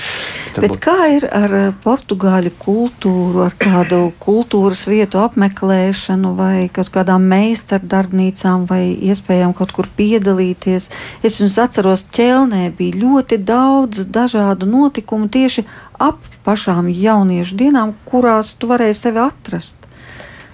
Bet 0.65 0.79
kā 0.81 0.97
ir 1.13 1.27
ar 1.29 1.53
eh, 1.59 1.67
portugāļu 1.85 2.51
kultūru, 2.63 3.43
ar 3.45 3.57
kādu 3.61 3.99
kultūras 4.23 4.87
vietu 4.89 5.21
apmeklēšanu, 5.21 6.31
vai 6.39 6.71
kaut 6.73 6.89
kādām 6.95 7.27
meistardarbnīcām, 7.29 8.65
vai 8.71 8.95
iespējām 9.11 9.53
kaut 9.59 9.75
kur 9.77 9.91
piedalīties? 9.99 10.89
Es 11.21 11.37
jums 11.43 11.59
atceros, 11.61 12.07
ķelnē 12.17 12.71
bija 12.79 12.97
ļoti 13.03 13.43
daudz 13.45 14.07
dažādu 14.09 14.71
notikumu 14.71 15.29
tieši 15.29 15.67
ap 16.01 16.25
pašām 16.49 16.89
jauniešu 16.89 17.61
dienām, 17.61 17.93
kurās 18.09 18.57
tu 18.57 18.73
varēji 18.73 19.01
sevi 19.05 19.21
atrast. 19.27 19.84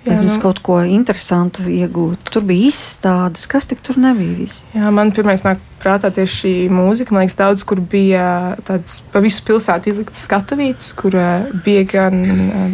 Jā, 0.07 0.17
nu- 0.17 0.41
kaut 0.41 0.63
ko 0.65 0.79
interesantu 0.81 1.67
iegūt? 1.69 2.31
Tur 2.33 2.43
bija 2.49 2.71
izstādes, 2.71 3.47
kas 3.47 3.67
tik 3.69 3.83
tur 3.85 3.99
nebija. 4.01 4.37
Visi? 4.39 4.63
Jā, 4.73 4.89
man 4.95 5.13
pirmais 5.13 5.43
nāk 5.45 5.61
prātā 5.81 6.09
tieši 6.13 6.37
šī 6.41 6.53
mūzika. 6.73 7.13
Man 7.13 7.25
liekas, 7.25 7.37
daudz 7.37 7.65
kur 7.69 7.81
bija 7.81 8.57
tāds 8.65 9.01
pa 9.13 9.21
visu 9.21 9.43
pilsētu 9.45 9.93
izlikts 9.93 10.25
skatuvīts, 10.25 10.95
kur 10.97 11.17
uh, 11.17 11.45
bija 11.65 11.85
gan 11.85 12.25
uh, 12.25 12.73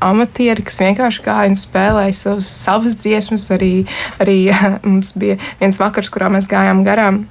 amatieri, 0.00 0.64
kas 0.64 0.80
vienkārši 0.80 1.24
gāja 1.24 1.52
un 1.52 1.56
spēlēja 1.60 2.16
savas, 2.16 2.48
savas 2.48 2.96
dziesmas. 2.96 3.50
Arī, 3.52 3.86
arī 4.22 4.38
mums 4.88 5.12
bija 5.20 5.36
viens 5.60 5.80
vakars, 5.80 6.08
kurā 6.08 6.32
mēs 6.32 6.48
gājām 6.48 6.84
garām. 6.86 7.26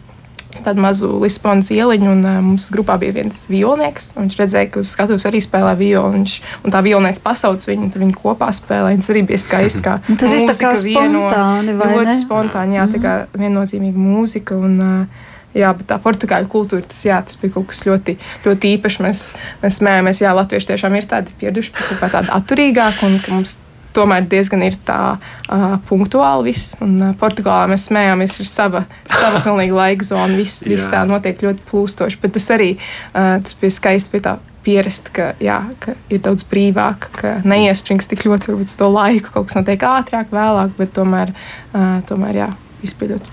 Tādu 0.63 0.83
mazu 0.83 1.09
Lisbonas 1.21 1.71
ieliņu, 1.73 2.09
un 2.11 2.23
uh, 2.27 2.39
mums 2.45 2.69
grupā 2.73 2.97
bija 3.01 3.15
viens 3.17 3.43
violnieks. 3.51 4.11
Viņš 4.17 4.39
redzēja, 4.39 4.71
ka 4.73 4.83
uz 4.83 4.93
skatuves 4.93 5.27
arī 5.29 5.41
spēlē 5.43 5.73
violi. 5.79 6.19
Viņš, 6.19 6.37
un 6.63 6.75
tā 6.75 6.83
violnieks 6.85 7.21
pasauc 7.23 7.65
viņu, 7.67 7.89
un 7.89 8.05
viņi 8.05 8.17
kopā 8.19 8.49
spēlē. 8.55 8.95
Tas 9.01 9.11
arī 9.13 9.25
bija 9.33 9.41
skaisti. 9.43 9.83
Kā 9.83 9.99
Tas 10.21 10.33
tā 10.49 10.57
kā 10.61 10.73
spontāni, 10.79 11.77
vai 11.79 11.91
ļoti 11.97 12.09
ne? 12.11 12.17
spontāni, 12.21 12.79
jā, 12.79 12.87
tā 12.95 13.03
kā 13.03 13.19
viennozīmīga 13.37 14.07
mūzika. 14.07 14.57
Un, 14.57 14.81
uh, 14.81 15.29
Jā, 15.53 15.69
bet 15.77 15.85
tā 15.85 15.99
portugāļu 16.01 16.49
kultūra, 16.49 16.81
tas, 16.89 17.03
jā, 17.05 17.19
tas 17.21 17.37
bija 17.37 17.53
kaut 17.53 17.67
kas 17.69 17.83
ļoti, 17.85 18.15
ļoti 18.41 18.71
īpašs. 18.77 18.95
Mēs, 19.05 19.19
mēs 19.61 19.77
smējāmies, 19.81 20.23
jā, 20.25 20.31
latvieši 20.33 20.71
tiešām 20.71 20.97
ir 20.97 21.05
tādi 21.11 21.35
pieraduši 21.37 21.75
pie 21.75 21.83
kaut 21.91 21.99
kā 22.01 22.09
tāda 22.15 22.33
atturīgāka 22.39 23.05
un 23.05 23.19
ka 23.21 23.35
mums 23.35 23.59
tomēr 23.95 24.25
diezgan 24.29 24.63
ir 24.65 24.77
tā 24.85 24.99
uh, 25.15 25.75
punktuāli 25.89 26.51
viss. 26.51 26.77
Un 26.83 26.95
uh, 26.99 27.11
Portugālē 27.19 27.71
mēs 27.73 27.87
smējāmies, 27.89 28.39
ir 28.43 28.49
sava, 28.49 28.85
sava 29.11 29.41
pilnīgi 29.45 29.75
laika 29.75 30.07
zona, 30.07 30.31
viss, 30.39 30.63
viss 30.67 30.89
tā 30.91 31.03
notiek 31.09 31.43
ļoti 31.43 31.67
plūstoši. 31.69 32.19
Bet 32.23 32.35
tas 32.37 32.49
arī 32.55 32.73
uh, 32.77 33.37
tas 33.43 33.59
bija 33.59 33.77
skaisti 33.81 34.15
pie 34.15 34.25
tā. 34.25 34.39
Pierast, 34.63 35.09
ka, 35.11 35.33
jā, 35.43 35.57
ka 35.83 35.91
ir 36.07 36.21
daudz 36.23 36.45
brīvāk, 36.47 37.09
ka 37.19 37.33
neiesprings 37.43 38.07
tik 38.07 38.21
ļoti 38.23 38.53
uz 38.55 38.77
to 38.79 38.87
laiku. 38.87 39.33
Kaut 39.33 39.49
kas 39.49 39.57
notiek 39.59 39.83
ātrāk, 39.83 40.31
vēlāk, 40.31 40.71
bet 40.77 40.93
tomēr, 40.95 41.33
uh, 41.75 41.97
tomēr 42.07 42.39
jā, 42.39 42.47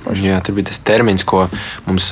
forši. 0.04 0.26
Jā, 0.28 0.38
tur 0.44 0.56
bija 0.58 0.70
tas 0.70 0.80
termins, 0.86 1.24
ko 1.26 1.46
mums, 1.86 2.10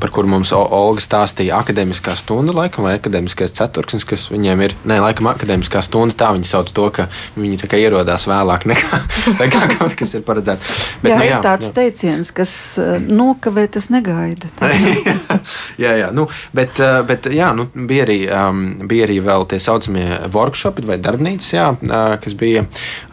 par 0.00 0.12
kuru 0.14 0.28
mums 0.28 0.52
O- 0.52 0.64
Olga 0.78 1.00
stāstīja. 1.04 1.58
Akademiskā 1.62 2.14
stunda, 2.18 2.52
laikam, 2.56 2.84
vai 2.84 2.96
akademiskais 2.98 3.54
ceturksnis, 3.56 4.04
kas 4.08 4.28
viņiem 4.32 4.64
ir. 4.66 4.74
Nē, 4.88 5.00
laikam, 5.04 5.30
akademiskā 5.32 5.82
stunda. 5.84 6.14
Tā 6.18 6.32
viņi 6.36 6.48
sauc 6.48 6.72
to, 6.74 6.88
ka 6.94 7.08
viņi 7.38 7.60
ierodās 7.78 8.26
vēlāk 8.28 8.66
nekā, 8.68 9.00
nekā 9.42 9.64
kaut 9.78 9.96
kas 9.98 10.14
ir 10.18 10.24
paredzēts. 10.26 10.74
Bet, 11.02 11.12
jā, 11.12 11.18
nu, 11.18 11.26
ir 11.30 11.44
tāds 11.44 11.72
teiciens, 11.76 12.32
kas 12.34 12.52
nokavē, 13.06 13.68
tas 13.72 13.88
negaida. 13.94 14.50
Jā, 15.78 15.92
jā, 15.94 16.08
nu, 16.14 16.24
bet, 16.56 16.78
bet 17.06 17.28
jā, 17.32 17.50
nu, 17.56 17.68
bija, 17.88 18.04
arī, 18.04 18.16
um, 18.34 18.62
bija 18.90 19.06
arī 19.06 19.18
vēl 19.24 19.46
tie 19.50 19.60
saucamie 19.62 20.18
workshopi 20.34 20.84
vai 20.88 20.98
darbnīcas, 21.02 21.50
jā, 21.54 21.66
kas 22.22 22.34
bija. 22.38 22.64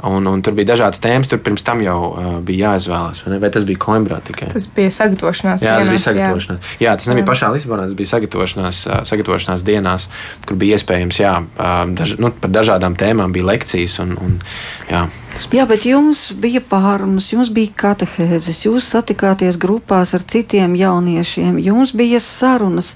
Un, 0.10 0.26
un 0.30 0.41
tur 0.45 0.56
bija 0.58 0.74
dažādas 0.74 1.01
tēmas. 1.03 1.30
Tur 1.32 1.41
pirms 1.45 1.64
tam 1.66 1.84
jau 1.86 1.97
uh, 2.10 2.32
bija 2.45 2.72
jāizvēlas. 2.74 3.24
Vai 3.46 3.52
tas 3.54 3.68
bija 3.68 3.82
Coimbrā 3.86 4.22
tikai? 4.26 4.50
Tas 4.54 4.68
bija 4.76 4.93
sagatavošanās 4.93 5.66
Jā, 5.66 5.78
tas 5.80 5.89
bija 5.89 5.98
dienās, 5.98 6.08
sagatavošanās. 6.10 6.72
Jā, 6.76 6.88
jā 6.88 6.96
tas 7.00 7.10
nebija 7.12 7.26
Jā. 7.26 7.30
pašā 7.32 7.52
Lisabonā, 7.56 7.89
tas 7.89 8.00
bija 8.00 8.14
sagatavošanās, 8.14 8.82
sagatavošanās 9.12 9.68
dienās, 9.68 10.08
kur 10.46 10.60
bija 10.62 10.80
iespējams, 10.80 11.22
jā, 11.22 11.36
daž, 11.98 12.18
nu, 12.22 12.34
par 12.41 12.54
dažādām 12.58 12.98
tēmām 13.00 13.36
bija 13.36 13.54
lekcijas. 13.54 14.00
Un, 14.04 14.18
un, 14.22 14.41
jā, 14.89 15.06
Jā, 15.52 15.66
bet 15.68 15.84
jums 15.84 16.30
bija 16.39 16.62
pārunas, 16.64 17.28
jums 17.34 17.50
bija 17.52 17.74
katehēzes, 17.76 18.62
jūs 18.70 18.88
satikāties 18.93 19.58
grupās 19.60 20.14
ar 20.16 20.24
citiem 20.24 20.78
jauniešiem, 20.80 21.58
jums 21.60 21.91
bija 21.91 22.22
sarunas. 22.24 22.93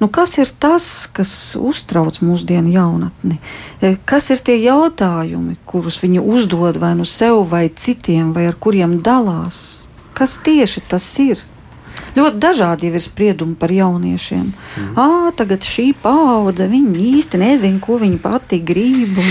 Nu, 0.00 0.08
kas 0.08 0.38
ir 0.38 0.48
tas, 0.56 0.84
kas 1.12 1.30
uztrauc 1.60 2.22
mūsdienu 2.24 2.70
jaunatni? 2.72 3.36
E, 3.84 3.98
Kas 4.08 4.30
ir 4.32 4.40
tie 4.40 4.56
jautājumi, 4.62 5.58
kurus 5.68 5.98
viņi 6.00 6.22
uzdod 6.24 6.78
vai 6.80 6.94
nu 6.96 7.04
sev, 7.04 7.42
vai 7.50 7.66
citiem, 7.68 8.30
vai 8.32 8.46
ar 8.48 8.56
kuriem 8.56 9.00
dalās? 9.04 9.82
Kas 10.20 10.36
tieši 10.44 10.84
tas 10.84 11.06
ir? 11.22 11.40
Ļoti 12.16 12.40
dažādi 12.42 12.90
ir 12.90 13.00
spriedumi 13.00 13.56
par 13.56 13.72
jauniešiem. 13.72 14.50
Mm. 14.50 14.90
À, 14.98 15.30
tagad 15.36 15.64
šī 15.64 15.90
paudze, 16.02 16.66
īsti 16.68 17.40
nezina, 17.40 17.80
ko 17.80 17.96
viņi 18.02 18.18
pati 18.20 18.60
grib. 18.60 19.16
un 19.16 19.30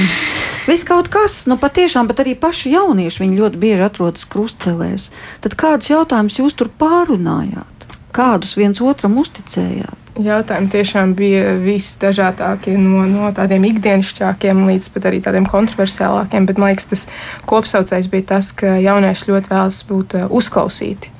Viss 0.69 0.85
kaut 0.85 1.07
kas, 1.09 1.43
nu 1.49 1.57
patiešām, 1.61 2.09
bet 2.09 2.19
arī 2.21 2.35
paši 2.37 2.75
jaunieši, 2.75 3.23
viņi 3.23 3.39
ļoti 3.39 3.61
bieži 3.61 3.85
atrodas 3.87 4.25
krustcelēs. 4.29 5.09
Tad 5.41 5.55
kādus 5.59 5.89
jautājumus 5.89 6.37
jūs 6.41 6.57
tur 6.57 6.69
pārunājāt? 6.81 7.87
Kādus 8.13 8.55
viens 8.59 8.81
otram 8.81 9.17
uzticējāt? 9.21 9.98
Jautājumi 10.19 10.67
tiešām 10.67 11.13
bija 11.15 11.53
visdažādākie, 11.63 12.73
no, 12.75 13.05
no 13.07 13.29
tādiem 13.35 13.63
ikdienišķākiem 13.69 14.65
līdz 14.67 14.89
pat 14.91 15.05
arī 15.07 15.21
tādiem 15.23 15.45
kontroversiālākiem. 15.47 16.47
Bet 16.49 16.59
man 16.59 16.73
liekas, 16.73 16.89
tas 16.89 17.05
kopsaucējs 17.47 18.09
bija 18.11 18.27
tas, 18.33 18.49
ka 18.51 18.73
jaunieši 18.83 19.29
ļoti 19.29 19.53
vēlas 19.53 19.79
būt 19.87 20.17
uh, 20.19 20.25
uzklausīti. 20.35 21.13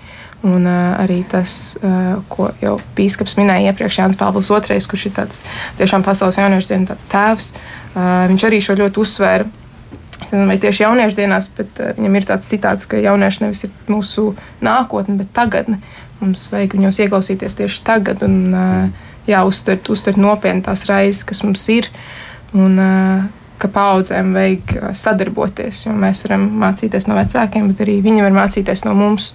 Un 0.50 0.68
uh, 0.68 0.98
arī 1.00 1.22
tas, 1.32 1.78
uh, 1.80 2.20
ko 2.32 2.50
jau 2.60 2.76
Pīskaps 2.98 3.38
minēja 3.40 3.72
iepriekš, 3.72 4.02
Jānis 4.02 4.20
Pāvils 4.20 4.52
II, 4.52 4.84
kurš 4.92 5.08
ir 5.08 5.16
tāds 5.16 5.42
tiešām 5.80 6.04
pasaules 6.04 6.40
jauniešu 6.42 6.74
dienas 6.74 7.08
tēvs, 7.12 7.54
uh, 7.56 8.28
viņš 8.34 8.46
arī 8.50 8.60
šo 8.64 8.76
ļoti 8.80 9.04
uzsvēra. 9.04 9.48
Es 10.20 10.34
nezinu, 10.34 10.50
vai 10.52 10.60
tieši 10.60 10.84
jauniešu 10.84 11.20
dienās, 11.20 11.48
bet 11.56 11.80
uh, 11.80 11.96
viņam 11.96 12.20
ir 12.20 12.30
tāds 12.34 12.52
citāts, 12.52 12.88
ka 12.88 13.00
jaunieši 13.00 13.46
nevis 13.46 13.66
ir 13.70 13.76
mūsu 13.88 14.34
nākotne, 14.64 15.16
bet 15.24 15.32
tagadne. 15.36 15.80
Mums 16.20 16.48
vajag 16.52 16.76
viņos 16.76 17.00
ieklausīties 17.06 17.58
tieši 17.60 17.84
tagad 17.88 18.24
un 18.28 18.40
uh, 18.52 19.10
jā, 19.30 19.44
uztvert, 19.48 19.90
uztvert 19.92 20.20
nopietni 20.20 20.66
tās 20.66 20.86
raizes, 20.90 21.24
kas 21.28 21.44
mums 21.46 21.64
ir. 21.72 21.90
Un, 22.58 22.80
uh, 22.82 23.28
ka 23.60 23.70
paudzēm 23.72 24.34
vajag 24.36 24.76
uh, 24.78 24.92
sadarboties, 24.96 25.86
jo 25.86 25.96
mēs 25.96 26.24
varam 26.28 26.48
mācīties 26.62 27.10
no 27.10 27.18
vecākiem, 27.20 27.72
bet 27.72 27.84
arī 27.86 28.00
viņi 28.06 28.26
var 28.26 28.36
mācīties 28.36 28.86
no 28.88 28.96
mums. 28.98 29.34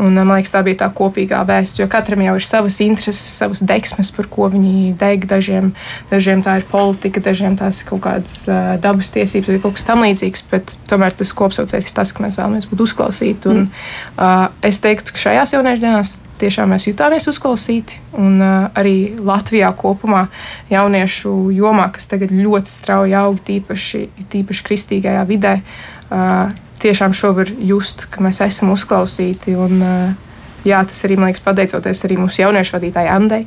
Un, 0.00 0.16
man 0.16 0.38
liekas, 0.38 0.52
tā 0.54 0.62
bija 0.64 0.78
tā 0.80 0.88
kopīgā 0.96 1.42
vēsts, 1.48 1.82
jo 1.82 1.86
katram 1.90 2.22
jau 2.24 2.36
ir 2.38 2.44
savas 2.46 2.78
intereses, 2.80 3.34
savas 3.36 3.60
deksmes, 3.66 4.08
par 4.16 4.30
ko 4.32 4.48
viņi 4.52 4.94
deg. 5.00 5.26
Dažiem, 5.30 5.74
dažiem 6.08 6.40
tā 6.46 6.56
ir 6.60 6.64
politika, 6.70 7.20
dažiem 7.24 7.58
tās 7.60 7.82
ir 7.82 7.90
kaut 7.90 8.00
kādas 8.06 8.38
uh, 8.48 8.72
dabas 8.80 9.12
tiesības 9.12 9.52
vai 9.52 9.60
kaut 9.60 9.76
kas 9.76 9.84
tamlīdzīgs, 9.90 10.46
tomēr 10.88 11.14
tas 11.18 11.34
kopsaucējs 11.36 11.90
ir 11.90 11.96
tas, 11.98 12.14
ka 12.16 12.24
mēs 12.24 12.40
vēlamies 12.40 12.70
būt 12.70 12.84
uzklausīti. 12.86 13.52
Un, 13.52 13.68
uh, 14.16 14.48
es 14.64 14.80
teiktu, 14.80 15.12
ka 15.12 15.24
šajās 15.26 15.54
jauniešu 15.56 15.84
dienās 15.84 16.16
tiešām 16.40 16.72
mēs 16.72 16.88
jutāmies 16.88 17.28
uzklausīti. 17.30 18.00
Un 18.16 18.40
uh, 18.40 18.70
arī 18.80 19.12
Latvijā 19.20 19.68
kopumā 19.76 20.26
jauniešu 20.72 21.34
jomā, 21.54 21.90
kas 21.92 22.08
tagad 22.10 22.32
ļoti 22.32 22.72
strauji 22.72 23.16
aug, 23.20 23.36
tīpaši, 23.46 24.06
tīpaši 24.32 24.66
kristīgajā 24.70 25.28
vidē, 25.28 25.58
uh, 25.60 26.56
tiešām 26.82 27.14
šo 27.16 27.34
var 27.36 27.52
just, 27.58 28.06
ka 28.10 28.24
mēs 28.24 28.40
esam 28.44 28.72
uzklausīti. 28.74 29.54
Un, 29.58 29.82
uh, 29.84 30.30
jā, 30.66 30.80
tas 30.88 31.04
arī, 31.06 31.16
man 31.20 31.30
liekas, 31.30 31.44
pateicoties 31.44 32.04
arī 32.06 32.18
mūsu 32.20 32.42
jauniešu 32.44 32.76
vadītājai 32.76 33.12
Andai, 33.14 33.40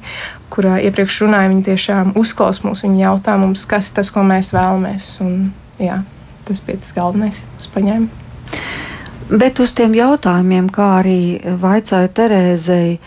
kurā 0.53 0.79
iepriekš 0.87 1.23
runāja, 1.25 1.51
viņa 1.51 1.67
tiešām 1.69 2.13
uzklaus 2.19 2.63
mūs, 2.65 2.85
viņa 2.85 3.03
jautā 3.05 3.37
mums, 3.41 3.65
kas 3.69 3.91
ir 3.91 3.99
tas, 3.99 4.11
ko 4.13 4.25
mēs 4.27 4.53
vēlamies. 4.55 5.09
Un, 5.25 5.39
jā, 5.81 6.01
tas 6.47 6.63
bija 6.65 6.83
tas 6.83 6.95
galvenais, 6.95 7.45
paņēma. 7.73 8.23
Bet 9.33 9.59
uz 9.63 9.71
tiem 9.73 9.95
jautājumiem, 9.97 10.67
kā 10.73 10.89
arī 10.99 11.19
vaicāja 11.61 12.09
Terēzei, 12.11 12.97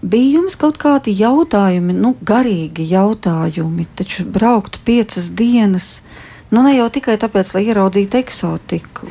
bija 0.00 0.38
jums 0.38 0.56
kaut 0.58 0.78
kādi 0.80 1.12
jautājumi, 1.18 1.94
nu, 1.94 2.14
garīgi 2.26 2.86
jautājumi, 2.90 3.86
taču 3.98 4.24
braukt 4.24 4.80
piecas 4.88 5.28
dienas, 5.36 6.00
nu, 6.50 6.62
ne 6.62 6.74
jau 6.76 6.88
tikai 6.92 7.16
tāpēc, 7.20 7.54
lai 7.56 7.64
ieraudzītu 7.68 8.20
eksotiku. 8.20 9.08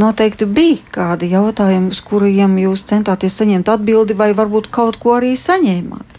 Noteikti 0.00 0.46
bija 0.46 0.78
kādi 0.94 1.32
jautājumi, 1.32 1.90
uz 1.90 2.00
kuriem 2.06 2.54
jūs 2.62 2.86
centāties 2.88 3.36
saņemt 3.40 3.68
atbildi, 3.72 4.14
vai 4.14 4.30
varbūt 4.38 4.70
kaut 4.70 5.00
ko 5.02 5.16
arī 5.18 5.34
saņēmāt. 5.38 6.18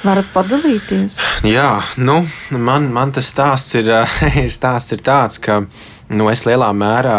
Varat 0.00 0.30
padalīties? 0.32 1.18
Jā, 1.44 1.82
nu, 2.00 2.22
man, 2.56 2.86
man 2.94 3.10
tas 3.12 3.28
stāsts 3.28 3.76
ir, 3.76 3.90
ir, 4.44 4.48
stāsts 4.54 4.96
ir 4.96 5.02
tāds, 5.04 5.36
ka 5.42 5.60
nu, 6.08 6.30
es 6.32 6.46
lielā 6.48 6.70
mērā 6.72 7.18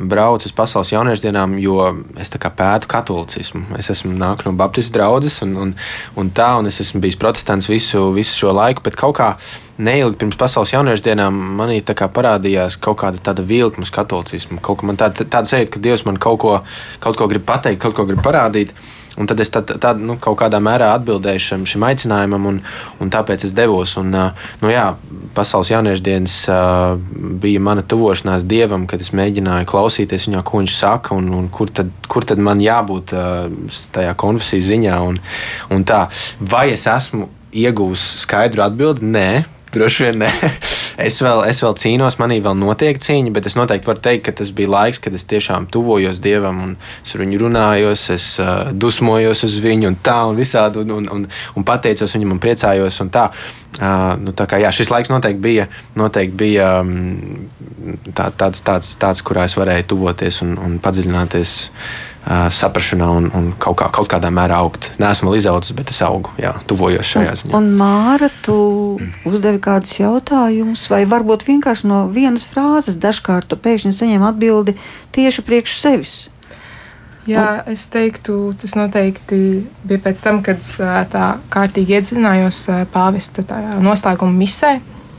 braucu 0.00 0.48
uz 0.48 0.54
pasaules 0.56 0.92
jauniešu 0.92 1.26
dienām, 1.26 1.56
jo 1.60 1.78
es 2.20 2.32
pētu 2.32 2.88
katolicismu. 2.90 3.76
Es 3.78 3.90
esmu 3.92 4.12
nācis 4.16 4.48
no 4.48 4.52
Baptistu 4.58 4.96
draugas, 4.98 5.40
un, 5.42 5.56
un, 5.56 5.74
un 6.16 6.30
tā, 6.30 6.52
un 6.60 6.66
es 6.70 6.80
esmu 6.84 7.00
bijis 7.04 7.18
protestants 7.20 7.68
visu, 7.70 8.10
visu 8.16 8.36
šo 8.36 8.52
laiku, 8.56 8.84
bet 8.84 8.98
kaut 8.98 9.16
kā 9.18 9.30
neilgi 9.78 10.16
pirms 10.20 10.38
pasaules 10.40 10.72
jauniešu 10.72 11.04
dienām 11.04 11.36
manī 11.58 11.80
parādījās 11.84 12.78
kaut 12.80 13.00
kāda 13.02 13.20
tāda 13.22 13.44
vilkme 13.46 13.84
uz 13.84 13.92
katolicismu. 13.92 14.60
Kaut 14.64 14.80
kā 14.80 14.88
man 14.88 14.96
tāda, 15.00 15.24
tāda 15.24 15.48
sajūta, 15.48 15.72
ka 15.74 15.82
Dievs 15.82 16.06
man 16.08 16.16
kaut 16.16 16.40
ko, 16.40 16.60
kaut 17.00 17.16
ko 17.16 17.28
grib 17.28 17.44
pateikt, 17.44 17.82
kaut 17.82 17.96
ko 17.96 18.06
grib 18.08 18.22
parādīt. 18.24 18.72
Un 19.16 19.28
tad 19.28 19.40
es 19.40 19.50
tad, 19.52 19.70
tad, 19.80 20.00
nu, 20.02 20.18
kaut 20.20 20.36
kādā 20.42 20.60
mērā 20.60 20.90
atbildēju 20.98 21.42
šim, 21.42 21.64
šim 21.68 21.84
aicinājumam, 21.88 22.48
un, 22.50 22.58
un 23.00 23.12
tāpēc 23.12 23.46
es 23.48 23.54
devos. 23.56 23.96
Un, 24.00 24.12
nu, 24.12 24.72
jā, 24.72 24.90
Pasaules 25.36 25.70
jauniešu 25.72 26.04
dienas 26.04 26.36
bija 27.42 27.60
mana 27.60 27.84
tuvošanās 27.84 28.44
dievam, 28.48 28.86
kad 28.88 29.00
es 29.04 29.12
mēģināju 29.16 29.68
klausīties 29.68 30.28
viņā, 30.28 30.44
ko 30.46 30.62
viņš 30.62 30.76
saka, 30.76 31.16
un, 31.16 31.32
un 31.36 31.50
kur, 31.52 31.72
tad, 31.72 31.92
kur 32.12 32.24
tad 32.28 32.40
man 32.40 32.60
jābūt 32.64 33.16
tajā 33.96 34.14
konfesiju 34.20 34.68
ziņā. 34.70 35.00
Un, 35.08 35.20
un 35.72 35.88
tā. 35.88 36.06
Vai 36.40 36.68
es 36.74 36.86
esmu 36.90 37.30
ieguvis 37.56 38.04
skaidru 38.24 38.64
atbildi? 38.66 39.12
Nē. 39.16 39.28
Droši 39.74 40.06
vien 40.06 40.22
nē. 40.24 40.30
Es 40.96 41.18
vēl, 41.20 41.42
es 41.50 41.58
vēl 41.60 41.74
cīnos, 41.76 42.14
manī 42.16 42.38
vēl 42.40 42.54
notiek 42.56 42.96
cīņa, 43.02 43.28
bet 43.36 43.44
es 43.50 43.56
noteikti 43.58 43.84
varu 43.84 44.00
teikt, 44.00 44.22
ka 44.24 44.32
tas 44.38 44.48
bija 44.56 44.70
laiks, 44.72 45.00
kad 45.04 45.12
es 45.16 45.26
tiešām 45.28 45.66
tuvojos 45.68 46.22
Dievam 46.24 46.62
un 46.64 46.70
es 47.04 47.12
ar 47.12 47.20
viņu 47.20 47.40
runājos, 47.42 48.06
es 48.14 48.28
uh, 48.40 48.70
dusmojos 48.72 49.44
uz 49.44 49.58
viņu 49.60 49.90
un 49.90 49.98
tā 50.00 50.16
un 50.30 50.40
visādi, 50.40 50.80
un, 50.80 50.94
un, 50.96 51.10
un, 51.12 51.28
un 51.28 51.68
pateicos 51.68 52.16
viņam 52.16 52.32
un 52.38 52.40
priecājos. 52.40 53.02
Un 53.04 53.12
tā. 53.12 53.28
Uh, 53.76 54.14
nu, 54.24 54.32
tā 54.32 54.48
kā, 54.48 54.56
jā, 54.62 54.72
šis 54.72 54.88
laiks 54.88 55.12
noteikti 55.12 55.42
bija, 55.44 55.68
noteikti 56.00 56.40
bija 56.46 56.70
um, 56.80 57.44
tā, 58.16 58.30
tāds, 58.32 58.64
tāds, 58.64 58.94
tāds, 58.96 59.20
kurā 59.20 59.44
es 59.50 59.58
varēju 59.60 59.90
tuvoties 59.92 60.40
un, 60.46 60.56
un 60.56 60.78
padziļināties 60.80 61.58
saprašanā 62.26 63.06
un, 63.18 63.28
un 63.38 63.50
kaut, 63.62 63.78
kā, 63.80 63.88
kaut 63.94 64.08
kādā 64.10 64.32
mērā 64.34 64.58
augt. 64.64 64.90
Nē, 64.98 65.12
esmu 65.14 65.30
vēl 65.30 65.38
izaudzis, 65.40 65.74
bet 65.78 65.92
es 65.94 66.00
augu, 66.02 66.32
jā, 66.42 66.56
tuvojos 66.66 67.06
šajā 67.06 67.34
ziņā. 67.40 67.52
Un 67.58 67.68
Māra, 67.78 68.30
tu 68.42 68.56
uzdevi 69.28 69.60
kādus 69.62 69.94
jautājumus, 70.00 70.86
vai 70.90 71.04
varbūt 71.08 71.46
vienkārši 71.46 71.90
no 71.90 72.06
vienas 72.10 72.46
frāzes 72.48 72.98
dažkārt 73.02 73.46
tu 73.50 73.58
pēkšņi 73.60 73.94
saņem 73.94 74.26
atbildi 74.26 74.74
tieši 75.14 75.46
priekš 75.46 75.78
sevis. 75.82 76.16
Jā, 77.26 77.46
es 77.66 77.88
teiktu, 77.90 78.54
tas 78.58 78.76
noteikti 78.78 79.38
bija 79.86 80.02
pēc 80.04 80.20
tam, 80.22 80.42
kad 80.46 80.62
tā 81.10 81.30
kārtīgi 81.50 81.98
iedziļinājos 81.98 82.60
pāvesta 82.94 83.42
tajā 83.46 83.80
noslēguma 83.82 84.34
misē. 84.44 84.76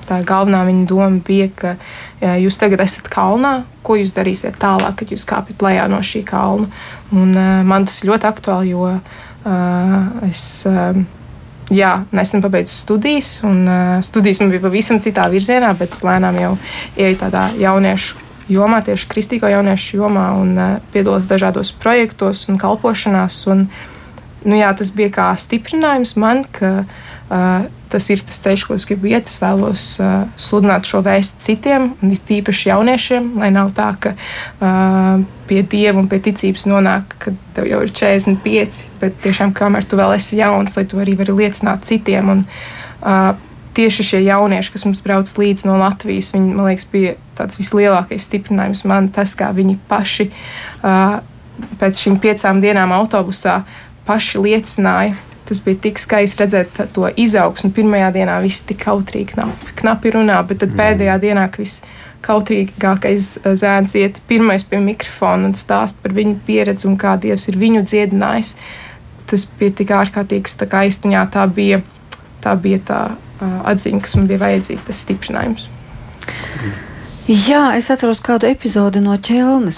Tā 0.07 0.21
galvenā 0.23 0.63
viņa 0.67 0.85
doma 0.87 1.21
bija, 1.27 1.49
ka 1.51 1.73
jā, 2.21 2.37
jūs 2.45 2.59
tagad 2.61 2.85
esat 2.85 3.09
kalnā, 3.11 3.65
ko 3.83 3.97
jūs 3.99 4.15
darīsiet 4.15 4.55
tālāk, 4.61 4.95
kad 5.01 5.11
jūs 5.11 5.27
kāpjat 5.27 5.65
lejā 5.65 5.89
no 5.91 5.99
šī 5.99 6.23
kalna. 6.27 6.69
Un, 7.11 7.35
uh, 7.35 7.61
man 7.67 7.87
tas 7.89 8.01
ļoti 8.07 8.29
aktuāli, 8.29 8.71
jo 8.71 8.87
uh, 8.87 10.27
es 10.27 10.45
uh, 10.69 10.95
jā, 11.73 11.91
nesen 12.15 12.43
pabeidzu 12.43 12.73
studijas, 12.73 13.33
un 13.47 13.65
uh, 13.67 13.97
studijas 14.05 14.39
man 14.41 14.53
bija 14.53 14.63
pavisam 14.63 15.01
citā 15.03 15.27
virzienā, 15.31 15.73
bet 15.79 15.99
lēnām 16.03 16.39
jau 16.39 16.53
ieju 16.95 17.19
tādā 17.25 17.47
jauniešu 17.59 18.23
jomā, 18.51 18.81
tieši 18.85 19.09
kristīgo 19.11 19.49
jauniešu 19.51 19.99
jomā, 19.99 20.29
un 20.39 20.53
uh, 20.55 20.75
piedalos 20.93 21.27
dažādos 21.27 21.73
projektos 21.75 22.45
un 22.51 22.59
kalpošanās. 22.61 23.41
Un, 23.51 23.67
nu, 24.47 24.55
jā, 24.55 24.71
tas 24.77 24.93
bija 24.95 25.11
kā 25.19 25.31
stiprinājums 25.39 26.15
man, 26.19 26.45
ka 26.55 26.71
uh, 26.83 27.67
tas 27.91 28.09
ir 28.13 28.21
tas 28.25 28.39
ceļš, 28.43 28.65
ko 28.67 28.75
es 28.77 28.85
gribu 28.89 29.11
iet. 29.11 29.29
Es 29.29 29.39
vēlos 29.41 29.85
uh, 30.03 30.27
sludināt 30.39 30.87
šo 30.89 31.01
vēstu 31.05 31.45
citiem, 31.47 31.91
un 32.01 32.13
it 32.13 32.31
īpaši 32.37 32.71
jauniešiem, 32.71 33.33
lai 33.41 33.49
nav 33.55 33.73
tā, 33.77 33.89
ka 34.03 34.13
uh, 34.17 35.23
pie 35.47 35.63
dieva 35.63 36.01
un 36.01 36.09
pie 36.11 36.19
ticības 36.27 36.67
nonāk, 36.69 37.17
kad 37.23 37.37
tev 37.55 37.69
jau 37.69 37.81
ir 37.85 37.93
45, 37.95 38.85
bet 39.01 39.19
tiešām 39.23 39.55
kamēr 39.57 39.87
tu 39.87 39.99
vēl 39.99 40.17
esi 40.17 40.41
jauns, 40.41 40.77
lai 40.79 40.87
tu 40.89 40.99
arī 41.03 41.17
vari 41.19 41.35
liecināt 41.37 41.87
citiem. 41.87 42.33
Un, 42.35 42.45
uh, 43.01 43.33
tieši 43.77 44.03
šie 44.03 44.19
jaunieši, 44.25 44.73
kas 44.73 44.85
mums 44.87 45.03
brauc 45.05 45.29
līdzi 45.37 45.69
no 45.69 45.77
Latvijas, 45.77 46.31
viņi, 46.33 46.53
man 46.57 46.71
liekas, 46.71 46.87
bija 46.89 47.13
tāds 47.37 47.59
vislielākais 47.59 48.25
stiprinājums 48.25 48.81
man, 48.89 49.11
tas, 49.13 49.35
kā 49.37 49.51
viņi 49.53 49.77
paši 49.89 50.31
uh, 50.31 51.19
pēc 51.77 52.01
šīm 52.01 52.17
piecām 52.21 52.61
dienām 52.63 52.93
autobusā 52.95 53.61
paši 54.07 54.41
liecināja. 54.41 55.17
Tas 55.47 55.61
bija 55.63 55.79
tik 55.87 55.99
skaisti 56.01 56.43
redzēt 56.43 56.81
to 56.95 57.07
izaugsmu. 57.15 57.71
Pirmajā 57.75 58.09
dienā 58.17 58.39
viss 58.43 58.65
tik 58.67 58.81
kautrīgi, 58.83 59.33
knapi, 59.35 59.77
knapi 59.81 60.11
runā, 60.17 60.41
bet 60.47 60.59
tad 60.63 60.75
pēdējā 60.75 61.15
dienā, 61.23 61.47
viss 61.55 61.85
kautrīgākais 62.25 63.29
eh, 63.43 63.53
zēns 63.59 63.95
iet 63.99 64.19
pirmais 64.27 64.65
pie 64.67 64.81
mikrofona 64.83 65.51
un 65.51 65.55
stāst 65.57 66.01
par 66.03 66.15
viņu 66.17 66.39
pieredzi 66.47 66.89
un 66.89 66.97
kā 66.99 67.15
Dievs 67.21 67.47
ir 67.51 67.59
viņu 67.61 67.85
dziedinājis, 67.87 68.55
tas 69.29 69.45
bija 69.59 69.75
tik 69.81 69.93
ārkārtīgs 69.95 70.57
tā 70.59 70.67
kā 70.71 70.85
aiztuņā. 70.87 71.23
Tā 71.31 71.45
bija 71.51 71.81
tā, 72.43 72.55
bija 72.59 72.81
tā 72.89 72.99
uh, 73.13 73.55
atziņa, 73.71 74.03
kas 74.03 74.17
man 74.19 74.27
bija 74.31 74.43
vajadzīga, 74.45 74.87
tas 74.89 75.05
stiprinājums. 75.05 75.69
Jā, 77.27 77.73
es 77.75 77.89
atceros 77.91 78.21
kādu 78.23 78.47
epizodi 78.47 79.01
no 79.03 79.11
ķelnes, 79.19 79.77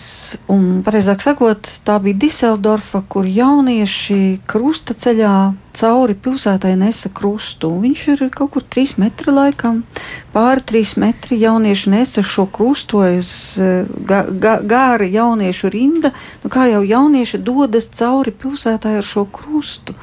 un, 0.53 0.83
pareizāk 0.85 1.23
sakot, 1.25 1.65
tā 1.81 1.95
bija 1.97 2.19
Diseldorfa, 2.21 3.01
kur 3.09 3.25
jaunieši 3.25 4.43
krusta 4.45 4.93
ceļā 4.93 5.31
cauri 5.73 6.13
pilsētai 6.13 6.75
nesa 6.77 7.09
krustu. 7.09 7.71
Viņš 7.81 8.03
ir 8.13 8.21
kaut 8.35 8.53
kur 8.53 8.67
trīs 8.69 8.99
metri 9.01 9.33
laikam, 9.33 9.81
pāri 10.29 10.61
trīs 10.61 10.93
metri 11.01 11.39
jaunieši 11.41 11.95
nesa 11.95 12.21
šo 12.21 12.45
krustu, 12.53 13.01
aiz 13.07 13.31
eh, 13.57 13.89
ga, 14.05 14.27
ga, 14.29 14.59
gāra 14.61 15.09
jauniešu 15.09 15.73
rinda, 15.73 16.13
nu 16.43 16.53
kā 16.53 16.69
jau 16.69 16.83
jaunieši 16.85 17.41
dodas 17.41 17.89
cauri 17.97 18.29
pilsētai 18.29 18.99
ar 19.01 19.09
šo 19.15 19.25
krustu. 19.25 19.97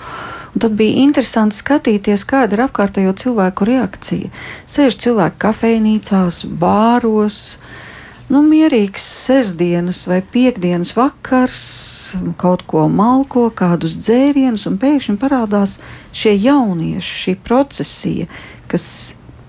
Un 0.57 0.63
tad 0.65 0.73
bija 0.73 1.03
interesanti 1.05 1.53
skatīties, 1.59 2.23
kāda 2.25 2.57
ir 2.57 2.63
apkārtējo 2.65 3.11
cilvēku 3.21 3.67
reakcija. 3.69 4.31
Sēž 4.65 4.95
cilvēki 5.05 5.37
kafejnīcās, 5.43 6.39
bāros, 6.57 7.59
nu, 8.33 8.41
mierīgs 8.41 9.05
sestdienas 9.27 10.07
vai 10.09 10.23
piekdienas 10.25 10.95
vakars, 10.97 11.67
kaut 12.41 12.65
ko 12.73 12.87
malko, 12.89 13.51
kādus 13.53 13.99
dzērienus, 14.01 14.65
un 14.71 14.81
pēkšņi 14.81 15.19
parādās 15.21 15.77
šie 16.17 16.33
jaunieši, 16.47 17.21
šī 17.27 17.37
procesija, 17.45 18.33
kas 18.73 18.89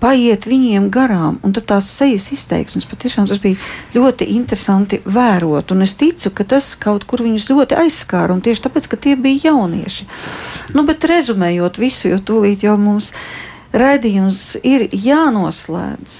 paiet 0.02 0.46
viņiem 0.46 0.88
garām, 0.94 1.38
un 1.42 1.54
tās 1.56 1.88
sejas 1.90 2.28
izteiksmes 2.34 2.86
patiešām 2.88 3.26
tas 3.30 3.40
bija 3.42 3.58
ļoti 3.96 4.28
interesanti 4.36 5.00
vērot, 5.04 5.74
un 5.74 5.82
es 5.86 5.96
ticu, 5.98 6.30
ka 6.34 6.46
tas 6.54 6.70
kaut 6.78 7.06
kur 7.08 7.22
viņus 7.26 7.48
ļoti 7.50 7.78
aizskāra, 7.82 8.34
un 8.34 8.42
tieši 8.44 8.64
tāpēc, 8.68 8.88
ka 8.90 9.00
tie 9.08 9.16
bija 9.18 9.50
jaunieši. 9.50 10.08
Nu, 10.76 10.86
bet 10.88 11.06
rezumējot 11.08 11.80
visu, 11.82 12.12
jo 12.12 12.20
tūlīt 12.22 12.64
jau 12.66 12.76
mums 12.80 13.12
raidījums 13.74 14.58
ir 14.66 14.88
jānoslēdz, 14.92 16.18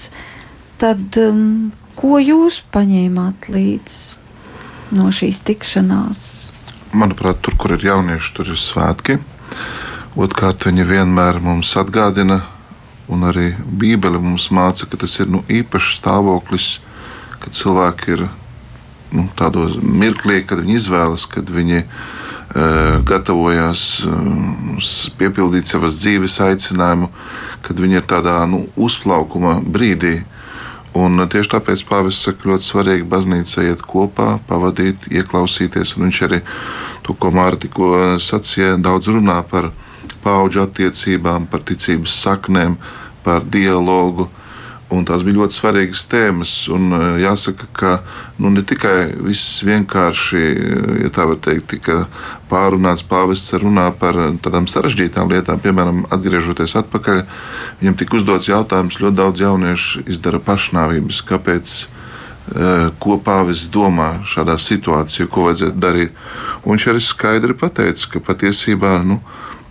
tad 0.79 1.19
um, 1.23 1.71
ko 1.99 2.19
jūs 2.21 2.61
paņēmāt 2.73 3.49
līdzi 3.51 4.95
no 4.97 5.09
šīs 5.13 5.43
tikšanās? 5.47 6.29
Manuprāt, 6.97 7.41
tur, 7.45 7.55
kur 7.59 7.75
ir 7.75 7.83
jaunieši, 7.85 8.31
tur 8.33 8.49
ir 8.49 8.59
svētki. 8.59 9.19
Otrkārt, 10.19 10.65
viņi 10.65 10.87
vienmēr 10.89 11.37
mums 11.43 11.75
atgādina, 11.77 12.41
un 13.09 13.25
arī 13.29 13.51
Bībele 13.57 14.21
mums 14.21 14.49
māca, 14.53 14.87
ka 14.89 14.99
tas 15.01 15.17
ir 15.19 15.29
nu, 15.33 15.41
īpašs 15.49 15.97
stāvoklis, 15.99 16.77
kad 17.41 17.55
cilvēki 17.57 18.15
ir 18.15 18.25
nu, 19.15 19.27
tādos 19.37 19.77
mirklī, 19.81 20.43
kad 20.45 20.61
viņi 20.61 20.77
izvēlas, 20.77 21.25
kad 21.29 21.49
viņi 21.49 21.81
uh, 21.81 22.99
gatavojas 23.07 23.85
uh, 24.05 24.89
piepildīt 25.19 25.71
savas 25.71 25.97
dzīves 26.01 26.39
aicinājumu, 26.45 27.09
kad 27.65 27.79
viņi 27.81 28.01
ir 28.01 28.05
tādā 28.09 28.41
nu, 28.49 28.67
uzplaukuma 28.77 29.59
brīdī. 29.65 30.19
Un 30.97 31.21
tieši 31.29 31.51
tāpēc 31.53 31.83
Pāvils 31.85 32.17
saka, 32.25 32.47
ļoti 32.49 32.65
svarīgi 32.65 33.05
baznīca 33.09 33.61
iet 33.67 33.83
kopā, 33.85 34.39
pavadīt, 34.49 35.05
ieklausīties. 35.13 35.93
Un 35.95 36.07
viņš 36.07 36.21
arī 36.25 36.39
to, 37.05 37.13
ko 37.13 37.29
Mārta 37.33 37.67
tikko 37.67 37.91
sacīja, 38.21 38.73
daudz 38.81 39.11
runā 39.13 39.37
par 39.51 39.69
paudžu 40.23 40.63
attiecībām, 40.65 41.45
par 41.51 41.61
ticības 41.67 42.15
saknēm, 42.23 42.79
par 43.23 43.43
dialogu. 43.43 44.29
Un 44.89 45.03
tās 45.05 45.21
bija 45.21 45.37
ļoti 45.37 45.53
svarīgas 45.53 46.01
tēmas. 46.09 46.51
Un, 46.73 46.89
eh, 46.93 47.19
jāsaka, 47.21 47.67
ka 47.73 47.91
nu, 48.39 48.49
ne 48.49 48.63
tikai 48.65 49.13
viss 49.21 49.61
vienkārši, 49.61 50.41
eh, 50.41 51.03
ja 51.03 51.09
tā 51.13 51.27
var 51.29 51.37
teikt, 51.37 51.67
tika 51.67 52.07
pārunāts, 52.49 53.05
pāvests 53.05 53.53
runā 53.61 53.91
par 53.93 54.13
tādām 54.41 54.65
sarežģītām 54.65 55.29
lietām, 55.29 55.61
piemēram, 55.61 56.07
atgriežoties 56.09 56.73
atpakaļ. 56.81 57.23
Viņam 57.81 57.97
tika 57.97 58.17
uzdots 58.17 58.49
jautājums, 58.49 58.97
ļoti 58.97 59.15
daudz 59.15 59.39
jauniešu 59.39 60.07
izdara 60.07 60.39
pašnāvības. 60.39 61.21
Kāpēc? 61.21 61.85
eh, 62.55 62.89
Ko 62.99 63.19
pāvests 63.19 63.69
domā 63.69 64.25
šādā 64.25 64.57
situācijā, 64.57 65.29
ko 65.29 65.53
vajadzētu 65.53 65.77
darīt? 65.79 66.09
Un 66.65 66.75
viņš 66.75 66.87
arī 66.89 66.99
skaidri 66.99 67.53
pateica, 67.53 68.09
ka 68.09 68.19
patiesībā 68.19 69.05
nu, 69.05 69.21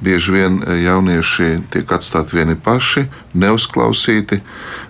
bieži 0.00 0.32
vien 0.32 0.60
eh, 0.62 0.82
jaunieši 0.84 1.48
tiek 1.72 1.92
atstāti 1.92 2.38
vieni 2.38 2.56
paši, 2.56 3.06
neuzklausīti. 3.34 4.40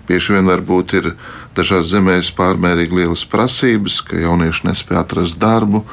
Bieži 0.07 0.35
vien 0.37 0.49
varbūt 0.49 0.95
ir 0.99 1.13
dažās 1.57 1.89
zemēs 1.91 2.31
pārmērīgi 2.37 3.01
lielas 3.01 3.25
prasības, 3.29 4.01
ka 4.05 4.19
jaunieši 4.21 4.69
nespēja 4.69 5.03
atrast 5.03 5.39
darbu, 5.41 5.83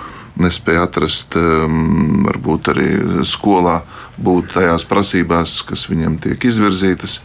nespēja 0.40 0.84
atrast, 0.84 1.36
um, 1.40 2.26
varbūt 2.26 2.72
arī 2.74 2.88
skolā 3.24 3.80
būt 4.20 4.52
tajās 4.56 4.84
prasībās, 4.88 5.62
kas 5.64 5.86
viņiem 5.88 6.18
tiek 6.20 6.44
izvirzītas. 6.44 7.20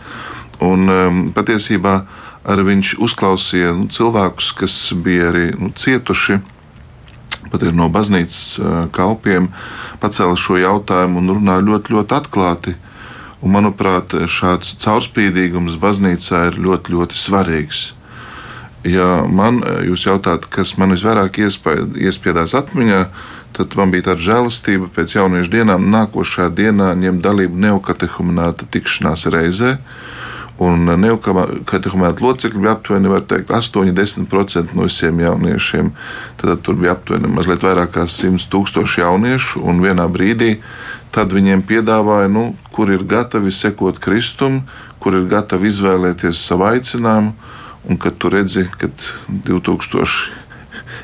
Un 0.63 0.87
um, 0.87 1.21
patiesībā 1.35 1.95
arī 2.51 2.67
viņš 2.71 2.95
uzklausīja 3.03 3.75
nu, 3.77 3.89
cilvēkus, 3.91 4.53
kas 4.57 4.77
bija 4.95 5.29
arī 5.33 5.51
nu, 5.59 5.73
cietuši 5.75 6.39
pat 7.49 7.65
ir 7.65 7.73
no 7.77 7.87
baznīcas 7.91 8.59
kalpiem, 8.95 9.49
pacēla 10.03 10.37
šo 10.39 10.59
jautājumu 10.61 11.21
un 11.21 11.33
runāja 11.37 11.65
ļoti, 11.65 11.95
ļoti 11.95 12.17
atklāti. 12.19 12.75
Un, 13.41 13.55
manuprāt, 13.55 14.13
šāds 14.29 14.75
caurspīdīgums 14.83 15.79
baznīcā 15.81 16.45
ir 16.51 16.59
ļoti, 16.61 16.93
ļoti 16.93 17.17
svarīgs. 17.17 17.81
Ja 18.85 19.21
man 19.29 19.61
jūs 19.85 20.07
jautājat, 20.07 20.47
kas 20.49 20.75
man 20.77 20.93
visvairāk 20.93 21.37
iespiedās 21.41 22.53
atmiņā, 22.57 23.01
tad 23.57 23.75
man 23.77 23.91
bija 23.93 24.11
tāda 24.11 24.25
žēlastība 24.25 24.89
pēc 24.95 25.15
jauniešu 25.17 25.51
dienām 25.53 25.89
nākošajā 25.93 26.49
dienā 26.57 26.93
ņemt 26.97 27.21
dalību 27.25 27.61
neokatehumināta 27.65 28.69
tikšanās 28.73 29.27
reizē. 29.33 29.75
Un 30.61 30.85
neokatehumēta 31.01 32.21
locekļi 32.21 32.61
bija 32.61 32.75
aptuveni 32.75 33.09
var 33.09 33.23
teikt, 33.25 33.49
8-10% 33.55 34.75
no 34.77 34.85
visiem 34.85 35.21
jauniešiem. 35.23 35.89
Tad 36.41 36.61
tur 36.65 36.77
bija 36.77 36.93
aptuveni 36.93 37.31
mazliet 37.33 37.63
vairāk 37.65 37.95
kā 37.95 38.05
100 38.05 38.45
tūkstoši 38.51 39.01
jauniešu, 39.01 39.63
un 39.65 39.81
vienā 39.81 40.05
brīdī 40.11 40.57
tad 41.11 41.33
viņiem 41.33 41.63
piedāvāja, 41.67 42.29
nu, 42.31 42.51
kur 42.75 42.91
ir 42.93 43.03
gatavi 43.07 43.51
sekot 43.51 43.99
Kristum, 44.03 44.61
kur 45.01 45.17
ir 45.17 45.25
gatavi 45.31 45.71
izvēlēties 45.71 46.45
savu 46.45 46.69
aicinājumu, 46.69 47.33
un 47.89 47.97
kad 47.97 48.21
tu 48.21 48.29
redzi, 48.29 48.67
ka 48.77 48.91
2000 49.49 50.40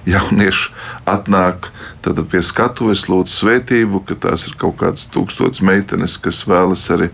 jauniešu 0.09 0.73
atnāk 1.07 1.71
tad 2.07 2.19
pie 2.31 2.39
skatuves, 2.45 3.07
lūdz 3.11 3.33
svētību, 3.33 4.01
ka 4.07 4.15
tās 4.27 4.47
ir 4.47 4.55
kaut 4.59 4.77
kādas 4.79 5.07
tūkstošas 5.11 5.63
meitenes, 5.65 6.15
kas 6.21 6.45
vēlas 6.47 6.85
arī 6.93 7.09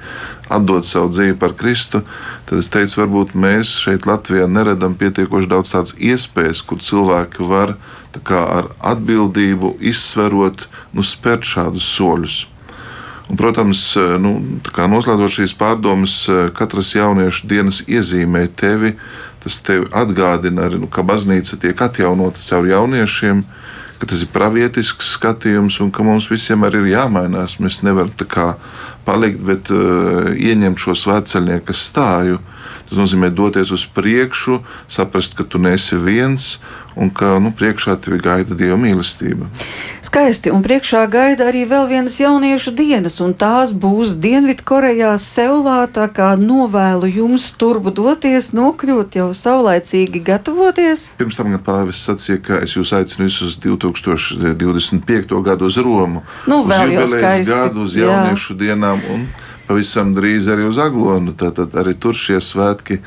atdot 0.54 0.86
savu 0.86 1.10
dzīvi 1.14 1.38
par 1.42 1.56
Kristu. 1.58 2.04
Tad 2.46 2.62
es 2.62 2.70
teicu, 2.74 3.00
varbūt 3.02 3.34
mēs 3.34 3.74
šeit 3.82 4.06
Latvijā 4.10 4.46
neredam 4.50 4.98
pietiekoši 5.00 5.50
daudz 5.50 5.74
tādas 5.74 5.96
iespējas, 5.98 6.62
kur 6.62 6.84
cilvēki 6.84 7.50
var 7.50 7.78
ar 8.30 8.70
atbildību 8.94 9.78
izsverot, 9.82 10.68
nu, 10.94 11.02
spērt 11.02 11.48
šādus 11.50 11.88
soļus. 11.96 12.44
Un, 13.32 13.38
protams, 13.40 13.82
nu, 14.22 14.36
noslēdzot 14.62 15.38
šīs 15.40 15.56
pārdomas, 15.58 16.20
katras 16.58 16.92
jauniešu 16.94 17.48
dienas 17.50 17.82
iezīmē 17.88 18.46
tevi. 18.60 18.94
Tas 19.44 19.60
tev 19.60 19.90
atgādina 19.92 20.68
arī, 20.68 20.80
nu, 20.80 20.88
ka 20.88 21.04
baznīca 21.04 21.60
tiek 21.60 21.82
atjaunota 21.84 22.40
caur 22.40 22.68
jauniešiem, 22.70 23.44
ka 24.00 24.08
tas 24.08 24.24
ir 24.24 24.32
pravietisks 24.32 25.14
skatījums 25.18 25.82
un 25.84 25.92
ka 25.92 26.06
mums 26.08 26.30
visiem 26.32 26.64
arī 26.64 26.86
ir 26.86 26.94
jāmainās. 26.94 27.58
Mēs 27.60 27.82
nevaram 27.84 28.14
tā 28.20 28.28
kā 28.30 28.48
palikt, 29.08 29.44
bet 29.44 29.72
uh, 29.72 30.32
ieņemt 30.32 30.80
šo 30.80 30.96
svētceļnieku 31.04 31.76
stāju. 31.76 32.40
Tas 32.94 33.00
nozīmē 33.02 33.32
doties 33.34 33.72
uz 33.74 33.88
priekšu, 33.90 34.60
saprast, 34.86 35.34
ka 35.34 35.42
tu 35.50 35.58
neesi 35.58 35.98
viens 35.98 36.60
un 36.94 37.10
ka 37.10 37.40
nu, 37.42 37.50
priekšā 37.50 37.96
tevi 37.98 38.20
gaida 38.22 38.54
Dieva 38.54 38.76
mīlestība. 38.78 39.48
Skaisti, 40.06 40.52
un 40.54 40.62
priekšā 40.62 41.02
gaida 41.10 41.48
arī 41.50 41.64
vēl 41.66 41.88
vienas 41.90 42.20
jauniešu 42.22 42.76
dienas, 42.78 43.18
un 43.26 43.34
tās 43.34 43.74
būs 43.74 44.14
Dienvidkorejā, 44.22 45.16
Seulā. 45.18 45.80
Tā 45.90 46.06
kā 46.14 46.36
novēlu 46.38 47.10
jums 47.10 47.48
turbu 47.58 47.90
doties, 47.98 48.52
nokļūt 48.54 49.18
jau 49.18 49.32
saulaicīgi 49.34 50.22
gatavoties. 50.30 51.10
Pirms 51.18 51.42
tam 51.42 51.58
Pāvils 51.66 52.06
sacīja, 52.06 52.44
ka 52.46 52.62
es 52.62 52.78
jūs 52.78 52.94
aicinu 52.94 53.26
visus 53.26 53.56
uz 53.56 53.62
2025. 53.66 55.42
gadu 55.50 55.66
uz 55.66 55.82
Romu. 55.82 56.22
Nu, 56.46 56.62
uz 56.62 56.70
vēl 56.70 56.94
jau 57.00 57.10
skaisti, 57.10 57.50
gadu, 57.50 57.88
uz 57.88 57.98
jā. 57.98 58.06
jauniešu 58.06 58.54
dienām 58.62 59.02
un 59.16 59.26
pavisam 59.68 60.14
drīz 60.16 60.48
arī 60.52 60.68
uz 60.70 60.78
Aglonu. 60.82 61.34
Tātad 61.38 61.74
arī 61.80 61.96
tur 62.00 62.18
šie 62.18 62.40
svētki 62.44 63.00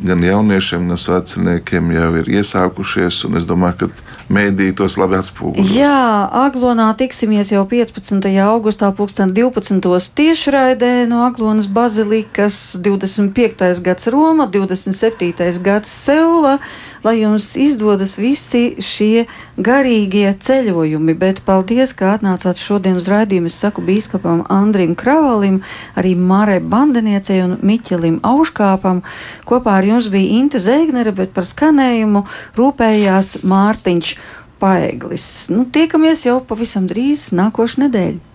gan 0.00 0.22
jauniešiem, 0.24 0.88
gan 0.90 1.08
veciniekiem 1.10 1.92
jau 1.94 2.10
ir 2.20 2.30
iesākušies. 2.40 3.24
un 3.28 3.38
Es 3.40 3.46
domāju, 3.48 3.86
ka 3.90 4.10
mēdī 4.32 4.70
tos 4.76 4.96
labi 5.00 5.18
atspoguļos. 5.18 5.74
Jā, 5.74 6.28
Aglonā 6.44 6.90
tiksimies 6.98 7.52
jau 7.52 7.64
15. 7.68 8.30
augustā, 8.44 8.92
2012. 8.94 10.14
tiešraidē 10.20 10.92
no 11.10 11.24
Aglonas 11.26 11.68
bazilikas, 11.70 12.76
25. 12.80 13.82
gads 13.84 14.10
Roma, 14.12 14.46
27. 14.50 15.62
gads 15.64 15.90
Seula, 15.90 16.58
lai 17.04 17.20
jums 17.20 17.48
izdodas 17.60 18.16
visi 18.18 18.76
šie 18.82 19.26
garīgie 19.56 20.30
ceļojumi. 20.40 21.14
Bet 21.18 21.42
paldies, 21.46 21.94
ka 21.96 22.14
atnācāt 22.16 22.60
šodien 22.60 22.98
uz 23.00 23.08
raidījumu. 23.10 23.50
Es 23.50 23.58
saku 23.60 23.84
bīskapam 23.84 24.44
Andrim 24.52 24.96
Kravalim, 24.98 25.60
arī 25.98 26.14
Mārai 26.16 26.60
Bandeniecei 26.60 27.40
un 27.44 27.58
Miķelim 27.62 28.20
Auškāpam. 28.26 29.04
Kopā 29.48 29.80
ar 29.80 29.88
jums 29.88 30.10
bija 30.12 30.40
Inte 30.40 30.62
Zēgnere, 30.62 31.14
bet 31.16 31.34
par 31.36 31.48
skanējumu 31.48 32.26
rūpējās 32.58 33.40
Mārtiņš 33.44 34.16
Paeglis. 34.60 35.28
Nu, 35.52 35.64
tiekamies 35.72 36.26
jau 36.28 36.40
pavisam 36.44 36.88
drīz 36.90 37.30
nākošu 37.36 37.86
nedēļu. 37.86 38.29